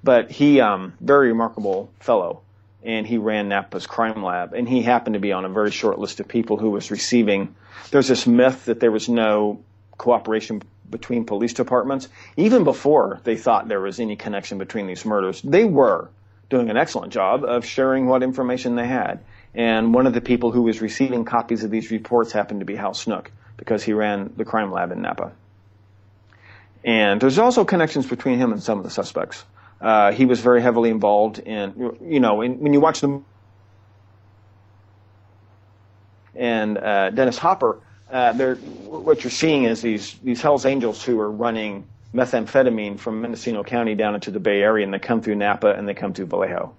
But 0.03 0.31
he, 0.31 0.59
um, 0.59 0.93
very 0.99 1.27
remarkable 1.27 1.91
fellow, 1.99 2.41
and 2.83 3.05
he 3.05 3.19
ran 3.19 3.49
Napa's 3.49 3.85
crime 3.85 4.23
lab, 4.23 4.53
and 4.53 4.67
he 4.67 4.81
happened 4.81 5.13
to 5.13 5.19
be 5.19 5.31
on 5.31 5.45
a 5.45 5.49
very 5.49 5.69
short 5.69 5.99
list 5.99 6.19
of 6.19 6.27
people 6.27 6.57
who 6.57 6.71
was 6.71 6.89
receiving. 6.89 7.55
There's 7.91 8.07
this 8.07 8.25
myth 8.25 8.65
that 8.65 8.79
there 8.79 8.91
was 8.91 9.07
no 9.07 9.61
cooperation 9.97 10.63
between 10.89 11.25
police 11.25 11.53
departments, 11.53 12.09
even 12.35 12.63
before 12.63 13.21
they 13.23 13.37
thought 13.37 13.67
there 13.67 13.79
was 13.79 13.99
any 13.99 14.15
connection 14.15 14.57
between 14.57 14.87
these 14.87 15.05
murders. 15.05 15.39
They 15.43 15.65
were 15.65 16.09
doing 16.49 16.71
an 16.71 16.77
excellent 16.77 17.13
job 17.13 17.43
of 17.43 17.63
sharing 17.63 18.07
what 18.07 18.23
information 18.23 18.75
they 18.75 18.87
had. 18.87 19.19
And 19.53 19.93
one 19.93 20.07
of 20.07 20.13
the 20.13 20.21
people 20.21 20.51
who 20.51 20.63
was 20.63 20.81
receiving 20.81 21.25
copies 21.25 21.63
of 21.63 21.69
these 21.69 21.91
reports 21.91 22.31
happened 22.31 22.61
to 22.61 22.65
be 22.65 22.75
Hal 22.75 22.95
Snook 22.95 23.31
because 23.61 23.83
he 23.83 23.93
ran 23.93 24.33
the 24.37 24.43
crime 24.43 24.71
lab 24.71 24.91
in 24.91 25.03
Napa. 25.03 25.31
And 26.83 27.21
there's 27.21 27.37
also 27.37 27.63
connections 27.63 28.07
between 28.07 28.39
him 28.39 28.51
and 28.51 28.61
some 28.61 28.79
of 28.79 28.83
the 28.83 28.89
suspects. 28.89 29.45
Uh, 29.79 30.11
he 30.13 30.25
was 30.25 30.39
very 30.39 30.63
heavily 30.63 30.89
involved 30.89 31.37
in, 31.37 31.95
you 32.03 32.19
know, 32.19 32.41
in, 32.41 32.59
when 32.59 32.73
you 32.73 32.79
watch 32.79 33.01
the 33.01 33.21
and 36.33 36.75
uh, 36.75 37.11
Dennis 37.11 37.37
Hopper, 37.37 37.77
uh, 38.09 38.33
what 38.33 39.23
you're 39.23 39.29
seeing 39.29 39.65
is 39.65 39.83
these 39.83 40.15
these 40.23 40.41
Hell's 40.41 40.65
Angels 40.65 41.03
who 41.03 41.19
are 41.19 41.29
running 41.29 41.87
methamphetamine 42.15 42.97
from 42.97 43.21
Mendocino 43.21 43.63
County 43.63 43.93
down 43.93 44.15
into 44.15 44.31
the 44.31 44.39
Bay 44.39 44.63
Area, 44.63 44.83
and 44.83 44.91
they 44.91 44.99
come 44.99 45.21
through 45.21 45.35
Napa 45.35 45.67
and 45.67 45.87
they 45.87 45.93
come 45.93 46.13
through 46.13 46.25
Vallejo. 46.25 46.73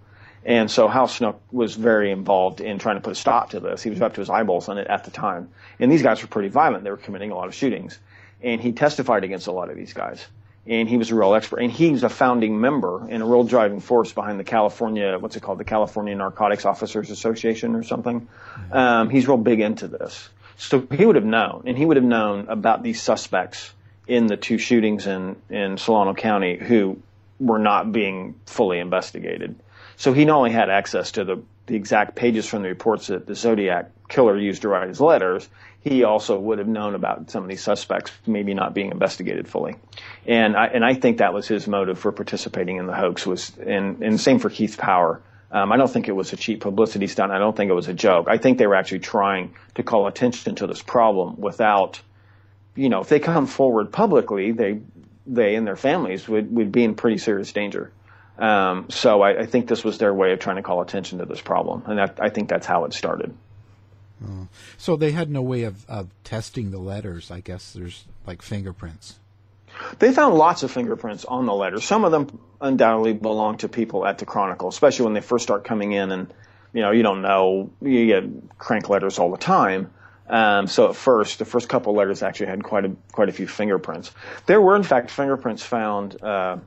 And 0.45 0.71
so 0.71 0.89
Hal 0.89 1.07
Snook 1.09 1.41
was 1.53 1.77
very 1.77 2.11
involved 2.11 2.61
in 2.61 2.79
trying 2.79 2.97
to 2.97 3.01
put 3.01 3.13
a 3.13 3.17
stop 3.17 3.51
to 3.51 3.61
this. 3.61 3.83
He 3.83 3.91
was 3.91 4.01
up 4.01 4.15
to 4.15 4.21
his 4.21 4.29
eyeballs 4.29 4.69
on 4.69 4.79
it 4.79 4.89
at 4.89 5.05
the 5.05 5.11
time. 5.11 5.51
And 5.79 5.91
these 5.91 6.03
guys 6.03 6.21
were 6.21 6.29
pretty 6.29 6.49
violent. 6.49 6.85
They 6.85 6.91
were 6.91 6.97
committing 6.97 7.31
a 7.31 7.35
lot 7.35 7.47
of 7.47 7.55
shootings. 7.55 7.99
And 8.43 8.61
he 8.61 8.73
testified 8.73 9.23
against 9.23 9.47
a 9.47 9.53
lot 9.53 9.71
of 9.71 9.77
these 9.77 9.93
guys. 9.93 10.27
And 10.67 10.89
he 10.89 10.97
was 10.97 11.11
a 11.11 11.15
real 11.15 11.35
expert. 11.35 11.61
And 11.61 11.71
he's 11.71 12.03
a 12.03 12.09
founding 12.09 12.61
member 12.61 13.07
and 13.09 13.23
a 13.23 13.27
real 13.27 13.45
driving 13.45 13.81
force 13.81 14.13
behind 14.13 14.41
the 14.41 14.45
California, 14.45 15.17
what's 15.19 15.37
it 15.37 15.43
called, 15.43 15.59
the 15.59 15.65
California 15.65 16.15
Narcotics 16.15 16.65
Officers 16.65 17.11
Association 17.11 17.77
or 17.77 17.85
something. 17.85 18.29
Um, 18.73 19.11
he's 19.11 19.29
real 19.29 19.37
big 19.37 19.61
into 19.61 19.87
this. 19.87 20.29
So 20.57 20.87
he 20.93 21.07
would 21.07 21.17
have 21.17 21.25
known, 21.25 21.65
and 21.67 21.77
he 21.77 21.85
would 21.85 21.97
have 21.97 22.05
known 22.05 22.49
about 22.49 22.83
these 22.83 23.03
suspects 23.03 23.73
in 24.07 24.27
the 24.27 24.37
two 24.37 24.59
shootings 24.59 25.07
in, 25.07 25.37
in 25.49 25.79
Solano 25.79 26.15
County 26.15 26.57
who 26.57 27.01
were 27.41 27.59
not 27.59 27.93
being 27.93 28.35
fully 28.47 28.79
investigated. 28.79 29.57
So 30.03 30.13
he 30.13 30.25
not 30.25 30.39
only 30.39 30.51
had 30.51 30.69
access 30.69 31.13
to 31.13 31.23
the, 31.23 31.41
the 31.67 31.77
exact 31.77 32.17
pages 32.17 32.45
from 32.45 32.63
the 32.63 32.69
reports 32.69 33.07
that 33.07 33.25
the 33.25 33.37
Zodiac 33.37 33.89
killer 34.09 34.37
used 34.37 34.63
to 34.63 34.69
write 34.69 34.89
his 34.89 35.01
letters, 35.01 35.49
he 35.81 36.03
also 36.03 36.41
would 36.41 36.59
have 36.59 36.67
known 36.67 36.97
about 36.97 37.31
some 37.31 37.45
of 37.45 37.49
these 37.49 37.63
suspects 37.63 38.11
maybe 38.27 38.53
not 38.53 38.75
being 38.75 38.91
investigated 38.91 39.47
fully. 39.47 39.77
And 40.27 40.57
I, 40.57 40.67
and 40.67 40.85
I 40.85 40.95
think 40.95 41.19
that 41.19 41.33
was 41.33 41.47
his 41.47 41.69
motive 41.69 42.01
for 42.01 42.11
participating 42.11 42.79
in 42.79 42.89
the 42.89 42.95
hoax 42.95 43.25
was, 43.25 43.53
and, 43.65 44.03
and 44.03 44.21
same 44.21 44.41
for 44.41 44.51
Keith 44.51 44.77
Power. 44.77 45.23
Um, 45.53 45.71
I 45.71 45.77
don't 45.77 45.89
think 45.89 46.09
it 46.09 46.17
was 46.17 46.33
a 46.33 46.37
cheap 46.37 46.63
publicity 46.63 47.07
stunt. 47.07 47.31
I 47.31 47.39
don't 47.39 47.57
think 47.57 47.71
it 47.71 47.75
was 47.75 47.87
a 47.87 47.95
joke. 47.95 48.27
I 48.29 48.39
think 48.39 48.59
they 48.59 48.67
were 48.67 48.75
actually 48.75 48.99
trying 48.99 49.55
to 49.77 49.85
call 49.85 50.09
attention 50.09 50.57
to 50.57 50.67
this 50.67 50.83
problem 50.83 51.41
without, 51.41 52.01
you 52.75 52.89
know, 52.89 53.03
if 53.03 53.09
they 53.09 53.21
come 53.21 53.47
forward 53.47 53.93
publicly, 53.93 54.51
they, 54.51 54.81
they 55.29 55.55
and 55.55 55.65
their 55.65 55.77
families 55.77 56.27
would, 56.27 56.53
would 56.53 56.73
be 56.73 56.83
in 56.83 56.97
pretty 56.97 57.19
serious 57.19 57.53
danger. 57.53 57.93
Um, 58.39 58.87
so 58.89 59.21
I, 59.21 59.41
I, 59.41 59.47
think 59.47 59.69
this 59.69 59.85
was 59.85 59.99
their 59.99 60.13
way 60.13 60.33
of 60.33 60.39
trying 60.39 60.57
to 60.57 60.63
call 60.63 60.81
attention 60.81 61.19
to 61.19 61.27
this 61.27 61.41
problem, 61.41 61.83
and 61.87 62.01
I 62.01 62.31
think 62.31 62.49
that's 62.49 62.67
how 62.67 62.87
it 62.87 62.95
started. 62.95 63.35
Oh. 64.27 64.49
So 64.79 64.97
they 64.97 65.13
had 65.13 65.31
no 65.31 65.43
way 65.43 65.65
of, 65.65 65.89
of 65.89 66.09
testing 66.25 66.71
the 66.71 66.79
letters. 66.79 67.31
I 67.31 67.41
guess 67.41 67.73
there's 67.73 68.05
like 68.27 68.43
fingerprints. 68.43 69.19
They 69.99 70.13
found 70.13 70.35
lots 70.35 70.63
of 70.63 70.71
fingerprints 70.71 71.25
on 71.25 71.47
the 71.47 71.55
letters. 71.55 71.85
Some 71.85 72.05
of 72.05 72.13
them 72.13 72.39
undoubtedly 72.61 73.15
belong 73.15 73.59
to 73.59 73.69
people 73.69 74.07
at 74.07 74.19
the 74.19 74.27
Chronicle, 74.27 74.69
especially 74.69 75.05
when 75.05 75.15
they 75.15 75.21
first 75.21 75.45
start 75.45 75.65
coming 75.65 75.93
in 75.93 76.13
and, 76.13 76.33
you 76.73 76.83
know, 76.83 76.91
you 76.91 77.03
don't 77.03 77.23
know, 77.23 77.71
you 77.81 78.07
get 78.07 78.59
crank 78.59 78.89
letters 78.89 79.19
all 79.19 79.31
the 79.31 79.39
time. 79.39 79.91
Um, 80.29 80.67
so 80.67 80.89
at 80.89 80.97
first, 80.97 81.39
the 81.39 81.45
first 81.45 81.69
couple 81.69 81.95
letters 81.95 82.23
actually 82.23 82.47
had 82.47 82.63
quite 82.63 82.85
a, 82.85 82.93
quite 83.13 83.29
a 83.29 83.33
few 83.33 83.47
fingerprints. 83.47 84.13
There 84.47 84.61
were, 84.61 84.77
in 84.77 84.83
fact, 84.83 85.11
fingerprints 85.11 85.63
found, 85.63 86.23
uh, 86.23 86.59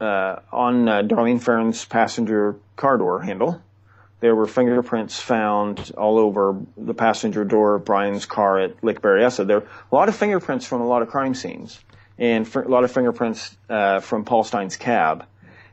uh, 0.00 0.36
on 0.52 0.88
uh, 0.88 1.02
Darlene 1.02 1.40
Ferrin's 1.40 1.84
passenger 1.84 2.56
car 2.76 2.98
door 2.98 3.20
handle. 3.20 3.60
There 4.20 4.34
were 4.34 4.46
fingerprints 4.46 5.20
found 5.20 5.92
all 5.96 6.18
over 6.18 6.60
the 6.76 6.94
passenger 6.94 7.44
door 7.44 7.76
of 7.76 7.84
Bryan's 7.84 8.26
car 8.26 8.58
at 8.58 8.82
Lake 8.82 9.00
Berryessa. 9.00 9.46
There 9.46 9.60
were 9.60 9.66
a 9.92 9.94
lot 9.94 10.08
of 10.08 10.16
fingerprints 10.16 10.66
from 10.66 10.80
a 10.80 10.86
lot 10.86 11.02
of 11.02 11.08
crime 11.08 11.34
scenes 11.34 11.78
and 12.18 12.52
a 12.54 12.68
lot 12.68 12.82
of 12.82 12.90
fingerprints 12.90 13.56
uh, 13.68 14.00
from 14.00 14.24
Paul 14.24 14.42
Stine's 14.42 14.76
cab. 14.76 15.24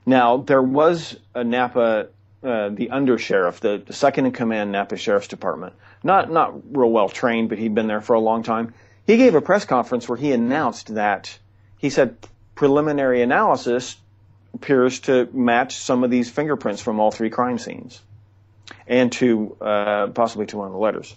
Now, 0.05 0.38
there 0.38 0.61
was 0.61 1.17
a 1.34 1.43
Napa, 1.43 2.09
uh, 2.43 2.69
the 2.69 2.89
undersheriff, 2.91 3.59
the, 3.59 3.82
the 3.84 3.93
second 3.93 4.28
in 4.28 4.32
command 4.32 4.71
Napa 4.71 4.95
Sheriff's 4.95 5.28
Department. 5.28 5.73
Not, 6.03 6.32
not 6.32 6.53
real 6.78 6.91
well 6.91 7.09
trained, 7.09 7.49
but 7.49 7.57
he'd 7.57 7.73
been 7.73 7.88
there 7.88 8.01
for 8.01 8.13
a 8.13 8.19
long 8.19 8.43
time. 8.43 8.76
He 9.07 9.17
gave 9.17 9.34
a 9.34 9.41
press 9.41 9.65
conference 9.65 10.07
where 10.07 10.17
he 10.17 10.32
announced 10.32 10.93
that 10.93 11.39
he 11.80 11.89
said 11.89 12.15
preliminary 12.53 13.23
analysis 13.23 13.97
appears 14.56 15.01
to 15.01 15.28
match 15.34 15.76
some 15.76 16.03
of 16.03 16.10
these 16.10 16.30
fingerprints 16.30 16.82
from 16.82 16.99
all 16.99 17.12
three 17.12 17.30
crime 17.30 17.60
scenes 17.60 18.01
and 18.88 19.12
to 19.12 19.56
uh, 19.62 20.08
possibly 20.08 20.45
to 20.47 20.58
one 20.58 20.68
of 20.68 20.74
the 20.74 20.80
letters. 20.80 21.16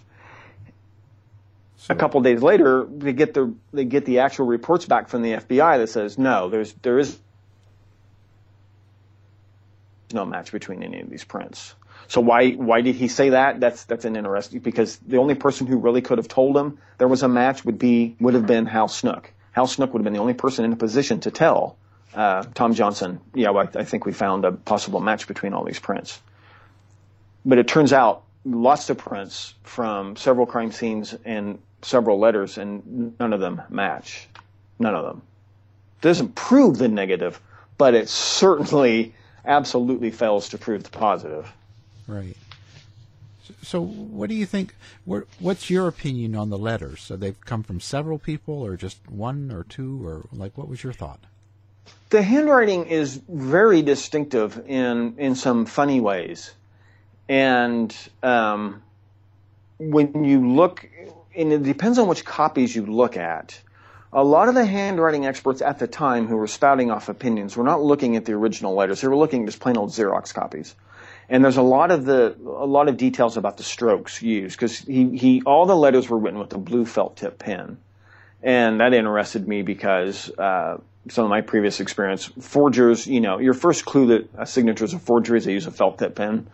So. 1.77 1.93
A 1.93 1.97
couple 1.97 2.19
days 2.21 2.41
later, 2.41 2.85
they 2.89 3.13
get 3.13 3.33
the 3.33 3.53
they 3.71 3.85
get 3.85 4.05
the 4.05 4.19
actual 4.19 4.45
reports 4.45 4.85
back 4.85 5.07
from 5.07 5.21
the 5.21 5.31
FBI 5.31 5.77
that 5.77 5.87
says 5.87 6.17
no, 6.17 6.49
there's 6.49 6.73
there 6.81 6.99
is 6.99 7.17
no 10.11 10.25
match 10.25 10.51
between 10.51 10.83
any 10.83 10.99
of 10.99 11.09
these 11.09 11.23
prints. 11.23 11.73
So 12.09 12.19
why 12.19 12.51
why 12.51 12.81
did 12.81 12.95
he 12.95 13.07
say 13.07 13.29
that? 13.29 13.61
That's 13.61 13.85
that's 13.85 14.03
an 14.03 14.17
interesting 14.17 14.59
because 14.59 14.97
the 14.97 15.17
only 15.17 15.35
person 15.35 15.67
who 15.67 15.77
really 15.77 16.01
could 16.01 16.17
have 16.17 16.27
told 16.27 16.57
him 16.57 16.79
there 16.97 17.07
was 17.07 17.23
a 17.23 17.29
match 17.29 17.63
would 17.63 17.79
be 17.79 18.17
would 18.19 18.33
have 18.33 18.45
been 18.45 18.65
Hal 18.65 18.89
Snook. 18.89 19.31
Hal 19.53 19.67
Snook 19.67 19.93
would 19.93 19.99
have 19.99 20.03
been 20.03 20.13
the 20.13 20.19
only 20.19 20.33
person 20.33 20.65
in 20.65 20.73
a 20.73 20.75
position 20.75 21.21
to 21.21 21.31
tell 21.31 21.77
uh, 22.19 22.43
Tom 22.53 22.73
Johnson. 22.73 23.21
Yeah, 23.33 23.51
I, 23.51 23.61
I 23.61 23.85
think 23.85 24.05
we 24.05 24.11
found 24.11 24.43
a 24.43 24.51
possible 24.51 24.99
match 24.99 25.25
between 25.25 25.53
all 25.53 25.63
these 25.63 25.79
prints. 25.79 26.19
But 27.45 27.59
it 27.59 27.67
turns 27.69 27.93
out 27.93 28.23
lots 28.43 28.89
of 28.89 28.97
prints 28.97 29.53
from 29.63 30.17
several 30.17 30.45
crime 30.45 30.73
scenes 30.73 31.15
and 31.23 31.59
several 31.81 32.19
letters, 32.19 32.57
and 32.57 33.17
none 33.21 33.31
of 33.31 33.39
them 33.39 33.61
match. 33.69 34.27
None 34.79 34.93
of 34.95 35.05
them. 35.05 35.21
Doesn't 36.01 36.35
prove 36.35 36.77
the 36.77 36.89
negative, 36.89 37.39
but 37.77 37.93
it 37.93 38.09
certainly 38.09 39.13
absolutely 39.45 40.11
fails 40.11 40.49
to 40.49 40.57
prove 40.57 40.83
the 40.83 40.89
positive. 40.89 41.49
Right. 42.05 42.35
So, 43.61 43.81
what 43.81 44.27
do 44.27 44.35
you 44.35 44.45
think? 44.45 44.75
What's 45.05 45.69
your 45.69 45.87
opinion 45.87 46.35
on 46.35 46.49
the 46.49 46.57
letters? 46.57 46.99
So 46.99 47.15
they've 47.15 47.39
come 47.45 47.63
from 47.63 47.79
several 47.79 48.19
people, 48.19 48.61
or 48.61 48.75
just 48.75 49.09
one 49.09 49.51
or 49.51 49.63
two, 49.63 50.05
or 50.05 50.25
like 50.33 50.57
what 50.57 50.67
was 50.67 50.83
your 50.83 50.93
thought? 50.93 51.21
The 52.09 52.21
handwriting 52.23 52.87
is 52.87 53.21
very 53.29 53.81
distinctive 53.81 54.63
in 54.67 55.15
in 55.17 55.35
some 55.35 55.65
funny 55.65 55.99
ways. 55.99 56.51
And 57.27 57.95
um, 58.23 58.81
when 59.77 60.23
you 60.23 60.55
look, 60.55 60.89
and 61.35 61.53
it 61.53 61.63
depends 61.63 61.99
on 61.99 62.07
which 62.07 62.25
copies 62.25 62.75
you 62.75 62.85
look 62.85 63.17
at. 63.17 63.61
A 64.11 64.23
lot 64.23 64.49
of 64.49 64.55
the 64.55 64.65
handwriting 64.65 65.27
experts 65.27 65.61
at 65.61 65.77
the 65.77 65.85
time 65.85 66.25
who 66.25 66.35
were 66.35 66.47
spouting 66.47 66.89
off 66.89 67.09
opinions 67.09 67.55
were 67.55 67.63
not 67.63 67.83
looking 67.83 68.15
at 68.15 68.25
the 68.25 68.33
original 68.33 68.73
letters. 68.73 69.01
They 69.01 69.07
were 69.07 69.15
looking 69.15 69.43
at 69.43 69.45
just 69.49 69.59
plain 69.59 69.77
old 69.77 69.91
Xerox 69.91 70.33
copies. 70.33 70.73
And 71.29 71.43
there's 71.43 71.57
a 71.57 71.61
lot 71.61 71.91
of 71.91 72.05
the 72.05 72.35
a 72.43 72.65
lot 72.65 72.89
of 72.89 72.97
details 72.97 73.37
about 73.37 73.57
the 73.57 73.63
strokes 73.63 74.19
used 74.23 74.57
because 74.57 74.79
he, 74.79 75.15
he 75.15 75.43
all 75.45 75.67
the 75.67 75.75
letters 75.75 76.09
were 76.09 76.17
written 76.17 76.39
with 76.39 76.51
a 76.53 76.57
blue 76.57 76.85
felt 76.85 77.17
tip 77.17 77.37
pen, 77.37 77.77
and 78.41 78.79
that 78.79 78.93
interested 78.93 79.47
me 79.47 79.61
because 79.61 80.29
uh, 80.37 80.77
some 81.09 81.25
of 81.25 81.29
my 81.29 81.41
previous 81.41 81.79
experience, 81.79 82.25
forgers, 82.39 83.07
you 83.07 83.21
know, 83.21 83.39
your 83.39 83.53
first 83.53 83.85
clue 83.85 84.07
that 84.07 84.29
a 84.37 84.45
signature 84.45 84.85
is 84.85 84.93
a 84.93 84.99
forgery 84.99 85.37
is 85.37 85.45
they 85.45 85.53
use 85.53 85.67
a 85.67 85.71
felt 85.71 85.99
tip 85.99 86.15
pen. 86.15 86.47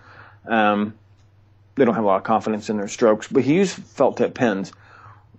Um, 0.48 0.94
they 1.76 1.86
don't 1.86 1.96
have 1.96 2.04
a 2.04 2.08
lot 2.08 2.18
of 2.18 2.24
confidence 2.24 2.70
in 2.70 2.78
their 2.78 2.88
strokes, 2.88 3.28
but 3.28 3.44
he 3.44 3.56
used 3.56 3.76
felt 3.76 4.18
tip 4.18 4.34
pens. 4.34 4.72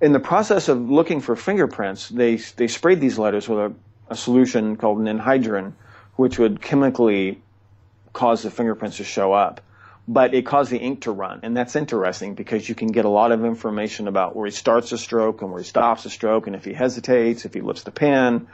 In 0.01 0.13
the 0.13 0.21
process 0.21 0.69
of 0.69 0.91
looking 0.91 1.21
for 1.21 1.35
fingerprints, 1.37 2.11
they 2.11 2.37
they 2.37 2.69
sprayed 2.69 3.01
these 3.01 3.19
letters 3.19 3.49
with 3.49 3.59
a, 3.59 3.73
a 4.11 4.17
solution 4.17 4.77
called 4.77 4.99
ninhydrin, 4.99 5.73
which 6.17 6.39
would 6.39 6.61
chemically 6.61 7.41
cause 8.13 8.43
the 8.43 8.51
fingerprints 8.51 8.99
to 8.99 9.05
show 9.05 9.33
up. 9.33 9.61
But 10.09 10.35
it 10.35 10.47
caused 10.47 10.71
the 10.71 10.79
ink 10.79 11.03
to 11.03 11.11
run. 11.11 11.41
And 11.43 11.57
that's 11.57 11.75
interesting 11.75 12.35
because 12.35 12.69
you 12.69 12.75
can 12.75 12.89
get 12.89 13.05
a 13.05 13.09
lot 13.09 13.33
of 13.33 13.45
information 13.45 14.07
about 14.07 14.37
where 14.37 14.47
he 14.47 14.53
starts 14.53 14.93
a 14.93 14.99
stroke 14.99 15.43
and 15.43 15.51
where 15.51 15.61
he 15.61 15.67
stops 15.67 16.05
a 16.05 16.11
stroke 16.11 16.47
and 16.47 16.55
if 16.55 16.65
he 16.65 16.73
hesitates, 16.73 17.45
if 17.45 17.55
he 17.55 17.61
lifts 17.61 17.83
the 17.83 17.91
pen. 17.91 18.47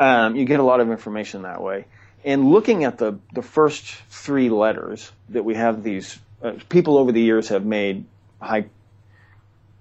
Um, 0.00 0.34
you 0.34 0.44
get 0.44 0.60
a 0.60 0.62
lot 0.62 0.80
of 0.80 0.90
information 0.90 1.42
that 1.42 1.62
way. 1.62 1.84
And 2.24 2.50
looking 2.50 2.84
at 2.84 2.96
the, 2.96 3.18
the 3.34 3.42
first 3.42 3.84
three 4.08 4.48
letters 4.48 5.12
that 5.28 5.44
we 5.44 5.54
have 5.54 5.82
these, 5.82 6.18
uh, 6.42 6.54
people 6.70 6.96
over 6.96 7.12
the 7.12 7.20
years 7.20 7.48
have 7.48 7.66
made 7.66 8.06
high, 8.40 8.64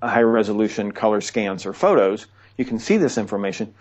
high 0.01 0.21
resolution 0.21 0.91
color 0.91 1.21
scans 1.21 1.65
or 1.65 1.71
photos. 1.71 2.26
You 2.57 2.65
can 2.65 2.80
see 2.80 2.97
this 2.97 3.17
information. 3.17 3.74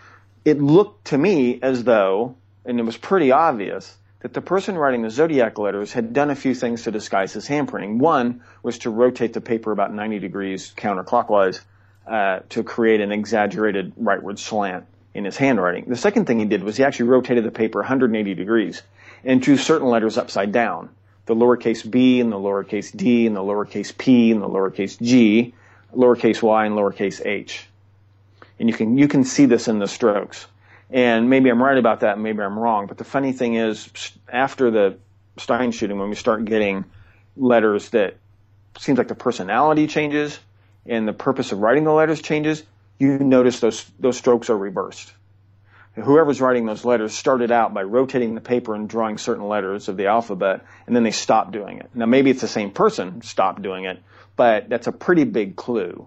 It 0.44 0.62
looked 0.62 1.06
to 1.06 1.18
me 1.18 1.58
as 1.60 1.82
though, 1.82 2.36
and 2.64 2.78
it 2.78 2.84
was 2.84 2.96
pretty 2.96 3.32
obvious, 3.32 3.96
that 4.22 4.32
the 4.32 4.40
person 4.40 4.78
writing 4.78 5.02
the 5.02 5.10
zodiac 5.10 5.58
letters 5.58 5.92
had 5.92 6.12
done 6.12 6.30
a 6.30 6.36
few 6.36 6.54
things 6.54 6.84
to 6.84 6.90
disguise 6.90 7.32
his 7.32 7.48
handprinting. 7.48 7.98
One 7.98 8.42
was 8.62 8.78
to 8.78 8.90
rotate 8.90 9.32
the 9.32 9.40
paper 9.40 9.72
about 9.72 9.92
90 9.92 10.20
degrees 10.20 10.72
counterclockwise 10.76 11.60
uh, 12.06 12.40
to 12.50 12.62
create 12.62 13.00
an 13.00 13.10
exaggerated 13.10 13.94
rightward 13.96 14.38
slant 14.38 14.86
in 15.12 15.24
his 15.24 15.36
handwriting. 15.36 15.86
The 15.88 15.96
second 15.96 16.26
thing 16.26 16.38
he 16.38 16.44
did 16.44 16.62
was 16.62 16.76
he 16.76 16.84
actually 16.84 17.08
rotated 17.08 17.44
the 17.44 17.50
paper 17.50 17.80
180 17.80 18.34
degrees 18.34 18.82
and 19.24 19.42
drew 19.42 19.56
certain 19.56 19.88
letters 19.88 20.16
upside 20.16 20.52
down. 20.52 20.90
The 21.26 21.34
lowercase 21.34 21.88
b 21.88 22.20
and 22.20 22.32
the 22.32 22.36
lowercase 22.36 22.96
d 22.96 23.26
and 23.26 23.36
the 23.36 23.40
lowercase 23.40 23.96
p 23.96 24.30
and 24.32 24.40
the 24.40 24.48
lowercase 24.48 25.00
g, 25.00 25.54
lowercase 25.94 26.42
y 26.42 26.66
and 26.66 26.74
lowercase 26.76 27.24
h. 27.24 27.66
And 28.58 28.68
you 28.68 28.74
can, 28.74 28.98
you 28.98 29.08
can 29.08 29.24
see 29.24 29.46
this 29.46 29.66
in 29.66 29.80
the 29.80 29.88
strokes. 29.88 30.46
And 30.92 31.30
maybe 31.30 31.48
I'm 31.48 31.62
right 31.62 31.78
about 31.78 32.00
that, 32.00 32.14
and 32.14 32.22
maybe 32.22 32.42
I'm 32.42 32.58
wrong. 32.58 32.86
But 32.86 32.98
the 32.98 33.04
funny 33.04 33.32
thing 33.32 33.54
is, 33.54 33.88
after 34.30 34.70
the 34.70 34.98
Stine 35.38 35.72
shooting, 35.72 35.98
when 35.98 36.10
we 36.10 36.14
start 36.14 36.44
getting 36.44 36.84
letters 37.36 37.88
that 37.90 38.16
seems 38.78 38.98
like 38.98 39.08
the 39.08 39.14
personality 39.14 39.86
changes 39.86 40.38
and 40.84 41.08
the 41.08 41.14
purpose 41.14 41.52
of 41.52 41.60
writing 41.60 41.84
the 41.84 41.92
letters 41.92 42.20
changes, 42.20 42.62
you 42.98 43.18
notice 43.18 43.60
those 43.60 43.84
those 43.98 44.18
strokes 44.18 44.50
are 44.50 44.56
reversed. 44.56 45.12
Whoever's 45.94 46.40
writing 46.40 46.66
those 46.66 46.84
letters 46.84 47.14
started 47.14 47.50
out 47.50 47.72
by 47.72 47.82
rotating 47.82 48.34
the 48.34 48.40
paper 48.40 48.74
and 48.74 48.88
drawing 48.88 49.18
certain 49.18 49.48
letters 49.48 49.88
of 49.88 49.96
the 49.96 50.06
alphabet, 50.06 50.64
and 50.86 50.94
then 50.94 51.02
they 51.02 51.10
stopped 51.10 51.52
doing 51.52 51.78
it. 51.78 51.88
Now 51.94 52.06
maybe 52.06 52.30
it's 52.30 52.40
the 52.42 52.48
same 52.48 52.70
person 52.70 53.22
stopped 53.22 53.62
doing 53.62 53.84
it, 53.84 53.98
but 54.36 54.68
that's 54.68 54.86
a 54.86 54.92
pretty 54.92 55.24
big 55.24 55.56
clue 55.56 56.06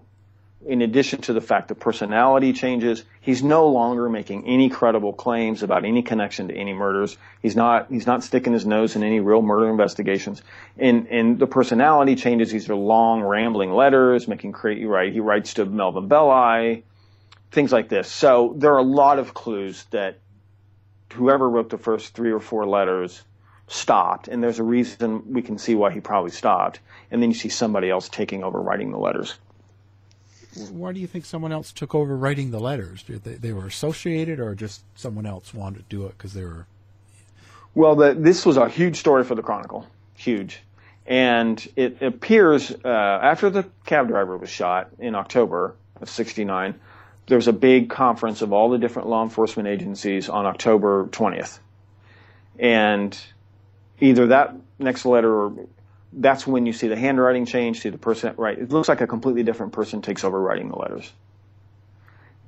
in 0.66 0.82
addition 0.82 1.20
to 1.22 1.32
the 1.32 1.40
fact 1.40 1.68
that 1.68 1.76
personality 1.76 2.52
changes, 2.52 3.04
he's 3.20 3.42
no 3.42 3.68
longer 3.68 4.08
making 4.08 4.46
any 4.46 4.68
credible 4.68 5.12
claims 5.12 5.62
about 5.62 5.84
any 5.84 6.02
connection 6.02 6.48
to 6.48 6.54
any 6.54 6.72
murders. 6.72 7.16
He's 7.40 7.54
not 7.54 7.86
he's 7.88 8.06
not 8.06 8.24
sticking 8.24 8.52
his 8.52 8.66
nose 8.66 8.96
in 8.96 9.02
any 9.02 9.20
real 9.20 9.42
murder 9.42 9.68
investigations. 9.70 10.42
And 10.76 11.06
and 11.08 11.38
the 11.38 11.46
personality 11.46 12.16
changes. 12.16 12.50
These 12.50 12.68
are 12.68 12.74
long, 12.74 13.22
rambling 13.22 13.72
letters, 13.72 14.26
making 14.26 14.52
crazy 14.52 14.84
right. 14.84 15.12
He 15.12 15.20
writes 15.20 15.54
to 15.54 15.64
Melvin 15.64 16.08
Belli, 16.08 16.84
things 17.52 17.72
like 17.72 17.88
this. 17.88 18.10
So 18.10 18.54
there 18.56 18.72
are 18.74 18.78
a 18.78 18.82
lot 18.82 19.18
of 19.18 19.34
clues 19.34 19.84
that 19.90 20.18
whoever 21.12 21.48
wrote 21.48 21.70
the 21.70 21.78
first 21.78 22.14
three 22.14 22.32
or 22.32 22.40
four 22.40 22.66
letters 22.66 23.22
stopped, 23.68 24.28
and 24.28 24.42
there's 24.42 24.58
a 24.58 24.64
reason 24.64 25.32
we 25.32 25.42
can 25.42 25.58
see 25.58 25.74
why 25.74 25.92
he 25.92 26.00
probably 26.00 26.30
stopped. 26.30 26.80
And 27.10 27.22
then 27.22 27.30
you 27.30 27.36
see 27.36 27.48
somebody 27.48 27.88
else 27.88 28.08
taking 28.08 28.42
over 28.42 28.60
writing 28.60 28.90
the 28.90 28.98
letters 28.98 29.36
why 30.70 30.92
do 30.92 31.00
you 31.00 31.06
think 31.06 31.24
someone 31.24 31.52
else 31.52 31.72
took 31.72 31.94
over 31.94 32.16
writing 32.16 32.50
the 32.50 32.60
letters? 32.60 33.04
They, 33.08 33.34
they 33.34 33.52
were 33.52 33.66
associated, 33.66 34.40
or 34.40 34.54
just 34.54 34.82
someone 34.94 35.26
else 35.26 35.54
wanted 35.54 35.78
to 35.78 35.96
do 35.96 36.06
it 36.06 36.16
because 36.16 36.34
they 36.34 36.44
were? 36.44 36.66
Well, 37.74 37.96
the, 37.96 38.14
this 38.14 38.46
was 38.46 38.56
a 38.56 38.68
huge 38.68 38.96
story 38.96 39.24
for 39.24 39.34
the 39.34 39.42
Chronicle, 39.42 39.86
huge, 40.14 40.60
and 41.06 41.66
it 41.76 42.00
appears 42.02 42.72
uh, 42.84 42.88
after 42.88 43.50
the 43.50 43.66
cab 43.84 44.08
driver 44.08 44.36
was 44.36 44.50
shot 44.50 44.90
in 44.98 45.14
October 45.14 45.74
of 46.00 46.08
'69. 46.08 46.74
There 47.26 47.36
was 47.36 47.48
a 47.48 47.52
big 47.52 47.90
conference 47.90 48.40
of 48.40 48.52
all 48.52 48.70
the 48.70 48.78
different 48.78 49.08
law 49.08 49.22
enforcement 49.22 49.68
agencies 49.68 50.28
on 50.28 50.46
October 50.46 51.06
20th, 51.06 51.58
and 52.58 53.18
either 54.00 54.28
that 54.28 54.54
next 54.78 55.04
letter 55.04 55.32
or 55.32 55.66
that's 56.12 56.46
when 56.46 56.66
you 56.66 56.72
see 56.72 56.88
the 56.88 56.96
handwriting 56.96 57.46
change, 57.46 57.80
see 57.80 57.90
the 57.90 57.98
person, 57.98 58.34
right? 58.36 58.58
It 58.58 58.70
looks 58.70 58.88
like 58.88 59.00
a 59.00 59.06
completely 59.06 59.42
different 59.42 59.72
person 59.72 60.02
takes 60.02 60.24
over 60.24 60.40
writing 60.40 60.68
the 60.68 60.76
letters. 60.76 61.12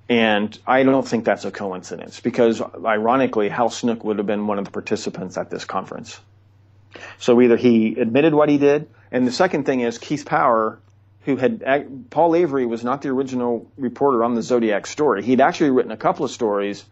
And 0.08 0.58
I 0.66 0.84
don't 0.84 1.06
think 1.06 1.24
that's 1.24 1.44
a 1.44 1.50
coincidence 1.50 2.20
because 2.20 2.62
ironically, 2.62 3.50
Hal 3.50 3.68
Snook 3.68 4.04
would 4.04 4.16
have 4.18 4.26
been 4.26 4.46
one 4.46 4.58
of 4.58 4.64
the 4.64 4.70
participants 4.70 5.36
at 5.36 5.50
this 5.50 5.66
conference. 5.66 6.18
So 7.18 7.40
either 7.42 7.56
he 7.56 7.98
admitted 8.00 8.32
what 8.32 8.48
he 8.48 8.56
did, 8.56 8.88
and 9.12 9.26
the 9.26 9.32
second 9.32 9.64
thing 9.64 9.80
is 9.80 9.98
Keith 9.98 10.24
Power, 10.24 10.78
who 11.22 11.36
had, 11.36 12.08
Paul 12.08 12.34
Avery 12.34 12.64
was 12.64 12.82
not 12.82 13.02
the 13.02 13.10
original 13.10 13.70
reporter 13.76 14.24
on 14.24 14.34
the 14.34 14.40
Zodiac 14.40 14.86
story. 14.86 15.22
He'd 15.22 15.42
actually 15.42 15.70
written 15.70 15.92
a 15.92 15.96
couple 15.98 16.24
of 16.24 16.30
stories 16.30 16.84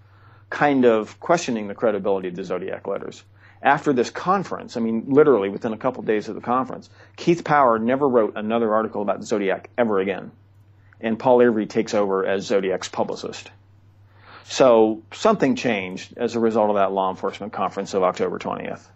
kind 0.51 0.85
of 0.85 1.19
questioning 1.19 1.69
the 1.69 1.75
credibility 1.75 2.29
of 2.29 2.37
the 2.37 2.45
Zodiac 2.45 2.87
letters 2.87 3.25
after 3.67 3.93
this 3.93 4.11
conference, 4.11 4.77
I 4.77 4.81
mean, 4.81 5.07
literally 5.09 5.49
within 5.49 5.73
a 5.73 5.77
couple 5.77 6.01
of 6.01 6.07
days 6.07 6.29
of 6.29 6.37
the 6.37 6.41
conference, 6.41 6.89
Keith 7.17 7.43
Power 7.43 7.81
never 7.81 8.09
wrote 8.09 8.35
another 8.37 8.73
article 8.73 9.03
about 9.03 9.25
Zodiac 9.25 9.69
ever 9.77 9.99
again. 9.99 10.31
And 11.01 11.19
Paul 11.19 11.43
Avery 11.43 11.67
takes 11.67 11.93
over 11.93 12.25
as 12.25 12.47
Zodiac's 12.47 12.89
publicist. 12.89 13.51
So 14.45 15.03
something 15.13 15.57
changed 15.57 16.17
as 16.17 16.37
a 16.37 16.41
result 16.41 16.71
of 16.71 16.77
that 16.77 16.93
law 16.93 17.11
enforcement 17.11 17.53
conference 17.53 17.93
of 17.93 18.05
October 18.05 18.39
20th. 18.39 18.87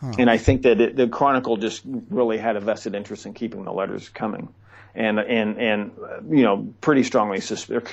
Huh. 0.00 0.12
And 0.18 0.30
I 0.30 0.38
think 0.38 0.62
that 0.62 0.80
it, 0.80 0.96
the 0.96 1.06
Chronicle 1.06 1.58
just 1.58 1.82
really 1.84 2.38
had 2.38 2.56
a 2.56 2.60
vested 2.60 2.94
interest 2.94 3.26
in 3.26 3.34
keeping 3.34 3.64
the 3.64 3.72
letters 3.72 4.08
coming 4.08 4.48
and 4.94 5.18
and 5.18 5.58
and 5.58 5.92
you 6.30 6.42
know 6.42 6.72
pretty 6.80 7.02
strongly 7.02 7.40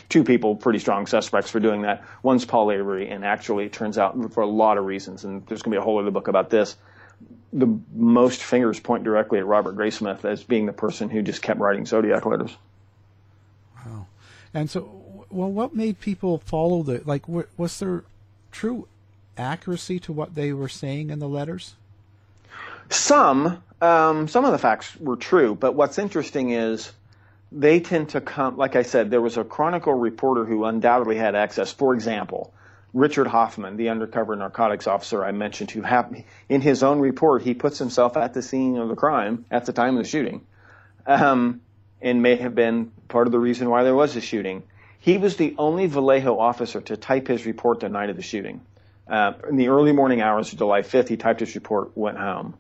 two 0.10 0.24
people 0.24 0.56
pretty 0.56 0.80
strong 0.80 1.08
suspects 1.08 1.50
for 1.50 1.60
doing 1.60 1.82
that. 1.82 2.04
One's 2.22 2.46
Paul 2.46 2.72
Avery, 2.72 3.10
and 3.10 3.26
actually 3.26 3.66
it 3.66 3.74
turns 3.74 3.98
out 3.98 4.34
for 4.34 4.42
a 4.42 4.48
lot 4.48 4.78
of 4.78 4.86
reasons, 4.86 5.24
and 5.24 5.46
there's 5.48 5.62
going 5.62 5.72
to 5.72 5.80
be 5.80 5.82
a 5.82 5.84
whole 5.84 6.00
other 6.00 6.12
book 6.12 6.28
about 6.28 6.50
this. 6.50 6.76
The 7.54 7.68
most 7.94 8.42
fingers 8.42 8.80
point 8.80 9.04
directly 9.04 9.40
at 9.40 9.46
Robert 9.46 9.76
Graysmith 9.76 10.24
as 10.26 10.44
being 10.44 10.68
the 10.68 10.74
person 10.74 11.10
who 11.10 11.22
just 11.22 11.42
kept 11.42 11.60
writing 11.60 11.86
zodiac 11.86 12.26
letters. 12.26 12.56
Wow, 13.86 14.06
and 14.54 14.70
so 14.70 15.26
well, 15.32 15.52
what 15.52 15.76
made 15.76 16.00
people 16.00 16.38
follow 16.38 16.84
the 16.84 17.02
like? 17.06 17.28
Was 17.28 17.80
there 17.80 18.04
true 18.52 18.88
accuracy 19.38 20.00
to 20.02 20.14
what 20.14 20.36
they 20.36 20.54
were 20.54 20.70
saying 20.70 21.10
in 21.10 21.20
the 21.20 21.28
letters? 21.28 21.76
Some, 22.92 23.64
um, 23.82 24.28
some 24.28 24.44
of 24.44 24.52
the 24.52 24.58
facts 24.58 24.98
were 24.98 25.16
true, 25.16 25.56
but 25.56 25.76
what's 25.76 25.98
interesting 25.98 26.52
is 26.52 26.92
they 27.50 27.80
tend 27.80 28.10
to 28.10 28.20
come, 28.20 28.58
like 28.58 28.76
I 28.76 28.82
said, 28.82 29.10
there 29.10 29.22
was 29.22 29.38
a 29.38 29.46
Chronicle 29.46 29.94
reporter 29.94 30.44
who 30.44 30.66
undoubtedly 30.66 31.16
had 31.16 31.34
access. 31.34 31.72
For 31.72 31.94
example, 31.94 32.54
Richard 32.94 33.28
Hoffman, 33.28 33.78
the 33.78 33.90
undercover 33.90 34.36
narcotics 34.36 34.88
officer 34.88 35.24
I 35.24 35.32
mentioned, 35.32 35.72
who 35.72 35.82
happened, 35.82 36.26
in 36.50 36.60
his 36.60 36.84
own 36.84 37.00
report, 37.00 37.44
he 37.44 37.54
puts 37.54 37.80
himself 37.80 38.18
at 38.18 38.34
the 38.34 38.42
scene 38.42 38.76
of 38.76 38.90
the 38.90 38.96
crime 38.96 39.46
at 39.50 39.66
the 39.66 39.72
time 39.72 39.96
of 39.96 40.04
the 40.04 40.10
shooting, 40.10 40.46
um, 41.08 41.62
and 42.02 42.22
may 42.22 42.36
have 42.36 42.56
been 42.56 42.92
part 43.08 43.26
of 43.26 43.32
the 43.32 43.40
reason 43.40 43.70
why 43.70 43.84
there 43.84 43.96
was 43.96 44.18
a 44.18 44.22
shooting. 44.22 44.64
He 45.00 45.18
was 45.18 45.38
the 45.38 45.56
only 45.58 45.86
Vallejo 45.88 46.38
officer 46.38 46.82
to 46.82 46.98
type 46.98 47.30
his 47.30 47.46
report 47.46 47.80
the 47.80 47.88
night 47.88 48.10
of 48.10 48.18
the 48.18 48.22
shooting. 48.22 48.60
Uh, 49.08 49.32
in 49.50 49.56
the 49.56 49.70
early 49.70 49.94
morning 49.94 50.20
hours 50.20 50.52
of 50.52 50.60
July 50.60 50.82
5th, 50.82 51.08
he 51.08 51.16
typed 51.16 51.40
his 51.40 51.56
report, 51.56 51.96
went 51.96 52.18
home 52.18 52.56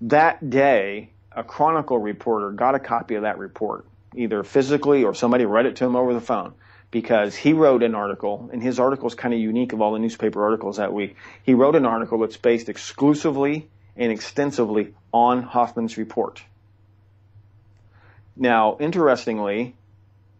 that 0.00 0.50
day, 0.50 1.10
a 1.32 1.44
Chronicle 1.44 1.98
reporter 1.98 2.50
got 2.50 2.74
a 2.74 2.80
copy 2.80 3.14
of 3.14 3.22
that 3.22 3.38
report, 3.38 3.86
either 4.14 4.42
physically 4.42 5.04
or 5.04 5.14
somebody 5.14 5.44
read 5.44 5.66
it 5.66 5.76
to 5.76 5.84
him 5.84 5.96
over 5.96 6.14
the 6.14 6.20
phone, 6.20 6.54
because 6.90 7.34
he 7.34 7.52
wrote 7.52 7.82
an 7.82 7.94
article, 7.94 8.48
and 8.52 8.62
his 8.62 8.78
article 8.78 9.08
is 9.08 9.14
kind 9.14 9.34
of 9.34 9.40
unique 9.40 9.72
of 9.72 9.80
all 9.80 9.92
the 9.92 9.98
newspaper 9.98 10.42
articles 10.42 10.76
that 10.76 10.92
week. 10.92 11.16
He 11.42 11.54
wrote 11.54 11.76
an 11.76 11.86
article 11.86 12.18
that's 12.18 12.36
based 12.36 12.68
exclusively 12.68 13.68
and 13.96 14.12
extensively 14.12 14.94
on 15.12 15.42
Hoffman's 15.42 15.96
report. 15.96 16.42
Now, 18.36 18.76
interestingly, 18.80 19.76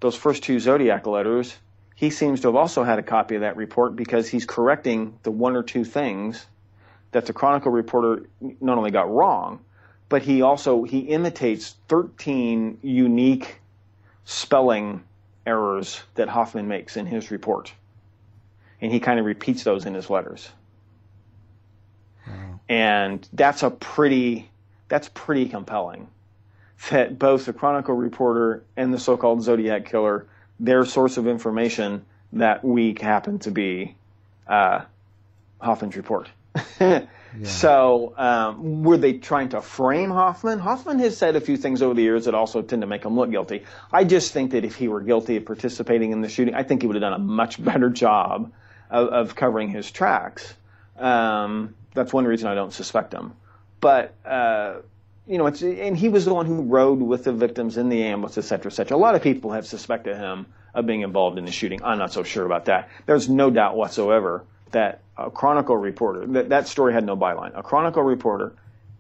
those 0.01 0.17
first 0.17 0.43
two 0.43 0.59
Zodiac 0.59 1.07
letters, 1.07 1.57
he 1.95 2.11
seems 2.11 2.41
to 2.41 2.49
have 2.49 2.57
also 2.57 2.83
had 2.83 2.99
a 2.99 3.03
copy 3.03 3.37
of 3.37 3.43
that 3.43 3.57
report 3.57 3.95
because 3.95 4.29
he's 4.29 4.45
correcting 4.45 5.19
the 5.23 5.31
one 5.31 5.55
or 5.55 5.63
two 5.63 5.85
things 5.85 6.45
that 7.15 7.27
the 7.27 7.33
Chronicle 7.33 7.71
reporter 7.71 8.29
not 8.61 8.77
only 8.77 8.91
got 8.91 9.09
wrong, 9.09 9.61
but 10.09 10.23
he 10.23 10.43
also 10.43 10.83
he 10.83 10.99
imitates 10.99 11.77
13 11.87 12.79
unique 12.83 13.61
spelling 14.25 15.01
errors 15.47 16.03
that 16.17 16.29
Hoffman 16.29 16.67
makes 16.67 16.97
in 16.97 17.07
his 17.07 17.31
report. 17.31 17.73
And 18.81 18.91
he 18.91 18.99
kind 18.99 19.21
of 19.21 19.27
repeats 19.27 19.63
those 19.63 19.87
in 19.87 19.95
his 19.95 20.11
letters. 20.11 20.49
Wow. 22.27 22.59
And 22.69 23.29
that's 23.33 23.63
a 23.63 23.71
pretty 23.71 24.51
that's 24.89 25.09
pretty 25.15 25.49
compelling. 25.49 26.09
That 26.91 27.17
both 27.17 27.47
the 27.47 27.53
Chronicle 27.53 27.95
reporter 27.95 28.65
and 28.77 28.93
the 28.93 28.99
so-called 28.99 29.41
Zodiac 29.41 29.85
killer, 29.85 30.27
their 30.59 30.85
source 30.85 31.17
of 31.17 31.29
information 31.29 32.05
that 32.33 32.65
week 32.65 33.01
happened 33.01 33.43
to 33.43 33.53
be 33.53 33.95
uh, 34.49 34.81
Hoffman's 35.61 35.97
report. 35.97 36.29
So, 37.43 38.15
um, 38.17 38.85
were 38.85 38.97
they 38.97 39.15
trying 39.15 39.49
to 39.51 39.61
frame 39.61 40.11
Hoffman? 40.11 40.61
Hoffman 40.61 41.01
has 41.01 41.17
said 41.17 41.35
a 41.35 41.41
few 41.41 41.57
things 41.57 41.83
over 41.83 41.95
the 41.95 42.03
years 42.03 42.27
that 42.27 42.35
also 42.35 42.63
tend 42.63 42.83
to 42.83 42.87
make 42.87 43.05
him 43.05 43.17
look 43.17 43.31
guilty. 43.31 43.65
I 43.93 44.05
just 44.05 44.33
think 44.33 44.53
that 44.53 44.65
if 44.65 44.77
he 44.77 44.89
were 44.89 45.01
guilty 45.01 45.37
of 45.37 45.45
participating 45.45 46.13
in 46.13 46.21
the 46.21 46.29
shooting, 46.29 46.55
I 46.55 46.63
think 46.63 46.83
he 46.83 46.87
would 46.87 46.95
have 46.95 47.03
done 47.03 47.13
a 47.13 47.19
much 47.19 47.63
better 47.63 47.91
job 47.91 48.53
of, 48.89 49.09
of 49.09 49.35
covering 49.35 49.69
his 49.69 49.91
tracks. 49.91 50.55
Um, 50.97 51.75
that's 51.93 52.13
one 52.13 52.25
reason 52.25 52.49
I 52.49 52.55
don't 52.55 52.73
suspect 52.73 53.13
him. 53.13 53.33
But, 53.81 54.15
uh, 54.25 54.77
you 55.27 55.39
know, 55.39 55.47
and 55.47 55.97
he 55.97 56.09
was 56.09 56.25
the 56.25 56.35
one 56.35 56.47
who 56.47 56.63
rode 56.63 57.01
with 57.01 57.25
the 57.25 57.33
victims 57.33 57.77
in 57.77 57.89
the 57.89 58.05
ambulance, 58.05 58.39
et 58.39 58.43
cetera, 58.43 58.71
et 58.71 58.75
cetera. 58.75 58.97
A 58.97 58.99
lot 58.99 59.17
of 59.17 59.23
people 59.23 59.53
have 59.53 59.67
suspected 59.67 60.17
him 60.17 60.47
of 60.73 60.87
being 60.87 61.01
involved 61.01 61.39
in 61.39 61.47
the 61.47 61.53
shooting. 61.53 61.83
I'm 61.83 61.99
not 61.99 62.13
so 62.13 62.23
sure 62.23 62.47
about 62.47 62.67
that. 62.67 62.91
There's 63.07 63.29
no 63.29 63.51
doubt 63.51 63.77
whatsoever 63.77 64.45
that 64.75 65.01
a 65.17 65.31
Chronicle 65.31 65.77
reporter, 65.77 66.27
that, 66.27 66.51
that 66.51 66.69
story 66.69 66.93
had 66.93 67.05
no 67.05 67.17
byline. 67.17 67.59
A 67.59 67.63
Chronicle 67.63 68.03
reporter 68.03 68.53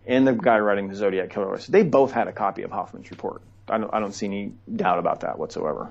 and 0.06 0.26
the 0.26 0.32
guy 0.32 0.58
writing 0.58 0.88
the 0.88 0.94
Zodiac 0.94 1.30
Killer 1.30 1.52
list, 1.52 1.70
they 1.70 1.82
both 1.82 2.10
had 2.10 2.26
a 2.26 2.32
copy 2.32 2.62
of 2.62 2.70
Hoffman's 2.70 3.10
report. 3.10 3.42
I 3.68 3.78
don't, 3.78 3.92
I 3.92 4.00
don't 4.00 4.12
see 4.12 4.26
any 4.26 4.52
doubt 4.74 4.98
about 4.98 5.20
that 5.20 5.38
whatsoever. 5.38 5.90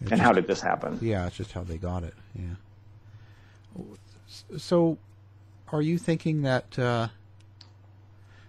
It's 0.00 0.10
and 0.10 0.18
just- 0.18 0.22
how 0.22 0.32
did 0.32 0.46
this 0.46 0.60
happen? 0.60 0.98
Yeah, 1.00 1.26
it's 1.26 1.36
just 1.36 1.52
how 1.52 1.62
they 1.62 1.78
got 1.78 2.02
it. 2.02 2.14
Yeah. 2.34 3.84
So, 4.58 4.98
are 5.70 5.82
you 5.82 5.98
thinking 5.98 6.42
that? 6.42 6.78
Uh, 6.78 7.08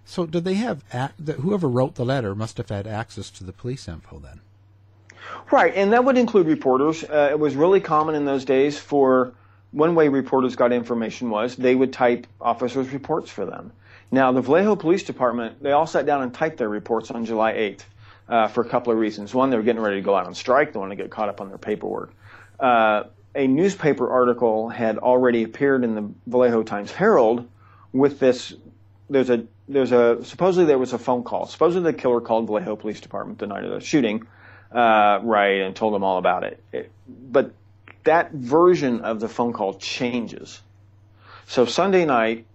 so, 0.05 0.25
did 0.25 0.43
they 0.43 0.55
have 0.55 0.83
that 0.91 1.37
whoever 1.39 1.67
wrote 1.67 1.95
the 1.95 2.05
letter 2.05 2.35
must 2.35 2.57
have 2.57 2.69
had 2.69 2.87
access 2.87 3.29
to 3.31 3.43
the 3.43 3.53
police 3.53 3.87
info 3.87 4.19
then? 4.19 4.41
Right, 5.51 5.73
and 5.75 5.93
that 5.93 6.03
would 6.03 6.17
include 6.17 6.47
reporters. 6.47 7.03
Uh, 7.03 7.29
it 7.31 7.39
was 7.39 7.55
really 7.55 7.79
common 7.79 8.15
in 8.15 8.25
those 8.25 8.45
days 8.45 8.77
for 8.77 9.33
one 9.73 9.95
way 9.95 10.07
reporters 10.07 10.55
got 10.55 10.71
information 10.71 11.29
was 11.29 11.55
they 11.55 11.75
would 11.75 11.91
type 11.91 12.27
officers' 12.39 12.93
reports 12.93 13.29
for 13.29 13.45
them. 13.45 13.73
Now, 14.11 14.31
the 14.31 14.41
Vallejo 14.41 14.75
Police 14.75 15.03
Department, 15.03 15.61
they 15.61 15.71
all 15.71 15.87
sat 15.87 16.05
down 16.05 16.21
and 16.21 16.33
typed 16.33 16.57
their 16.57 16.69
reports 16.69 17.09
on 17.09 17.25
July 17.25 17.53
8th 17.53 17.81
uh, 18.29 18.47
for 18.47 18.61
a 18.61 18.69
couple 18.69 18.93
of 18.93 18.99
reasons. 18.99 19.33
One, 19.33 19.49
they 19.49 19.57
were 19.57 19.63
getting 19.63 19.81
ready 19.81 19.97
to 19.97 20.01
go 20.03 20.15
out 20.15 20.27
on 20.27 20.35
strike. 20.35 20.73
They 20.73 20.79
wanted 20.79 20.97
to 20.97 21.03
get 21.03 21.11
caught 21.11 21.29
up 21.29 21.41
on 21.41 21.49
their 21.49 21.57
paperwork. 21.57 22.13
Uh, 22.59 23.05
a 23.35 23.47
newspaper 23.47 24.09
article 24.09 24.69
had 24.69 24.99
already 24.99 25.43
appeared 25.43 25.83
in 25.83 25.95
the 25.95 26.09
Vallejo 26.27 26.61
Times 26.61 26.91
Herald 26.91 27.49
with 27.91 28.19
this. 28.19 28.53
There's 29.09 29.31
a 29.31 29.45
there's 29.67 29.91
a 29.91 30.23
supposedly 30.23 30.65
there 30.65 30.77
was 30.77 30.93
a 30.93 30.99
phone 30.99 31.23
call. 31.23 31.47
Supposedly 31.47 31.91
the 31.91 31.97
killer 31.97 32.21
called 32.21 32.45
Vallejo 32.45 32.75
Police 32.75 33.01
Department 33.01 33.39
the 33.39 33.47
night 33.47 33.63
of 33.63 33.71
the 33.71 33.79
shooting, 33.79 34.27
uh, 34.71 35.19
right, 35.23 35.61
and 35.61 35.75
told 35.75 35.95
them 35.95 36.03
all 36.03 36.19
about 36.19 36.43
it. 36.43 36.63
it. 36.71 36.91
But 37.07 37.53
that 38.03 38.31
version 38.31 39.01
of 39.01 39.19
the 39.19 39.27
phone 39.27 39.53
call 39.53 39.75
changes. 39.75 40.61
So 41.47 41.65
Sunday 41.65 42.05
night, 42.05 42.45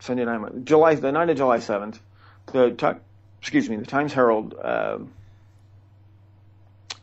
Sunday 0.00 0.24
night, 0.24 0.64
July, 0.64 0.94
the 0.94 1.12
night 1.12 1.30
of 1.30 1.36
July 1.36 1.58
seventh, 1.58 2.00
the 2.52 2.98
excuse 3.40 3.68
me, 3.68 3.76
the 3.76 3.86
Times 3.86 4.12
Herald, 4.12 4.54
uh, 4.54 4.98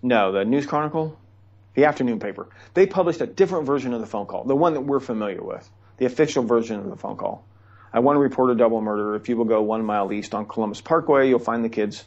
no, 0.02 0.32
the 0.32 0.46
News 0.46 0.66
Chronicle, 0.66 1.18
the 1.76 1.86
afternoon 1.86 2.20
paper, 2.20 2.48
they 2.74 2.86
published 2.86 3.22
a 3.22 3.26
different 3.26 3.66
version 3.66 3.94
of 3.94 4.02
the 4.02 4.08
phone 4.08 4.26
call, 4.26 4.44
the 4.44 4.56
one 4.56 4.74
that 4.74 4.82
we're 4.82 5.00
familiar 5.00 5.42
with, 5.42 5.70
the 5.98 6.06
official 6.06 6.44
version 6.44 6.80
of 6.80 6.90
the 6.90 6.98
phone 6.98 7.18
call. 7.18 7.46
I 7.94 8.00
want 8.00 8.16
to 8.16 8.20
report 8.20 8.50
a 8.52 8.56
double 8.56 8.82
murder. 8.82 9.16
If 9.16 9.30
you 9.30 9.38
will 9.38 9.46
go 9.46 9.62
one 9.62 9.86
mile 9.86 10.12
east 10.12 10.34
on 10.34 10.48
Columbus 10.48 10.82
Parkway, 10.82 11.30
you'll 11.30 11.40
find 11.40 11.64
the 11.64 11.70
kids. 11.70 12.04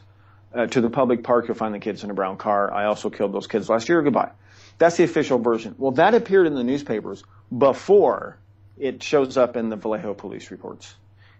Uh, 0.53 0.65
to 0.65 0.81
the 0.81 0.89
public 0.89 1.23
park, 1.23 1.47
you'll 1.47 1.57
find 1.57 1.73
the 1.73 1.79
kids 1.79 2.03
in 2.03 2.09
a 2.09 2.13
brown 2.13 2.37
car. 2.37 2.73
I 2.73 2.85
also 2.85 3.09
killed 3.09 3.33
those 3.33 3.47
kids 3.47 3.69
last 3.69 3.89
year. 3.89 4.01
Goodbye. 4.01 4.31
That's 4.77 4.97
the 4.97 5.03
official 5.03 5.39
version. 5.39 5.75
Well, 5.77 5.91
that 5.93 6.13
appeared 6.13 6.47
in 6.47 6.55
the 6.55 6.63
newspapers 6.63 7.23
before 7.55 8.37
it 8.77 9.01
shows 9.01 9.37
up 9.37 9.55
in 9.57 9.69
the 9.69 9.75
Vallejo 9.75 10.13
police 10.13 10.51
reports. 10.51 10.95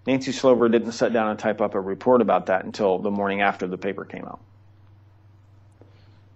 Nancy 0.07 0.31
Slover 0.31 0.69
didn't 0.69 0.93
sit 0.93 1.13
down 1.13 1.29
and 1.29 1.37
type 1.37 1.61
up 1.61 1.75
a 1.75 1.81
report 1.81 2.21
about 2.21 2.47
that 2.47 2.63
until 2.63 2.97
the 2.97 3.11
morning 3.11 3.41
after 3.41 3.67
the 3.67 3.77
paper 3.77 4.05
came 4.05 4.25
out. 4.25 4.39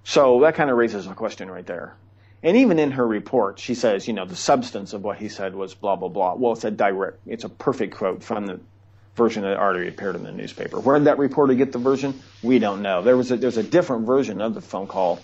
So 0.03 0.41
that 0.41 0.55
kind 0.55 0.69
of 0.69 0.77
raises 0.77 1.07
a 1.07 1.13
question 1.13 1.49
right 1.49 1.65
there. 1.65 1.95
And 2.43 2.57
even 2.57 2.79
in 2.79 2.91
her 2.91 3.07
report, 3.07 3.59
she 3.59 3.75
says, 3.75 4.07
you 4.07 4.13
know, 4.13 4.25
the 4.25 4.35
substance 4.35 4.93
of 4.93 5.03
what 5.03 5.17
he 5.17 5.29
said 5.29 5.55
was 5.55 5.73
blah, 5.73 5.95
blah, 5.95 6.09
blah. 6.09 6.33
Well, 6.33 6.53
it's 6.53 6.63
a 6.63 6.71
direct, 6.71 7.19
it's 7.27 7.43
a 7.43 7.49
perfect 7.49 7.95
quote 7.95 8.23
from 8.23 8.47
the 8.47 8.59
version 9.15 9.43
that 9.43 9.57
already 9.57 9.87
appeared 9.87 10.15
in 10.15 10.23
the 10.23 10.31
newspaper. 10.31 10.79
Where 10.79 10.97
did 10.97 11.05
that 11.05 11.19
reporter 11.19 11.53
get 11.53 11.71
the 11.71 11.77
version? 11.77 12.19
We 12.41 12.59
don't 12.59 12.81
know. 12.81 13.03
There 13.03 13.15
was 13.15 13.31
a, 13.31 13.37
there's 13.37 13.57
a 13.57 13.63
different 13.63 14.05
version 14.05 14.41
of 14.41 14.53
the 14.53 14.61
phone 14.61 14.87
call 14.87 15.19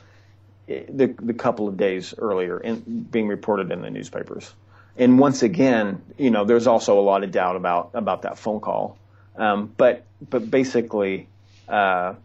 the, 0.68 1.16
the 1.20 1.34
couple 1.34 1.68
of 1.68 1.78
days 1.78 2.14
earlier 2.18 2.60
in, 2.60 3.08
being 3.10 3.28
reported 3.28 3.72
in 3.72 3.82
the 3.82 3.90
newspapers. 3.90 4.54
And 4.98 5.20
once 5.20 5.44
again, 5.44 6.02
you 6.18 6.32
know, 6.32 6.46
there's 6.46 6.68
also 6.68 7.00
a 7.00 7.02
lot 7.02 7.24
of 7.24 7.32
doubt 7.32 7.56
about, 7.56 7.92
about 7.94 8.24
that 8.24 8.38
phone 8.38 8.60
call. 8.60 8.98
Um, 9.36 9.72
but, 9.78 10.04
but 10.28 10.50
basically, 10.50 11.28
uh, 11.68 12.16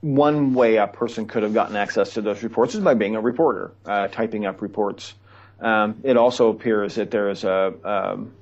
one 0.00 0.54
way 0.54 0.76
a 0.76 0.86
person 0.86 1.26
could 1.26 1.42
have 1.42 1.54
gotten 1.54 1.76
access 1.76 2.14
to 2.14 2.22
those 2.22 2.42
reports 2.42 2.74
is 2.74 2.80
by 2.80 2.94
being 2.94 3.16
a 3.16 3.20
reporter, 3.20 3.70
uh, 3.84 4.08
typing 4.08 4.46
up 4.46 4.62
reports. 4.62 5.14
Um, 5.60 6.00
it 6.02 6.16
also 6.16 6.48
appears 6.48 6.94
that 6.96 7.10
there 7.10 7.30
is 7.30 7.44
a, 7.44 7.74
um, 7.84 8.32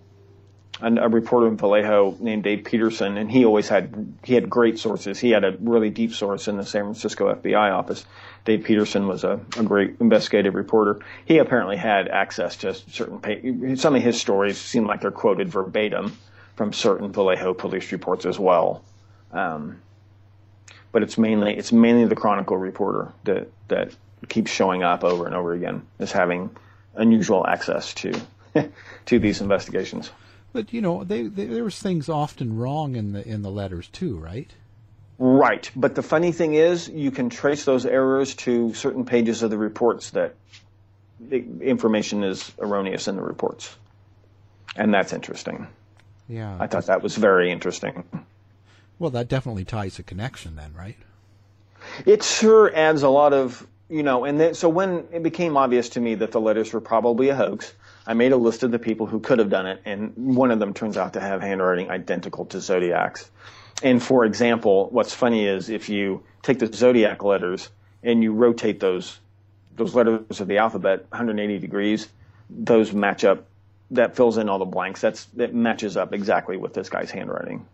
a, 0.80 1.08
reporter 1.08 1.48
in 1.48 1.56
Vallejo 1.56 2.16
named 2.20 2.44
Dave 2.44 2.64
Peterson, 2.64 3.16
and 3.16 3.30
he 3.30 3.44
always 3.44 3.68
had 3.68 4.16
he 4.22 4.34
had 4.34 4.48
great 4.48 4.78
sources. 4.78 5.18
He 5.18 5.30
had 5.30 5.44
a 5.44 5.56
really 5.60 5.90
deep 5.90 6.14
source 6.14 6.48
in 6.48 6.56
the 6.56 6.64
San 6.64 6.84
Francisco 6.84 7.34
FBI 7.34 7.72
office. 7.72 8.04
Dave 8.44 8.64
Peterson 8.64 9.06
was 9.06 9.24
a, 9.24 9.40
a 9.56 9.62
great 9.62 9.96
investigative 10.00 10.54
reporter. 10.54 11.00
He 11.24 11.38
apparently 11.38 11.76
had 11.76 12.08
access 12.08 12.56
to 12.58 12.74
certain 12.74 13.76
some 13.76 13.96
of 13.96 14.02
his 14.02 14.20
stories 14.20 14.58
seem 14.58 14.86
like 14.86 15.00
they're 15.00 15.10
quoted 15.10 15.48
verbatim 15.48 16.16
from 16.56 16.72
certain 16.72 17.12
Vallejo 17.12 17.54
police 17.54 17.90
reports 17.92 18.24
as 18.26 18.38
well. 18.38 18.82
Um, 19.32 19.80
but 20.92 21.02
it's 21.02 21.18
mainly 21.18 21.56
it's 21.56 21.72
mainly 21.72 22.06
the 22.06 22.16
Chronicle 22.16 22.56
reporter 22.56 23.12
that 23.24 23.48
that 23.68 23.94
keeps 24.28 24.50
showing 24.50 24.82
up 24.82 25.04
over 25.04 25.26
and 25.26 25.34
over 25.34 25.52
again 25.52 25.82
as 25.98 26.12
having 26.12 26.50
unusual 26.94 27.46
access 27.46 27.94
to 27.94 28.12
to 29.06 29.18
these 29.18 29.40
investigations. 29.40 30.10
But 30.52 30.72
you 30.72 30.80
know, 30.80 31.04
they, 31.04 31.22
they, 31.22 31.44
there 31.46 31.64
was 31.64 31.78
things 31.78 32.08
often 32.08 32.56
wrong 32.56 32.96
in 32.96 33.12
the 33.12 33.26
in 33.26 33.42
the 33.42 33.50
letters 33.50 33.88
too, 33.88 34.16
right? 34.18 34.50
Right, 35.18 35.68
but 35.74 35.96
the 35.96 36.02
funny 36.02 36.30
thing 36.30 36.54
is, 36.54 36.88
you 36.88 37.10
can 37.10 37.28
trace 37.28 37.64
those 37.64 37.84
errors 37.84 38.36
to 38.36 38.72
certain 38.74 39.04
pages 39.04 39.42
of 39.42 39.50
the 39.50 39.58
reports 39.58 40.10
that 40.10 40.36
the 41.20 41.44
information 41.60 42.22
is 42.22 42.52
erroneous 42.60 43.08
in 43.08 43.16
the 43.16 43.22
reports, 43.22 43.76
and 44.76 44.94
that's 44.94 45.12
interesting. 45.12 45.66
Yeah. 46.28 46.56
I 46.60 46.66
thought 46.66 46.86
that 46.86 47.02
was 47.02 47.16
very 47.16 47.50
interesting. 47.50 48.04
Well, 48.98 49.10
that 49.10 49.28
definitely 49.28 49.64
ties 49.64 49.98
a 49.98 50.02
connection 50.02 50.56
then, 50.56 50.74
right? 50.76 50.96
It 52.04 52.22
sure 52.22 52.74
adds 52.74 53.02
a 53.02 53.08
lot 53.08 53.32
of, 53.32 53.66
you 53.88 54.02
know, 54.02 54.24
and 54.24 54.38
then, 54.38 54.54
so 54.54 54.68
when 54.68 55.06
it 55.12 55.22
became 55.22 55.56
obvious 55.56 55.88
to 55.90 56.00
me 56.00 56.16
that 56.16 56.32
the 56.32 56.40
letters 56.40 56.72
were 56.72 56.80
probably 56.80 57.30
a 57.30 57.34
hoax, 57.34 57.72
I 58.08 58.14
made 58.14 58.32
a 58.32 58.38
list 58.38 58.62
of 58.62 58.70
the 58.70 58.78
people 58.78 59.04
who 59.04 59.20
could 59.20 59.38
have 59.38 59.50
done 59.50 59.66
it, 59.66 59.82
and 59.84 60.14
one 60.16 60.50
of 60.50 60.58
them 60.58 60.72
turns 60.72 60.96
out 60.96 61.12
to 61.12 61.20
have 61.20 61.42
handwriting 61.42 61.90
identical 61.90 62.46
to 62.46 62.60
Zodiac's. 62.60 63.30
And 63.82 64.02
for 64.02 64.24
example, 64.24 64.88
what's 64.90 65.12
funny 65.12 65.46
is 65.46 65.68
if 65.68 65.90
you 65.90 66.22
take 66.42 66.58
the 66.58 66.72
Zodiac 66.72 67.22
letters 67.22 67.68
and 68.02 68.22
you 68.22 68.32
rotate 68.32 68.80
those 68.80 69.20
those 69.76 69.94
letters 69.94 70.40
of 70.40 70.48
the 70.48 70.58
alphabet 70.58 71.06
180 71.10 71.58
degrees, 71.58 72.08
those 72.50 72.92
match 72.92 73.24
up. 73.24 73.44
That 73.92 74.16
fills 74.16 74.36
in 74.36 74.50
all 74.50 74.58
the 74.58 74.66
blanks. 74.66 75.00
That's 75.00 75.24
that 75.36 75.54
matches 75.54 75.96
up 75.96 76.12
exactly 76.12 76.56
with 76.56 76.74
this 76.74 76.88
guy's 76.90 77.10
handwriting. 77.10 77.66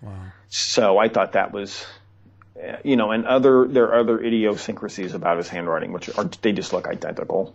Wow. 0.00 0.12
So 0.48 0.98
I 0.98 1.08
thought 1.08 1.32
that 1.32 1.52
was, 1.52 1.86
you 2.82 2.96
know, 2.96 3.10
and 3.10 3.26
other 3.26 3.68
there 3.68 3.84
are 3.84 4.00
other 4.00 4.20
idiosyncrasies 4.20 5.14
about 5.14 5.36
his 5.36 5.48
handwriting, 5.48 5.92
which 5.92 6.08
are 6.16 6.24
they 6.42 6.52
just 6.52 6.72
look 6.72 6.88
identical. 6.88 7.54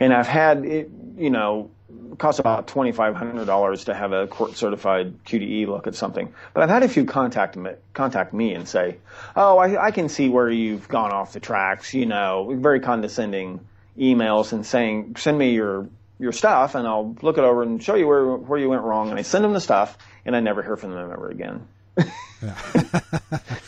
And 0.00 0.12
I've 0.12 0.26
had 0.26 0.64
it, 0.64 0.90
you 1.16 1.30
know, 1.30 1.70
it 2.12 2.18
costs 2.18 2.38
about 2.38 2.66
twenty 2.66 2.92
five 2.92 3.14
hundred 3.14 3.46
dollars 3.46 3.84
to 3.84 3.94
have 3.94 4.12
a 4.12 4.26
court 4.26 4.56
certified 4.56 5.24
QDE 5.24 5.66
look 5.66 5.86
at 5.86 5.94
something. 5.94 6.32
But 6.54 6.62
I've 6.62 6.68
had 6.70 6.82
a 6.82 6.88
few 6.88 7.04
contact 7.04 7.56
me, 7.56 7.70
contact 7.92 8.32
me 8.32 8.54
and 8.54 8.68
say, 8.68 8.96
"Oh, 9.34 9.58
I, 9.58 9.86
I 9.86 9.90
can 9.90 10.08
see 10.08 10.28
where 10.28 10.50
you've 10.50 10.88
gone 10.88 11.12
off 11.12 11.32
the 11.32 11.40
tracks." 11.40 11.94
You 11.94 12.06
know, 12.06 12.54
very 12.58 12.80
condescending 12.80 13.60
emails 13.98 14.52
and 14.52 14.64
saying, 14.64 15.16
"Send 15.16 15.38
me 15.38 15.52
your 15.52 15.88
your 16.18 16.32
stuff, 16.32 16.74
and 16.74 16.86
I'll 16.86 17.14
look 17.22 17.38
it 17.38 17.44
over 17.44 17.62
and 17.62 17.82
show 17.82 17.94
you 17.94 18.06
where 18.06 18.26
where 18.26 18.58
you 18.58 18.68
went 18.68 18.82
wrong." 18.82 19.10
And 19.10 19.18
I 19.18 19.22
send 19.22 19.44
them 19.44 19.52
the 19.52 19.60
stuff, 19.60 19.96
and 20.24 20.34
I 20.36 20.40
never 20.40 20.62
hear 20.62 20.76
from 20.76 20.92
them 20.92 21.10
ever 21.10 21.28
again. 21.28 21.66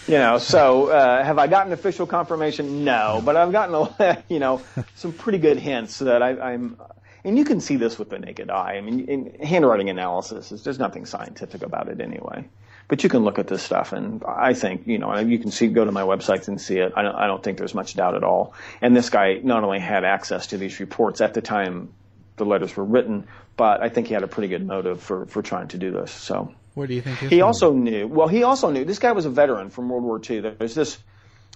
you 0.07 0.15
know, 0.15 0.39
so 0.39 0.89
uh, 0.89 1.25
have 1.25 1.39
I 1.39 1.47
gotten 1.47 1.73
official 1.73 2.07
confirmation? 2.07 2.85
No, 2.85 3.23
but 3.25 3.37
I've 3.37 3.53
gotten 3.53 3.75
a, 3.75 4.23
you 4.29 4.39
know 4.39 4.63
some 4.95 5.13
pretty 5.13 5.39
good 5.39 5.59
hints 5.59 5.99
that 6.01 6.23
I, 6.23 6.53
I'm, 6.53 6.77
and 7.25 7.39
you 7.39 7.45
can 7.45 7.61
see 7.61 7.77
this 7.77 7.99
with 7.99 8.11
the 8.11 8.19
naked 8.19 8.51
eye. 8.51 8.77
I 8.77 8.81
mean, 8.81 9.09
in 9.09 9.41
handwriting 9.43 9.91
analysis 9.91 10.53
is 10.53 10.63
there's 10.63 10.79
nothing 10.79 11.07
scientific 11.07 11.63
about 11.63 11.89
it 11.89 12.01
anyway. 12.01 12.49
But 12.89 13.05
you 13.05 13.11
can 13.11 13.23
look 13.23 13.39
at 13.39 13.49
this 13.49 13.63
stuff, 13.63 13.93
and 13.93 14.23
I 14.25 14.55
think 14.55 14.87
you 14.87 14.99
know 14.99 15.15
you 15.19 15.39
can 15.39 15.51
see 15.51 15.67
go 15.69 15.85
to 15.85 15.93
my 15.93 16.03
websites 16.03 16.49
and 16.49 16.61
see 16.61 16.79
it. 16.79 16.93
I 16.97 17.03
don't, 17.03 17.15
I 17.15 17.27
don't 17.27 17.43
think 17.43 17.59
there's 17.59 17.75
much 17.75 17.95
doubt 17.95 18.15
at 18.15 18.25
all. 18.25 18.55
And 18.81 18.97
this 18.97 19.11
guy 19.11 19.41
not 19.43 19.63
only 19.63 19.79
had 19.79 20.05
access 20.05 20.49
to 20.49 20.59
these 20.59 20.81
reports 20.81 21.21
at 21.21 21.35
the 21.35 21.43
time 21.43 21.93
the 22.39 22.47
letters 22.47 22.75
were 22.77 22.85
written, 22.85 23.27
but 23.57 23.83
I 23.83 23.91
think 23.91 24.07
he 24.07 24.15
had 24.15 24.23
a 24.23 24.29
pretty 24.29 24.49
good 24.49 24.67
motive 24.67 25.03
for, 25.03 25.27
for 25.27 25.43
trying 25.43 25.69
to 25.69 25.79
do 25.79 25.91
this. 25.91 26.11
So 26.11 26.55
What 26.79 26.89
do 26.89 26.95
you 26.95 27.03
think? 27.03 27.19
he 27.19 27.41
also 27.43 27.73
knew. 27.73 28.07
Well, 28.07 28.29
he 28.29 28.45
also 28.45 28.71
knew. 28.71 28.85
This 28.85 29.01
guy 29.01 29.11
was 29.11 29.27
a 29.27 29.31
veteran 29.31 29.69
from 29.69 29.89
World 29.89 30.05
War 30.05 30.21
II. 30.29 30.41
There's 30.41 30.77
this 30.77 30.99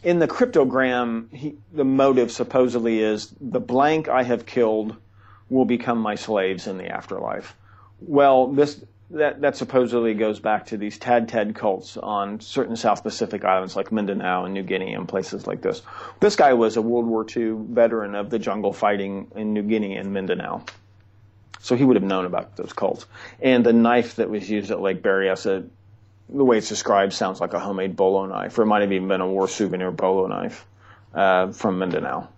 in 0.03 0.19
the 0.19 0.27
cryptogram. 0.27 1.33
He, 1.33 1.55
the 1.73 1.85
motive 1.85 2.33
supposedly 2.33 2.99
is 2.99 3.33
the 3.41 3.61
blank 3.61 4.09
I 4.09 4.25
have 4.25 4.47
killed 4.47 4.97
will 5.49 5.65
become 5.65 5.99
my 5.99 6.17
slaves 6.17 6.67
in 6.67 6.77
the 6.77 6.89
afterlife. 6.89 7.57
Well, 8.01 8.49
this 8.49 8.85
that 9.11 9.43
that 9.43 9.57
supposedly 9.57 10.15
goes 10.15 10.41
back 10.41 10.67
to 10.67 10.77
these 10.77 10.99
Tad 10.99 11.29
Ted 11.29 11.55
cults 11.55 11.97
on 11.97 12.41
certain 12.41 12.75
South 12.75 13.05
Pacific 13.05 13.45
islands 13.45 13.77
like 13.77 13.93
Mindanao 13.93 14.45
and 14.45 14.55
New 14.55 14.63
Guinea 14.65 14.95
and 14.95 15.07
places 15.07 15.47
like 15.47 15.63
this. 15.63 15.83
This 16.19 16.35
guy 16.35 16.55
was 16.55 16.77
a 16.77 16.83
World 16.83 17.07
War 17.07 17.25
II 17.25 17.59
veteran 17.71 18.17
of 18.17 18.31
the 18.31 18.41
jungle 18.41 18.73
fighting 18.73 19.31
in 19.37 19.53
New 19.53 19.63
Guinea 19.63 19.97
and 19.97 20.13
Mindanao. 20.13 20.65
So 21.63 21.77
he 21.77 21.85
would 21.85 21.97
have 21.97 22.03
known 22.03 22.27
about 22.27 22.57
those 22.57 22.73
cults. 22.73 23.07
And 23.41 23.65
the 23.65 23.73
knife 23.73 24.17
that 24.17 24.29
was 24.29 24.51
used 24.51 24.73
at 24.73 24.81
Lake 24.81 25.01
Berryessa, 25.01 25.67
the 26.29 26.45
way 26.45 26.59
it's 26.59 26.69
described, 26.69 27.13
sounds 27.13 27.41
like 27.41 27.55
a 27.55 27.61
homemade 27.61 27.95
bolo 27.95 28.27
knife, 28.27 28.59
or 28.59 28.63
it 28.63 28.67
might 28.67 28.83
have 28.83 28.93
even 28.93 29.07
been 29.07 29.21
a 29.21 29.29
war 29.29 29.47
souvenir 29.47 29.93
bolo 29.93 30.27
knife 30.27 30.67
uh, 31.15 31.53
from 31.53 31.79
Mindanao. 31.79 32.29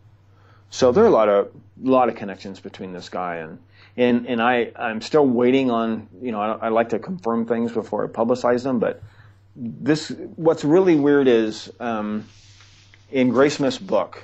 So 0.69 0.93
there 0.93 1.05
are 1.05 1.09
a 1.09 1.11
lot 1.11 1.29
of 1.29 1.51
lot 1.83 2.09
of 2.09 2.17
connections 2.17 2.61
between 2.61 2.93
this 2.93 3.09
guy 3.09 3.37
and 3.37 3.59
and 3.97 4.27
and 4.27 4.43
I 4.43 4.73
I'm 4.77 5.01
still 5.01 5.27
waiting 5.27 5.71
on 5.71 6.09
you 6.21 6.31
know 6.31 6.41
I, 6.41 6.67
I 6.67 6.69
like 6.69 6.91
to 6.91 6.99
confirm 6.99 7.47
things 7.47 7.73
before 7.73 8.05
I 8.05 8.09
publicize 8.09 8.63
them, 8.63 8.79
but 8.79 9.03
this 9.57 10.11
what's 10.37 10.65
really 10.65 10.97
weird 10.97 11.29
is 11.29 11.73
um, 11.81 12.27
in 13.11 13.31
Graysmith's 13.31 13.79
book 13.79 14.23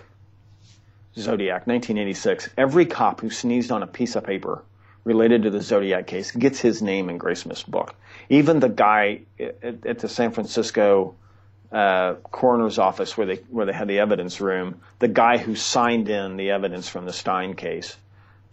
Zodiac 1.16 1.66
1986, 1.66 2.50
every 2.58 2.84
cop 2.84 3.20
who 3.20 3.30
sneezed 3.30 3.70
on 3.70 3.82
a 3.82 3.86
piece 3.86 4.16
of 4.16 4.24
paper 4.24 4.62
related 5.04 5.44
to 5.44 5.50
the 5.50 5.60
Zodiac 5.60 6.06
case 6.06 6.30
gets 6.30 6.60
his 6.60 6.82
name 6.82 7.08
in 7.08 7.18
Graysmith's 7.18 7.62
book. 7.62 7.94
Even 8.28 8.60
the 8.60 8.68
guy 8.68 9.22
at, 9.38 9.86
at 9.86 9.98
the 9.98 10.08
San 10.08 10.30
Francisco 10.32 11.14
uh, 11.72 12.14
coroner's 12.30 12.78
office 12.78 13.16
where 13.16 13.26
they 13.26 13.36
where 13.48 13.66
they 13.66 13.72
had 13.72 13.88
the 13.88 14.00
evidence 14.00 14.40
room, 14.40 14.80
the 14.98 15.08
guy 15.08 15.38
who 15.38 15.54
signed 15.54 16.08
in 16.08 16.36
the 16.36 16.50
evidence 16.50 16.88
from 16.88 17.06
the 17.06 17.12
Stine 17.12 17.54
case, 17.54 17.96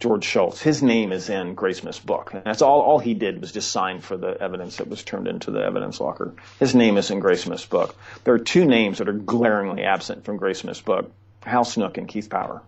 George 0.00 0.24
Schultz, 0.24 0.62
his 0.62 0.82
name 0.82 1.10
is 1.10 1.28
in 1.28 1.56
Graysmith's 1.56 1.98
book. 1.98 2.32
And 2.32 2.44
that's 2.44 2.62
all 2.62 2.80
all 2.80 2.98
he 2.98 3.14
did 3.14 3.40
was 3.40 3.52
just 3.52 3.72
sign 3.72 4.00
for 4.00 4.16
the 4.16 4.40
evidence 4.40 4.76
that 4.76 4.88
was 4.88 5.02
turned 5.02 5.26
into 5.26 5.50
the 5.50 5.64
evidence 5.64 6.00
locker. 6.00 6.34
His 6.60 6.74
name 6.74 6.96
is 6.96 7.10
in 7.10 7.20
Graysmith's 7.20 7.66
book. 7.66 7.96
There 8.24 8.34
are 8.34 8.38
two 8.38 8.64
names 8.64 8.98
that 8.98 9.08
are 9.08 9.12
glaringly 9.12 9.82
absent 9.82 10.24
from 10.24 10.38
Graysmith's 10.38 10.80
book: 10.80 11.10
Hal 11.42 11.64
Snook 11.64 11.98
and 11.98 12.06
Keith 12.06 12.30
Power. 12.30 12.62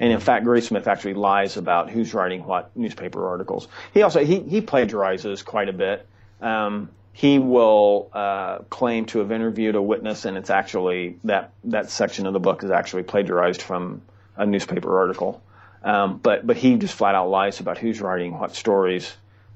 And 0.00 0.12
in 0.12 0.18
fact, 0.18 0.46
Graysmith 0.46 0.86
actually 0.86 1.14
lies 1.14 1.58
about 1.58 1.90
who's 1.90 2.14
writing 2.14 2.44
what 2.44 2.74
newspaper 2.74 3.28
articles. 3.28 3.68
He 3.92 4.02
also 4.02 4.24
he 4.24 4.40
he 4.40 4.62
plagiarizes 4.62 5.44
quite 5.44 5.68
a 5.68 5.74
bit. 5.74 6.06
Um, 6.40 6.88
he 7.12 7.38
will 7.38 8.08
uh, 8.14 8.58
claim 8.70 9.04
to 9.06 9.18
have 9.18 9.30
interviewed 9.30 9.74
a 9.74 9.82
witness, 9.82 10.24
and 10.24 10.38
it's 10.38 10.48
actually 10.48 11.18
that 11.24 11.52
that 11.64 11.90
section 11.90 12.26
of 12.26 12.32
the 12.32 12.40
book 12.40 12.64
is 12.64 12.70
actually 12.70 13.02
plagiarized 13.02 13.60
from 13.60 14.00
a 14.36 14.46
newspaper 14.46 14.98
article. 14.98 15.42
Um, 15.84 16.18
but 16.18 16.46
but 16.46 16.56
he 16.56 16.76
just 16.76 16.94
flat 16.94 17.14
out 17.14 17.28
lies 17.28 17.60
about 17.60 17.76
who's 17.76 18.00
writing 18.00 18.38
what 18.38 18.56
stories 18.56 19.12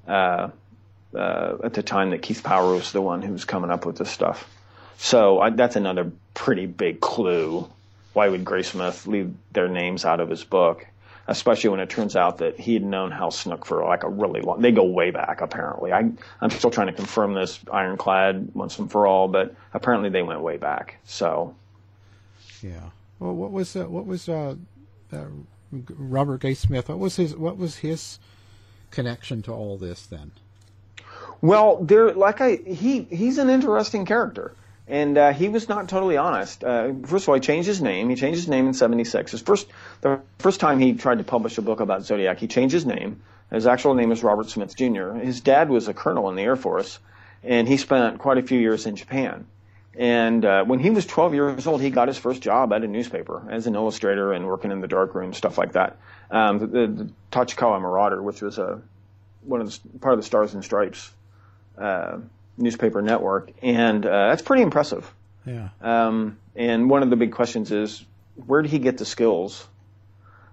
uh, 0.06 0.50
uh, 1.14 1.56
at 1.64 1.72
the 1.72 1.82
time 1.82 2.10
that 2.10 2.20
Keith 2.20 2.42
Power 2.42 2.74
was 2.74 2.92
the 2.92 3.00
one 3.00 3.22
who 3.22 3.32
was 3.32 3.46
coming 3.46 3.70
up 3.70 3.86
with 3.86 3.96
this 3.96 4.10
stuff. 4.10 4.46
So 4.98 5.40
I, 5.40 5.50
that's 5.50 5.76
another 5.76 6.12
pretty 6.34 6.66
big 6.66 7.00
clue. 7.00 7.68
Why 8.14 8.28
would 8.28 8.44
Graysmith 8.44 9.06
leave 9.06 9.34
their 9.52 9.68
names 9.68 10.04
out 10.04 10.20
of 10.20 10.30
his 10.30 10.42
book? 10.42 10.86
Especially 11.26 11.70
when 11.70 11.80
it 11.80 11.88
turns 11.88 12.16
out 12.16 12.38
that 12.38 12.58
he 12.60 12.74
had 12.74 12.82
known 12.82 13.10
Hal 13.10 13.30
Snook 13.30 13.64
for 13.64 13.82
like 13.84 14.04
a 14.04 14.08
really 14.08 14.40
long. 14.40 14.60
They 14.60 14.72
go 14.72 14.84
way 14.84 15.10
back, 15.10 15.40
apparently. 15.40 15.92
I, 15.92 16.10
I'm 16.40 16.50
still 16.50 16.70
trying 16.70 16.88
to 16.88 16.92
confirm 16.92 17.34
this 17.34 17.60
ironclad 17.72 18.50
once 18.54 18.78
and 18.78 18.90
for 18.90 19.06
all, 19.06 19.28
but 19.28 19.54
apparently 19.72 20.10
they 20.10 20.22
went 20.22 20.40
way 20.40 20.58
back. 20.58 20.98
So 21.04 21.54
Yeah. 22.62 22.90
Well, 23.18 23.34
what 23.34 23.52
was 23.52 23.74
uh, 23.76 23.84
what 23.84 24.06
was 24.06 24.28
uh, 24.28 24.56
uh, 25.12 25.24
Robert 25.96 26.42
Graysmith? 26.42 26.88
What 26.88 26.98
was 26.98 27.16
his 27.16 27.34
what 27.36 27.56
was 27.56 27.78
his 27.78 28.18
connection 28.90 29.42
to 29.42 29.52
all 29.52 29.76
this 29.76 30.06
then? 30.06 30.32
Well, 31.40 31.82
there, 31.84 32.12
like 32.12 32.40
I, 32.40 32.56
he 32.56 33.02
he's 33.02 33.38
an 33.38 33.50
interesting 33.50 34.06
character, 34.06 34.54
and 34.86 35.16
uh, 35.16 35.32
he 35.32 35.48
was 35.48 35.68
not 35.68 35.88
totally 35.88 36.16
honest. 36.16 36.62
Uh, 36.62 36.92
first 37.04 37.24
of 37.24 37.30
all, 37.30 37.34
he 37.34 37.40
changed 37.40 37.66
his 37.66 37.80
name. 37.80 38.10
He 38.10 38.16
changed 38.16 38.36
his 38.36 38.48
name 38.48 38.66
in 38.66 38.74
'76. 38.74 39.32
His 39.32 39.40
first, 39.40 39.66
the 40.00 40.20
first 40.38 40.60
time 40.60 40.78
he 40.78 40.94
tried 40.94 41.18
to 41.18 41.24
publish 41.24 41.56
a 41.58 41.62
book 41.62 41.80
about 41.80 42.04
Zodiac, 42.04 42.38
he 42.38 42.46
changed 42.46 42.72
his 42.72 42.86
name. 42.86 43.22
His 43.50 43.66
actual 43.66 43.94
name 43.94 44.12
is 44.12 44.22
Robert 44.22 44.48
Smith 44.48 44.76
Jr. 44.76 45.12
His 45.12 45.40
dad 45.40 45.68
was 45.68 45.88
a 45.88 45.94
colonel 45.94 46.28
in 46.28 46.36
the 46.36 46.42
Air 46.42 46.56
Force, 46.56 46.98
and 47.42 47.68
he 47.68 47.76
spent 47.76 48.18
quite 48.18 48.38
a 48.38 48.42
few 48.42 48.58
years 48.58 48.86
in 48.86 48.96
Japan. 48.96 49.46
And 49.96 50.44
uh, 50.44 50.64
when 50.64 50.80
he 50.80 50.90
was 50.90 51.06
12 51.06 51.34
years 51.34 51.66
old, 51.68 51.80
he 51.80 51.90
got 51.90 52.08
his 52.08 52.18
first 52.18 52.42
job 52.42 52.72
at 52.72 52.82
a 52.82 52.88
newspaper 52.88 53.46
as 53.48 53.68
an 53.68 53.76
illustrator 53.76 54.32
and 54.32 54.46
working 54.46 54.72
in 54.72 54.80
the 54.80 54.88
darkroom, 54.88 55.32
stuff 55.34 55.56
like 55.56 55.72
that. 55.72 55.98
Um, 56.30 56.58
the, 56.58 56.66
the, 56.66 56.86
the 56.86 57.10
Tachikawa 57.30 57.80
Marauder, 57.80 58.20
which 58.20 58.42
was 58.42 58.58
a 58.58 58.82
one 59.42 59.60
of 59.60 59.70
the 59.70 59.98
part 60.00 60.14
of 60.14 60.18
the 60.18 60.26
Stars 60.26 60.54
and 60.54 60.64
Stripes 60.64 61.12
uh, 61.78 62.18
newspaper 62.56 63.02
network, 63.02 63.50
and 63.62 64.04
uh, 64.04 64.28
that's 64.28 64.42
pretty 64.42 64.62
impressive. 64.62 65.12
Yeah. 65.46 65.68
Um, 65.80 66.38
and 66.56 66.88
one 66.88 67.02
of 67.02 67.10
the 67.10 67.16
big 67.16 67.32
questions 67.32 67.72
is, 67.72 68.04
where 68.46 68.62
did 68.62 68.70
he 68.70 68.78
get 68.78 68.98
the 68.98 69.04
skills 69.04 69.66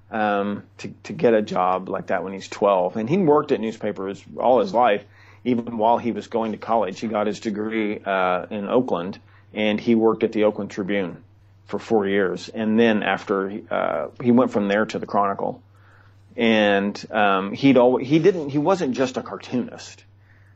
um, 0.09 0.63
to 0.79 0.93
to 1.03 1.13
get 1.13 1.33
a 1.33 1.41
job 1.41 1.89
like 1.89 2.07
that 2.07 2.23
when 2.23 2.33
he's 2.33 2.47
12? 2.47 2.97
And 2.97 3.09
he 3.09 3.17
worked 3.17 3.51
at 3.51 3.59
newspapers 3.59 4.23
all 4.37 4.59
his 4.59 4.73
life, 4.73 5.03
even 5.43 5.77
while 5.77 5.97
he 5.97 6.11
was 6.11 6.27
going 6.27 6.51
to 6.51 6.57
college. 6.57 6.99
He 6.99 7.07
got 7.07 7.27
his 7.27 7.39
degree 7.39 7.99
uh, 8.03 8.45
in 8.49 8.67
Oakland, 8.67 9.19
and 9.53 9.79
he 9.79 9.95
worked 9.95 10.23
at 10.23 10.31
the 10.31 10.43
Oakland 10.45 10.71
Tribune 10.71 11.23
for 11.65 11.79
four 11.79 12.07
years. 12.07 12.49
And 12.49 12.79
then 12.79 13.03
after 13.03 13.61
uh, 13.69 14.07
he 14.21 14.31
went 14.31 14.51
from 14.51 14.67
there 14.67 14.85
to 14.85 14.99
the 14.99 15.05
Chronicle, 15.05 15.61
and 16.35 17.05
um, 17.11 17.53
he'd 17.53 17.77
always, 17.77 18.07
he 18.07 18.19
didn't 18.19 18.49
he 18.49 18.57
wasn't 18.57 18.95
just 18.95 19.17
a 19.17 19.23
cartoonist. 19.23 20.03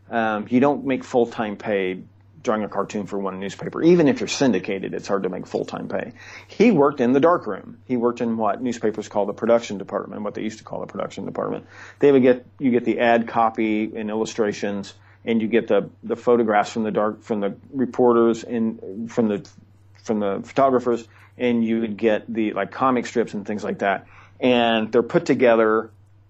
Um, 0.09 0.47
you 0.49 0.59
don't 0.59 0.85
make 0.85 1.03
full 1.03 1.25
time 1.25 1.57
pay 1.57 2.03
drawing 2.45 2.63
a 2.63 2.69
cartoon 2.69 3.07
for 3.07 3.19
one 3.19 3.39
newspaper. 3.39 3.81
Even 3.81 4.07
if 4.07 4.21
you're 4.21 4.27
syndicated, 4.27 4.93
it's 4.93 5.07
hard 5.07 5.23
to 5.23 5.29
make 5.29 5.47
full 5.47 5.65
time 5.65 5.89
pay. 5.89 6.13
He 6.47 6.71
worked 6.71 7.01
in 7.01 7.11
the 7.11 7.19
darkroom. 7.19 7.79
He 7.85 7.97
worked 7.97 8.21
in 8.21 8.37
what 8.37 8.61
newspapers 8.61 9.09
call 9.09 9.25
the 9.25 9.33
production 9.33 9.77
department, 9.77 10.21
what 10.21 10.35
they 10.35 10.43
used 10.43 10.59
to 10.59 10.63
call 10.63 10.79
the 10.79 10.85
production 10.85 11.25
department. 11.25 11.65
They 11.99 12.11
would 12.11 12.21
get 12.21 12.45
you 12.59 12.71
get 12.71 12.85
the 12.85 12.99
ad 12.99 13.27
copy 13.27 13.91
and 13.95 14.09
illustrations, 14.09 14.93
and 15.25 15.41
you 15.41 15.47
get 15.49 15.67
the 15.67 15.89
the 16.03 16.15
photographs 16.15 16.71
from 16.71 16.83
the 16.83 16.91
dark 16.91 17.23
from 17.23 17.41
the 17.41 17.55
reporters 17.73 18.43
and 18.43 19.11
from 19.11 19.27
the 19.27 19.45
from 20.03 20.19
the 20.19 20.41
photographers, 20.45 21.05
and 21.37 21.65
you 21.65 21.81
would 21.81 21.97
get 21.97 22.31
the 22.31 22.53
like 22.53 22.71
comic 22.71 23.07
strips 23.07 23.33
and 23.33 23.45
things 23.45 23.63
like 23.63 23.79
that. 23.79 24.07
And 24.39 24.91
they're 24.91 25.03
put 25.03 25.25
together 25.25 25.89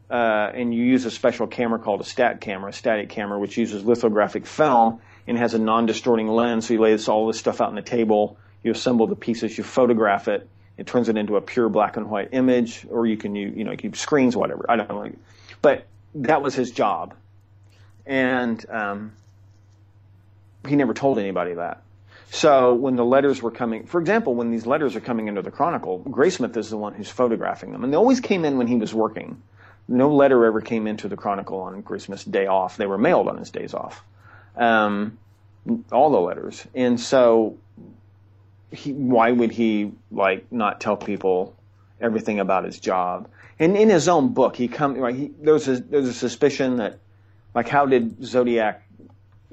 uh, 0.10 0.52
and 0.54 0.74
you 0.74 0.84
use 0.84 1.06
a 1.06 1.12
special 1.12 1.48
camera 1.48 1.80
called 1.80 2.02
a 2.02 2.06
stat 2.06 2.42
camera, 2.42 2.70
a 2.70 2.74
static 2.74 3.10
camera, 3.10 3.40
which 3.40 3.58
uses 3.58 3.84
lithographic 3.84 4.46
film 4.46 5.02
and 5.28 5.38
has 5.38 5.54
a 5.54 5.60
non-distorting 5.60 6.28
lens. 6.28 6.68
So 6.68 6.76
you 6.76 6.82
lay 6.82 6.92
this, 6.92 7.08
all 7.08 7.28
this 7.28 7.40
stuff 7.40 7.62
out 7.62 7.70
on 7.70 7.76
the 7.76 7.82
table, 7.82 8.38
you 8.64 8.72
assemble 8.72 9.08
the 9.08 9.16
pieces, 9.16 9.58
you 9.58 9.64
photograph 9.64 10.28
it, 10.28 10.48
it 10.78 10.88
turns 10.88 11.10
it 11.10 11.18
into 11.18 11.38
a 11.38 11.42
pure 11.42 11.70
black 11.70 11.98
and 11.98 12.10
white 12.10 12.30
image, 12.34 12.86
or 12.90 13.06
you 13.06 13.18
can 13.18 13.36
you 13.36 13.54
you 13.56 13.64
know 13.64 13.76
keep 13.76 13.96
screens, 13.96 14.36
whatever. 14.36 14.66
I 14.70 14.76
don't 14.76 14.90
know, 14.90 15.12
but 15.62 15.86
that 16.16 16.42
was 16.42 16.54
his 16.54 16.72
job, 16.72 17.14
and 18.06 18.64
um, 18.70 19.14
he 20.68 20.76
never 20.76 20.94
told 20.94 21.18
anybody 21.18 21.54
that. 21.54 21.82
So 22.32 22.74
when 22.74 22.98
the 22.98 23.06
letters 23.06 23.42
were 23.42 23.52
coming, 23.52 23.86
for 23.86 24.02
example, 24.02 24.36
when 24.36 24.52
these 24.52 24.66
letters 24.66 24.96
are 24.96 25.02
coming 25.02 25.28
into 25.30 25.42
the 25.42 25.52
Chronicle, 25.52 26.02
Graysmith 26.02 26.58
is 26.58 26.70
the 26.70 26.78
one 26.78 26.94
who's 26.94 27.10
photographing 27.10 27.72
them, 27.72 27.84
and 27.84 27.94
they 27.94 27.98
always 27.98 28.20
came 28.20 28.44
in 28.44 28.58
when 28.58 28.68
he 28.68 28.76
was 28.76 28.94
working. 28.94 29.42
No 29.88 30.14
letter 30.14 30.46
ever 30.46 30.62
came 30.62 30.88
into 30.88 31.08
the 31.08 31.16
Chronicle 31.16 31.60
on 31.60 31.84
Christmas 31.84 32.24
day 32.24 32.48
off. 32.48 32.78
They 32.78 32.88
were 32.88 32.98
mailed 32.98 33.28
on 33.28 33.38
his 33.38 33.52
days 33.52 33.74
off. 33.74 34.04
Um, 34.56 35.18
all 35.92 36.12
the 36.12 36.20
letters, 36.20 36.66
and 36.74 37.00
so 37.00 37.58
he, 38.72 38.94
why 38.94 39.32
would 39.32 39.52
he 39.52 39.92
like 40.12 40.52
not 40.52 40.80
tell 40.80 40.96
people 40.96 41.56
everything 42.00 42.40
about 42.40 42.66
his 42.66 42.80
job? 42.80 43.30
And 43.60 43.78
in 43.78 43.90
his 43.90 44.08
own 44.08 44.34
book, 44.34 44.56
he 44.56 44.68
come 44.68 45.00
like 45.00 45.16
he, 45.16 45.32
there's 45.42 45.68
a 45.68 45.80
there's 45.80 46.08
a 46.08 46.14
suspicion 46.14 46.78
that 46.78 47.00
like 47.54 47.68
how 47.68 47.86
did 47.86 48.24
Zodiac 48.24 48.88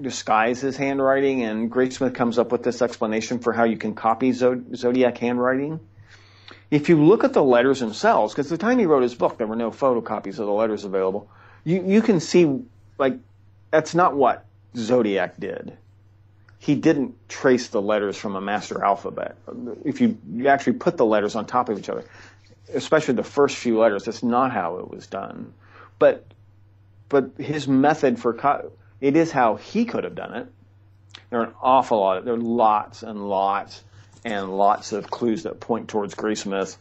disguise 0.00 0.60
his 0.60 0.76
handwriting? 0.76 1.42
And 1.42 1.70
Graysmith 1.70 2.14
comes 2.14 2.38
up 2.38 2.52
with 2.52 2.62
this 2.62 2.82
explanation 2.82 3.38
for 3.38 3.52
how 3.52 3.64
you 3.64 3.76
can 3.76 3.94
copy 3.94 4.32
Zodiac 4.32 5.18
handwriting. 5.18 5.80
If 6.72 6.88
you 6.88 7.04
look 7.04 7.22
at 7.22 7.34
the 7.34 7.42
letters 7.42 7.80
themselves, 7.80 8.32
because 8.32 8.48
the 8.48 8.56
time 8.56 8.78
he 8.78 8.86
wrote 8.86 9.02
his 9.02 9.14
book, 9.14 9.36
there 9.36 9.46
were 9.46 9.56
no 9.56 9.70
photocopies 9.70 10.38
of 10.38 10.46
the 10.46 10.52
letters 10.52 10.84
available. 10.84 11.28
You 11.64 11.84
you 11.86 12.00
can 12.00 12.18
see 12.18 12.60
like 12.96 13.18
that's 13.70 13.94
not 13.94 14.16
what 14.16 14.46
Zodiac 14.74 15.36
did. 15.38 15.76
He 16.58 16.74
didn't 16.74 17.14
trace 17.28 17.68
the 17.68 17.82
letters 17.82 18.16
from 18.16 18.36
a 18.36 18.40
master 18.40 18.82
alphabet. 18.82 19.36
If 19.84 20.00
you, 20.00 20.16
you 20.32 20.48
actually 20.48 20.74
put 20.74 20.96
the 20.96 21.04
letters 21.04 21.34
on 21.34 21.44
top 21.44 21.68
of 21.68 21.78
each 21.78 21.90
other, 21.90 22.04
especially 22.72 23.14
the 23.14 23.22
first 23.22 23.56
few 23.56 23.78
letters, 23.78 24.04
that's 24.04 24.22
not 24.22 24.50
how 24.50 24.78
it 24.78 24.88
was 24.88 25.06
done. 25.06 25.52
But 25.98 26.24
but 27.10 27.32
his 27.36 27.68
method 27.68 28.18
for 28.18 28.32
co- 28.32 28.72
it 29.02 29.14
is 29.14 29.30
how 29.30 29.56
he 29.56 29.84
could 29.84 30.04
have 30.04 30.14
done 30.14 30.32
it. 30.32 30.46
There 31.28 31.40
are 31.40 31.48
an 31.48 31.54
awful 31.60 32.00
lot. 32.00 32.16
Of, 32.16 32.24
there 32.24 32.32
are 32.32 32.38
lots 32.38 33.02
and 33.02 33.28
lots 33.28 33.84
and 34.24 34.56
lots 34.56 34.92
of 34.92 35.10
clues 35.10 35.44
that 35.44 35.60
point 35.60 35.88
towards 35.88 36.14
Graysmith, 36.14 36.76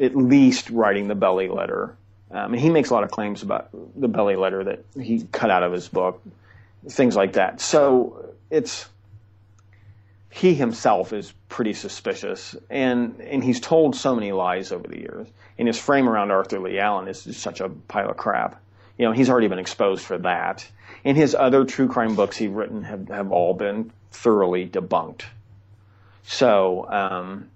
at 0.00 0.16
least 0.16 0.70
writing 0.70 1.08
the 1.08 1.14
Belli 1.14 1.48
letter. 1.48 1.96
Um, 2.30 2.52
and 2.52 2.60
he 2.60 2.70
makes 2.70 2.90
a 2.90 2.94
lot 2.94 3.04
of 3.04 3.10
claims 3.10 3.42
about 3.42 3.68
the 3.94 4.08
Belli 4.08 4.36
letter 4.36 4.64
that 4.64 4.84
he 5.00 5.26
cut 5.32 5.50
out 5.50 5.62
of 5.62 5.72
his 5.72 5.88
book, 5.88 6.22
things 6.88 7.14
like 7.14 7.34
that. 7.34 7.60
So 7.60 8.34
it's 8.50 8.88
he 10.30 10.54
himself 10.54 11.12
is 11.12 11.32
pretty 11.50 11.74
suspicious, 11.74 12.56
and 12.70 13.20
and 13.20 13.44
he's 13.44 13.60
told 13.60 13.94
so 13.94 14.14
many 14.14 14.32
lies 14.32 14.72
over 14.72 14.88
the 14.88 14.98
years. 14.98 15.28
And 15.58 15.68
his 15.68 15.78
frame 15.78 16.08
around 16.08 16.30
Arthur 16.30 16.58
Leigh 16.58 16.78
Allen 16.78 17.06
is 17.06 17.24
just 17.24 17.40
such 17.40 17.60
a 17.60 17.68
pile 17.68 18.08
of 18.08 18.16
crap. 18.16 18.60
You 18.98 19.04
know, 19.04 19.12
he's 19.12 19.28
already 19.28 19.48
been 19.48 19.58
exposed 19.58 20.02
for 20.04 20.16
that. 20.18 20.66
And 21.04 21.16
his 21.16 21.34
other 21.34 21.64
true 21.64 21.88
crime 21.88 22.14
books 22.14 22.36
he's 22.36 22.48
written 22.48 22.82
have, 22.84 23.08
have 23.08 23.30
all 23.30 23.52
been 23.52 23.92
thoroughly 24.10 24.66
debunked. 24.66 25.22
So, 26.24 26.86
um, 26.88 27.50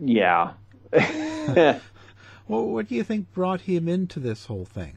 yeah. 0.00 0.52
well, 0.92 2.66
what 2.66 2.88
do 2.88 2.94
you 2.94 3.04
think 3.04 3.32
brought 3.32 3.62
him 3.62 3.88
into 3.88 4.20
this 4.20 4.46
whole 4.46 4.64
thing? 4.64 4.94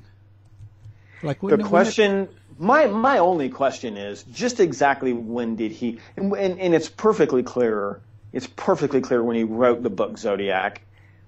Like 1.21 1.39
the 1.39 1.57
question, 1.57 2.27
my 2.59 2.87
my 2.87 3.19
only 3.19 3.49
question 3.49 3.95
is 3.95 4.23
just 4.23 4.59
exactly 4.59 5.13
when 5.13 5.55
did 5.55 5.71
he? 5.71 5.99
And, 6.17 6.33
and, 6.33 6.59
and 6.59 6.75
it's 6.75 6.89
perfectly 6.89 7.43
clear. 7.43 8.01
It's 8.33 8.47
perfectly 8.47 8.99
clear 8.99 9.23
when 9.23 9.35
he 9.35 9.43
wrote 9.43 9.83
the 9.83 9.89
book 9.89 10.17
Zodiac. 10.17 10.81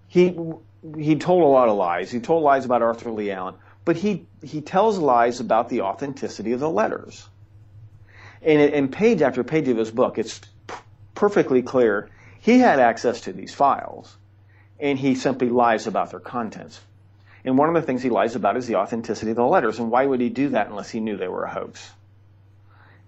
He 0.08 0.38
he 0.98 1.16
told 1.16 1.44
a 1.44 1.48
lot 1.48 1.70
of 1.70 1.78
lies. 1.78 2.12
He 2.12 2.20
told 2.20 2.44
lies 2.44 2.66
about 2.66 2.82
Arthur 2.82 3.12
Leigh 3.12 3.32
Allen, 3.32 3.56
but 3.86 3.96
he 3.96 4.26
he 4.44 4.62
tells 4.62 4.98
lies 4.98 5.40
about 5.40 5.70
the 5.70 5.82
authenticity 5.82 6.52
of 6.52 6.60
the 6.60 6.70
letters. 6.70 7.28
And 8.42 8.62
in 8.62 8.90
page 8.90 9.22
after 9.22 9.44
page 9.44 9.68
of 9.70 9.78
his 9.78 9.92
book, 9.92 10.18
it's 10.18 10.42
perfectly 11.16 11.62
clear 11.62 12.10
he 12.40 12.60
had 12.60 12.80
access 12.80 13.22
to 13.22 13.34
these 13.34 13.54
files, 13.54 14.16
and 14.80 15.00
he 15.00 15.16
simply 15.16 15.50
lies 15.50 15.88
about 15.88 16.12
their 16.12 16.20
contents. 16.20 16.80
And 17.44 17.58
one 17.58 17.70
of 17.70 17.76
the 17.76 17.82
things 17.82 18.04
he 18.04 18.10
lies 18.10 18.36
about 18.36 18.58
is 18.58 18.68
the 18.68 18.76
authenticity 18.76 19.32
of 19.32 19.38
the 19.38 19.46
letters. 19.46 19.80
And 19.80 19.90
why 19.90 20.06
would 20.06 20.20
he 20.20 20.30
do 20.30 20.50
that 20.50 20.68
unless 20.68 20.90
he 20.90 21.00
knew 21.00 21.18
they 21.18 21.28
were 21.28 21.44
a 21.44 21.50
hoax? 21.52 21.92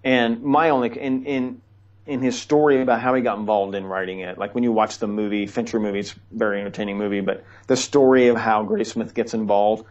And 0.03 0.43
my 0.43 0.69
only 0.69 0.97
in 0.97 1.25
in 1.25 1.61
in 2.05 2.21
his 2.21 2.39
story 2.39 2.81
about 2.81 3.01
how 3.01 3.13
he 3.15 3.21
got 3.21 3.37
involved 3.37 3.75
in 3.75 3.85
writing 3.85 4.21
it, 4.21 4.37
like 4.37 4.55
when 4.55 4.63
you 4.63 4.71
watch 4.71 4.99
the 4.99 5.07
movie 5.07 5.45
Fincher 5.45 5.79
movie, 5.79 5.99
it's 5.99 6.13
a 6.13 6.15
very 6.31 6.61
entertaining 6.61 6.97
movie, 6.97 7.19
but 7.19 7.43
the 7.67 7.75
story 7.75 8.29
of 8.29 8.37
how 8.37 8.63
Graysmith 8.63 9.13
gets 9.13 9.33
involved 9.33 9.85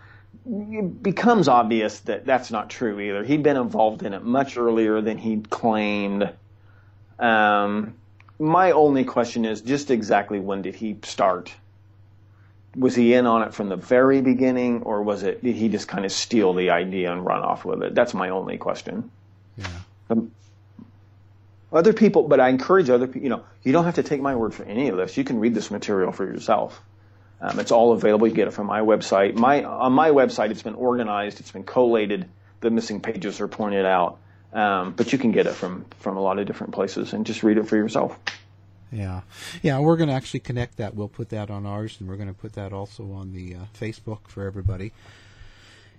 it 0.48 1.02
becomes 1.02 1.48
obvious 1.48 2.00
that 2.00 2.24
that's 2.24 2.50
not 2.50 2.70
true 2.70 3.00
either. 3.00 3.24
He'd 3.24 3.42
been 3.42 3.56
involved 3.56 4.02
in 4.02 4.14
it 4.14 4.22
much 4.22 4.56
earlier 4.56 5.00
than 5.00 5.18
he'd 5.18 5.50
claimed. 5.50 6.32
Um, 7.18 7.94
my 8.38 8.72
only 8.72 9.04
question 9.04 9.44
is 9.44 9.60
just 9.60 9.90
exactly 9.90 10.40
when 10.40 10.62
did 10.62 10.74
he 10.74 10.98
start? 11.02 11.52
was 12.76 12.94
he 12.94 13.14
in 13.14 13.26
on 13.26 13.42
it 13.42 13.54
from 13.54 13.68
the 13.68 13.76
very 13.76 14.20
beginning, 14.20 14.82
or 14.82 15.02
was 15.02 15.22
it 15.22 15.42
did 15.42 15.56
he 15.56 15.68
just 15.68 15.88
kind 15.88 16.04
of 16.04 16.12
steal 16.12 16.52
the 16.52 16.70
idea 16.70 17.10
and 17.10 17.24
run 17.24 17.42
off 17.42 17.64
with 17.64 17.82
it? 17.82 17.94
That's 17.94 18.12
my 18.12 18.28
only 18.28 18.58
question. 18.58 19.10
Yeah. 19.56 19.66
Um, 20.10 20.30
other 21.72 21.92
people, 21.92 22.28
but 22.28 22.38
I 22.38 22.48
encourage 22.48 22.90
other 22.90 23.06
people. 23.06 23.22
You 23.22 23.30
know, 23.30 23.44
you 23.62 23.72
don't 23.72 23.84
have 23.84 23.94
to 23.94 24.02
take 24.02 24.20
my 24.20 24.36
word 24.36 24.54
for 24.54 24.64
any 24.64 24.88
of 24.88 24.96
this. 24.96 25.16
You 25.16 25.24
can 25.24 25.40
read 25.40 25.54
this 25.54 25.70
material 25.70 26.12
for 26.12 26.24
yourself. 26.24 26.80
Um, 27.40 27.58
it's 27.58 27.72
all 27.72 27.92
available. 27.92 28.28
You 28.28 28.34
get 28.34 28.48
it 28.48 28.52
from 28.52 28.66
my 28.66 28.80
website. 28.80 29.34
My 29.34 29.64
on 29.64 29.92
my 29.92 30.10
website, 30.10 30.50
it's 30.50 30.62
been 30.62 30.74
organized. 30.74 31.40
It's 31.40 31.50
been 31.50 31.64
collated. 31.64 32.28
The 32.60 32.70
missing 32.70 33.00
pages 33.00 33.40
are 33.40 33.48
pointed 33.48 33.86
out. 33.86 34.18
Um, 34.52 34.92
but 34.92 35.12
you 35.12 35.18
can 35.18 35.32
get 35.32 35.46
it 35.46 35.54
from 35.54 35.84
from 35.98 36.16
a 36.16 36.20
lot 36.20 36.38
of 36.38 36.46
different 36.46 36.72
places 36.72 37.12
and 37.12 37.26
just 37.26 37.42
read 37.42 37.58
it 37.58 37.68
for 37.68 37.76
yourself. 37.76 38.18
Yeah, 38.92 39.22
yeah, 39.62 39.80
we're 39.80 39.96
going 39.96 40.08
to 40.08 40.14
actually 40.14 40.40
connect 40.40 40.76
that. 40.76 40.94
We'll 40.94 41.08
put 41.08 41.30
that 41.30 41.50
on 41.50 41.66
ours, 41.66 41.96
and 41.98 42.08
we're 42.08 42.16
going 42.16 42.28
to 42.28 42.34
put 42.34 42.52
that 42.54 42.72
also 42.72 43.12
on 43.12 43.32
the 43.32 43.56
uh, 43.56 43.58
Facebook 43.78 44.28
for 44.28 44.46
everybody 44.46 44.92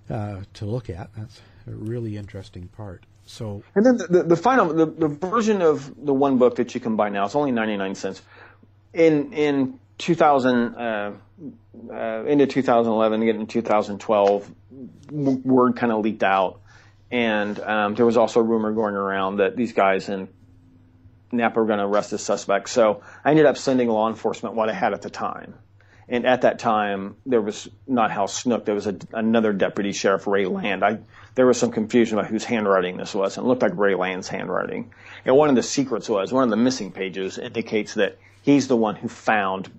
uh, 0.09 0.41
to 0.53 0.65
look 0.65 0.89
at. 0.89 1.09
That's 1.15 1.41
a 1.67 1.71
really 1.71 2.17
interesting 2.17 2.69
part. 2.69 3.03
So, 3.25 3.61
and 3.75 3.85
then 3.85 3.97
the, 3.97 4.07
the, 4.07 4.23
the 4.23 4.35
final 4.37 4.73
the, 4.73 4.85
the 4.85 5.07
version 5.09 5.61
of 5.61 5.93
the 6.03 6.13
one 6.13 6.37
book 6.37 6.55
that 6.55 6.73
you 6.73 6.79
can 6.79 6.95
buy 6.95 7.09
now 7.09 7.25
it's 7.25 7.35
only 7.35 7.51
ninety 7.51 7.75
nine 7.75 7.93
cents. 7.93 8.21
In 8.93 9.33
in 9.33 9.79
2000 9.97 10.75
uh, 10.75 11.11
uh, 11.91 12.23
into 12.25 12.47
2011, 12.47 13.25
getting 13.25 13.47
2012, 13.47 14.51
word 15.11 15.75
kind 15.75 15.91
of 15.91 16.03
leaked 16.03 16.23
out, 16.23 16.61
and 17.11 17.59
um, 17.59 17.95
there 17.95 18.05
was 18.05 18.17
also 18.17 18.39
a 18.39 18.43
rumor 18.43 18.71
going 18.71 18.95
around 18.95 19.37
that 19.37 19.55
these 19.55 19.73
guys 19.73 20.09
in 20.09 20.27
Napa 21.31 21.59
were 21.59 21.65
going 21.65 21.79
to 21.79 21.85
arrest 21.85 22.11
the 22.11 22.17
suspect. 22.17 22.69
So 22.69 23.01
I 23.23 23.31
ended 23.31 23.45
up 23.45 23.57
sending 23.57 23.89
law 23.89 24.09
enforcement 24.09 24.55
what 24.55 24.69
I 24.69 24.73
had 24.73 24.93
at 24.93 25.01
the 25.01 25.09
time. 25.09 25.55
And 26.09 26.25
at 26.25 26.41
that 26.41 26.59
time, 26.59 27.17
there 27.25 27.41
was 27.41 27.67
not 27.85 28.11
Hal 28.11 28.29
Snook. 28.29 28.63
There 28.63 28.75
was 28.75 28.87
a, 28.87 28.97
another 29.11 29.51
deputy 29.51 29.91
sheriff, 29.91 30.25
Ray 30.25 30.45
Land. 30.45 30.83
I, 30.83 30.99
there 31.35 31.45
was 31.45 31.59
some 31.59 31.71
confusion 31.71 32.17
about 32.17 32.29
whose 32.29 32.45
handwriting 32.45 32.95
this 32.95 33.13
was, 33.13 33.37
and 33.37 33.45
it 33.45 33.47
looked 33.49 33.61
like 33.61 33.75
Ray 33.75 33.95
Land's 33.95 34.29
handwriting. 34.29 34.93
And 35.25 35.35
one 35.35 35.49
of 35.49 35.55
the 35.55 35.63
secrets 35.63 36.07
was 36.07 36.31
one 36.31 36.45
of 36.45 36.49
the 36.49 36.55
missing 36.55 36.93
pages 36.93 37.37
indicates 37.37 37.95
that 37.95 38.17
he's 38.41 38.69
the 38.69 38.77
one 38.77 38.95
who 38.95 39.09
found 39.09 39.69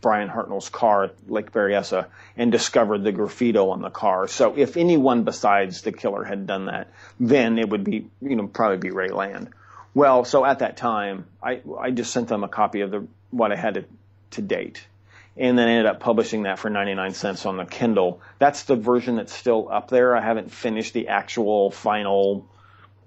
Bryan 0.00 0.28
Hartnell's 0.28 0.68
car 0.68 1.04
at 1.04 1.30
Lake 1.30 1.52
Berryessa 1.52 2.06
and 2.36 2.52
discovered 2.52 3.02
the 3.02 3.12
graffito 3.12 3.70
on 3.70 3.82
the 3.82 3.90
car. 3.90 4.28
So 4.28 4.56
if 4.56 4.76
anyone 4.76 5.24
besides 5.24 5.82
the 5.82 5.92
killer 5.92 6.24
had 6.24 6.46
done 6.46 6.66
that, 6.66 6.92
then 7.18 7.58
it 7.58 7.68
would 7.68 7.84
be, 7.84 8.08
you 8.20 8.36
know, 8.36 8.46
probably 8.46 8.78
be 8.78 8.90
Ray 8.90 9.08
Land. 9.08 9.50
Well, 9.94 10.24
so 10.24 10.44
at 10.44 10.60
that 10.60 10.76
time, 10.76 11.26
I, 11.42 11.60
I 11.80 11.90
just 11.90 12.12
sent 12.12 12.28
them 12.28 12.44
a 12.44 12.48
copy 12.48 12.82
of 12.82 12.90
the 12.90 13.06
what 13.30 13.52
I 13.52 13.56
had 13.56 13.74
to, 13.74 13.84
to 14.32 14.42
date, 14.42 14.86
and 15.36 15.58
then 15.58 15.68
ended 15.68 15.86
up 15.86 16.00
publishing 16.00 16.44
that 16.44 16.58
for 16.58 16.70
99 16.70 17.14
cents 17.14 17.46
on 17.46 17.56
the 17.56 17.64
Kindle. 17.64 18.20
That's 18.38 18.62
the 18.62 18.76
version 18.76 19.16
that's 19.16 19.34
still 19.34 19.68
up 19.70 19.88
there. 19.88 20.16
I 20.16 20.20
haven't 20.20 20.52
finished 20.52 20.94
the 20.94 21.08
actual 21.08 21.70
final 21.70 22.46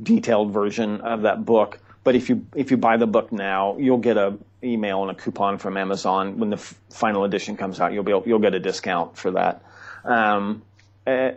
detailed 0.01 0.51
version 0.51 1.01
of 1.01 1.23
that 1.23 1.45
book. 1.45 1.79
But 2.03 2.15
if 2.15 2.29
you 2.29 2.45
if 2.55 2.71
you 2.71 2.77
buy 2.77 2.97
the 2.97 3.07
book 3.07 3.31
now, 3.31 3.77
you'll 3.77 3.97
get 3.97 4.17
a 4.17 4.37
email 4.63 5.01
and 5.01 5.11
a 5.11 5.15
coupon 5.15 5.57
from 5.57 5.77
Amazon 5.77 6.37
when 6.37 6.49
the 6.49 6.57
f- 6.57 6.75
final 6.89 7.23
edition 7.23 7.57
comes 7.57 7.79
out. 7.79 7.93
You'll 7.93 8.03
be 8.03 8.11
able, 8.11 8.23
you'll 8.25 8.39
get 8.39 8.53
a 8.53 8.59
discount 8.59 9.17
for 9.17 9.31
that. 9.31 9.63
Um, 10.03 10.61
uh, 11.07 11.31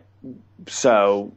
so 0.69 1.33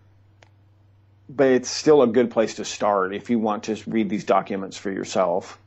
but 1.29 1.47
it's 1.47 1.69
still 1.69 2.01
a 2.01 2.07
good 2.07 2.31
place 2.31 2.55
to 2.55 2.65
start 2.65 3.13
if 3.13 3.29
you 3.29 3.39
want 3.39 3.63
to 3.63 3.77
read 3.87 4.09
these 4.09 4.23
documents 4.23 4.77
for 4.77 4.91
yourself. 4.91 5.59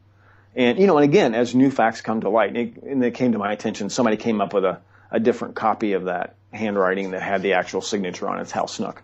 And 0.56 0.78
you 0.78 0.86
know, 0.86 0.98
and 0.98 1.04
again, 1.04 1.34
as 1.34 1.54
new 1.54 1.70
facts 1.70 2.00
come 2.00 2.22
to 2.22 2.28
light, 2.28 2.56
and 2.56 3.04
it 3.04 3.14
came 3.14 3.32
to 3.32 3.38
my 3.38 3.52
attention, 3.52 3.90
somebody 3.90 4.16
came 4.16 4.40
up 4.40 4.54
with 4.54 4.64
a, 4.64 4.80
a 5.10 5.20
different 5.20 5.54
copy 5.54 5.92
of 5.92 6.04
that 6.04 6.34
handwriting 6.52 7.12
that 7.12 7.22
had 7.22 7.42
the 7.42 7.52
actual 7.52 7.80
signature 7.80 8.28
on 8.28 8.38
it, 8.38 8.42
it's 8.42 8.50
Hal 8.50 8.66
Snook, 8.66 9.02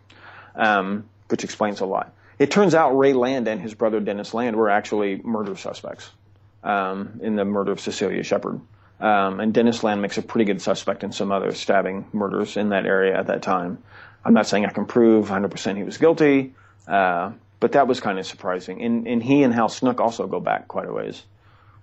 um, 0.57 1.05
which 1.29 1.45
explains 1.45 1.81
a 1.81 1.87
lot. 1.87 2.12
It 2.39 2.51
turns 2.51 2.75
out 2.75 2.97
Ray 2.97 3.12
Land 3.12 3.49
and 3.49 3.61
his 3.61 3.75
brother 3.75 4.01
Dennis 4.01 4.35
Land 4.35 4.57
were 4.57 4.69
actually 4.69 5.21
murder 5.23 5.57
suspects 5.57 6.11
um, 6.62 7.20
in 7.22 7.36
the 7.36 7.44
murder 7.44 7.72
of 7.72 7.80
Cecilia 7.80 8.22
Shepard. 8.22 8.61
Um, 8.98 9.40
and 9.40 9.52
Dennis 9.52 9.82
Land 9.82 10.00
makes 10.00 10.16
a 10.16 10.22
pretty 10.22 10.46
good 10.46 10.62
suspect 10.62 11.04
in 11.04 11.12
some 11.12 11.30
other 11.30 11.52
stabbing 11.52 12.07
murders 12.12 12.57
in 12.57 12.70
that 12.70 12.86
area 12.86 13.18
at 13.18 13.26
that 13.26 13.42
time. 13.42 13.78
I'm 14.24 14.34
not 14.34 14.46
saying 14.46 14.64
I 14.64 14.70
can 14.70 14.86
prove 14.86 15.28
100% 15.28 15.76
he 15.76 15.82
was 15.82 15.98
guilty, 15.98 16.54
uh, 16.88 17.32
but 17.61 17.72
that 17.72 17.86
was 17.86 18.00
kind 18.00 18.18
of 18.18 18.26
surprising. 18.26 18.82
And, 18.82 19.07
and 19.07 19.22
he 19.22 19.42
and 19.42 19.52
Hal 19.52 19.68
Snook 19.68 20.00
also 20.00 20.26
go 20.26 20.40
back 20.40 20.66
quite 20.66 20.88
a 20.88 20.92
ways, 20.92 21.22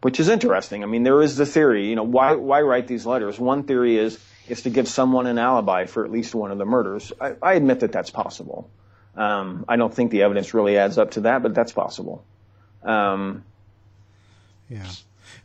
which 0.01 0.19
is 0.19 0.27
interesting. 0.27 0.83
I 0.83 0.87
mean, 0.87 1.03
there 1.03 1.21
is 1.21 1.37
the 1.37 1.45
theory, 1.45 1.87
you 1.87 1.95
know, 1.95 2.03
why, 2.03 2.33
why 2.33 2.61
write 2.61 2.87
these 2.87 3.05
letters? 3.05 3.39
One 3.39 3.63
theory 3.63 3.97
is, 3.97 4.19
is 4.49 4.63
to 4.63 4.69
give 4.71 4.87
someone 4.87 5.27
an 5.27 5.37
alibi 5.37 5.85
for 5.85 6.03
at 6.03 6.11
least 6.11 6.35
one 6.35 6.51
of 6.51 6.57
the 6.57 6.65
murders. 6.65 7.13
I, 7.21 7.35
I 7.41 7.53
admit 7.53 7.81
that 7.81 7.91
that's 7.91 8.09
possible. 8.09 8.69
Um, 9.15 9.65
I 9.69 9.75
don't 9.75 9.93
think 9.93 10.11
the 10.11 10.23
evidence 10.23 10.53
really 10.53 10.77
adds 10.77 10.97
up 10.97 11.11
to 11.11 11.21
that, 11.21 11.43
but 11.43 11.53
that's 11.53 11.71
possible. 11.71 12.25
Um, 12.81 13.45
yeah. 14.73 14.91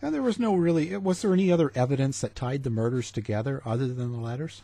And 0.02 0.14
there 0.14 0.22
was 0.22 0.38
no 0.38 0.54
really, 0.54 0.96
was 0.96 1.22
there 1.22 1.32
any 1.32 1.50
other 1.50 1.72
evidence 1.74 2.20
that 2.20 2.34
tied 2.34 2.62
the 2.62 2.70
murders 2.70 3.10
together 3.10 3.62
other 3.64 3.88
than 3.88 4.12
the 4.12 4.18
letters? 4.18 4.62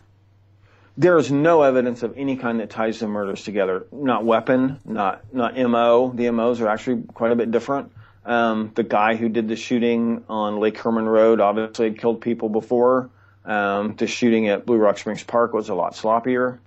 there 0.96 1.18
is 1.18 1.30
no 1.30 1.62
evidence 1.62 2.02
of 2.02 2.16
any 2.16 2.36
kind 2.36 2.60
that 2.60 2.70
ties 2.70 3.00
the 3.00 3.08
murders 3.08 3.42
together. 3.42 3.86
Not 3.90 4.24
weapon, 4.24 4.78
not 4.84 5.24
not 5.32 5.56
MO. 5.56 6.12
The 6.14 6.30
MOs 6.30 6.60
are 6.60 6.68
actually 6.68 7.02
quite 7.14 7.32
a 7.32 7.36
bit 7.36 7.50
different. 7.50 7.90
Um, 8.24 8.70
the 8.74 8.84
guy 8.84 9.16
who 9.16 9.28
did 9.28 9.48
the 9.48 9.56
shooting 9.56 10.24
on 10.28 10.58
Lake 10.58 10.78
Herman 10.78 11.06
Road 11.06 11.40
obviously 11.40 11.90
had 11.90 11.98
killed 11.98 12.20
people 12.20 12.48
before. 12.48 13.10
Um, 13.44 13.96
the 13.96 14.06
shooting 14.06 14.48
at 14.48 14.64
Blue 14.64 14.78
Rock 14.78 14.98
Springs 14.98 15.22
Park 15.22 15.52
was 15.52 15.68
a 15.68 15.74
lot 15.74 15.94
sloppier. 15.94 16.58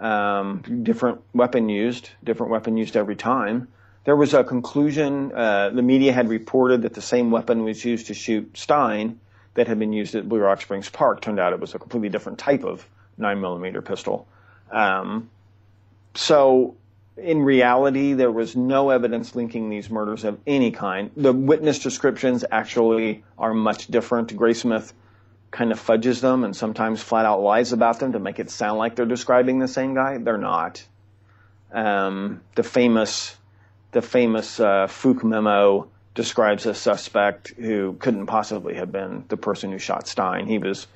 Um, 0.00 0.82
different 0.82 1.20
weapon 1.34 1.68
used, 1.68 2.10
different 2.24 2.50
weapon 2.50 2.76
used 2.76 2.96
every 2.96 3.16
time. 3.16 3.68
There 4.08 4.16
was 4.16 4.32
a 4.32 4.42
conclusion. 4.42 5.32
Uh, 5.34 5.68
the 5.68 5.82
media 5.82 6.14
had 6.14 6.30
reported 6.30 6.80
that 6.80 6.94
the 6.94 7.02
same 7.02 7.30
weapon 7.30 7.62
was 7.62 7.84
used 7.84 8.06
to 8.06 8.14
shoot 8.14 8.56
Stine 8.56 9.20
that 9.52 9.66
had 9.66 9.78
been 9.78 9.92
used 9.92 10.14
at 10.14 10.26
Blue 10.26 10.38
Rock 10.38 10.62
Springs 10.62 10.88
Park. 10.88 11.20
Turned 11.20 11.38
out 11.38 11.52
it 11.52 11.60
was 11.60 11.74
a 11.74 11.78
completely 11.78 12.08
different 12.08 12.38
type 12.38 12.64
of 12.64 12.88
9 13.18 13.38
millimeter 13.38 13.82
pistol. 13.82 14.26
Um, 14.70 15.28
so 16.14 16.74
in 17.18 17.42
reality, 17.42 18.14
there 18.14 18.30
was 18.30 18.56
no 18.56 18.88
evidence 18.88 19.34
linking 19.34 19.68
these 19.68 19.90
murders 19.90 20.24
of 20.24 20.38
any 20.46 20.70
kind. 20.70 21.10
The 21.14 21.34
witness 21.34 21.78
descriptions 21.78 22.46
actually 22.50 23.24
are 23.36 23.52
much 23.52 23.88
different. 23.88 24.34
Graysmith 24.34 24.90
kind 25.50 25.70
of 25.70 25.78
fudges 25.78 26.22
them 26.22 26.44
and 26.44 26.56
sometimes 26.56 27.02
flat 27.02 27.26
out 27.26 27.42
lies 27.42 27.74
about 27.74 28.00
them 28.00 28.12
to 28.12 28.18
make 28.18 28.38
it 28.38 28.48
sound 28.48 28.78
like 28.78 28.96
they're 28.96 29.04
describing 29.04 29.58
the 29.58 29.68
same 29.68 29.92
guy. 29.92 30.16
They're 30.16 30.38
not. 30.38 30.82
Um, 31.70 32.40
the 32.54 32.62
famous, 32.62 33.36
the 33.92 34.02
famous 34.02 34.60
uh, 34.60 34.86
Fouke 34.86 35.24
memo 35.24 35.88
describes 36.14 36.66
a 36.66 36.74
suspect 36.74 37.48
who 37.56 37.94
couldn't 38.00 38.26
possibly 38.26 38.74
have 38.74 38.90
been 38.90 39.24
the 39.28 39.36
person 39.36 39.70
who 39.70 39.78
shot 39.78 40.08
Stine. 40.08 40.46
He 40.46 40.58
was 40.58 40.86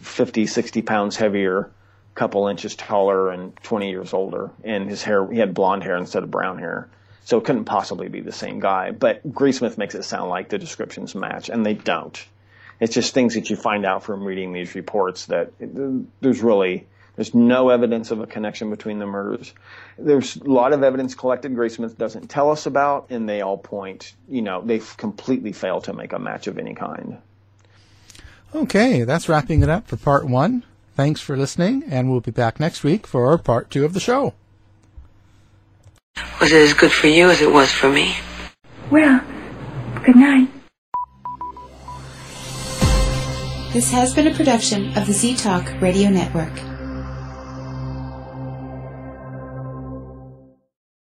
50, 0.00 0.46
60 0.46 0.82
pounds 0.82 1.16
heavier 1.16 1.70
couple 2.14 2.48
inches 2.48 2.74
taller 2.76 3.30
and 3.30 3.56
20 3.62 3.90
years 3.90 4.12
older, 4.12 4.50
and 4.64 4.88
his 4.88 5.02
hair 5.02 5.30
he 5.30 5.38
had 5.38 5.54
blonde 5.54 5.82
hair 5.82 5.96
instead 5.96 6.22
of 6.22 6.30
brown 6.30 6.58
hair. 6.58 6.88
So 7.24 7.38
it 7.38 7.44
couldn't 7.44 7.64
possibly 7.64 8.08
be 8.08 8.20
the 8.20 8.32
same 8.32 8.58
guy. 8.58 8.90
But 8.90 9.32
Graysmith 9.32 9.78
makes 9.78 9.94
it 9.94 10.02
sound 10.02 10.28
like 10.28 10.48
the 10.48 10.58
descriptions 10.58 11.14
match, 11.14 11.48
and 11.48 11.64
they 11.64 11.74
don't. 11.74 12.22
It's 12.80 12.92
just 12.92 13.14
things 13.14 13.34
that 13.34 13.48
you 13.48 13.56
find 13.56 13.86
out 13.86 14.02
from 14.02 14.24
reading 14.24 14.52
these 14.52 14.74
reports 14.74 15.26
that 15.26 15.52
there's 16.20 16.42
really 16.42 16.86
there's 17.16 17.34
no 17.34 17.68
evidence 17.68 18.10
of 18.10 18.20
a 18.20 18.26
connection 18.26 18.70
between 18.70 18.98
the 18.98 19.06
murders. 19.06 19.52
There's 19.98 20.36
a 20.36 20.44
lot 20.44 20.72
of 20.72 20.82
evidence 20.82 21.14
collected 21.14 21.54
Graysmith 21.54 21.98
doesn't 21.98 22.28
tell 22.28 22.50
us 22.50 22.66
about, 22.66 23.06
and 23.10 23.28
they 23.28 23.42
all 23.42 23.58
point, 23.58 24.14
you 24.28 24.40
know, 24.40 24.62
they've 24.62 24.96
completely 24.96 25.52
failed 25.52 25.84
to 25.84 25.92
make 25.92 26.12
a 26.12 26.18
match 26.18 26.46
of 26.46 26.58
any 26.58 26.74
kind. 26.74 27.18
Okay, 28.54 29.04
that's 29.04 29.28
wrapping 29.28 29.62
it 29.62 29.68
up 29.68 29.88
for 29.88 29.96
part 29.96 30.26
one. 30.26 30.64
Thanks 30.94 31.20
for 31.20 31.36
listening, 31.36 31.84
and 31.88 32.10
we'll 32.10 32.20
be 32.20 32.30
back 32.30 32.60
next 32.60 32.82
week 32.82 33.06
for 33.06 33.36
part 33.38 33.70
two 33.70 33.84
of 33.84 33.92
the 33.92 34.00
show. 34.00 34.34
Was 36.40 36.52
it 36.52 36.62
as 36.62 36.74
good 36.74 36.92
for 36.92 37.06
you 37.06 37.30
as 37.30 37.40
it 37.40 37.50
was 37.50 37.70
for 37.70 37.90
me? 37.90 38.14
Well, 38.90 39.22
good 40.04 40.16
night. 40.16 40.48
This 43.72 43.90
has 43.90 44.14
been 44.14 44.26
a 44.26 44.34
production 44.34 44.96
of 44.98 45.06
the 45.06 45.14
Z 45.14 45.36
Talk 45.36 45.80
Radio 45.80 46.10
Network. 46.10 46.52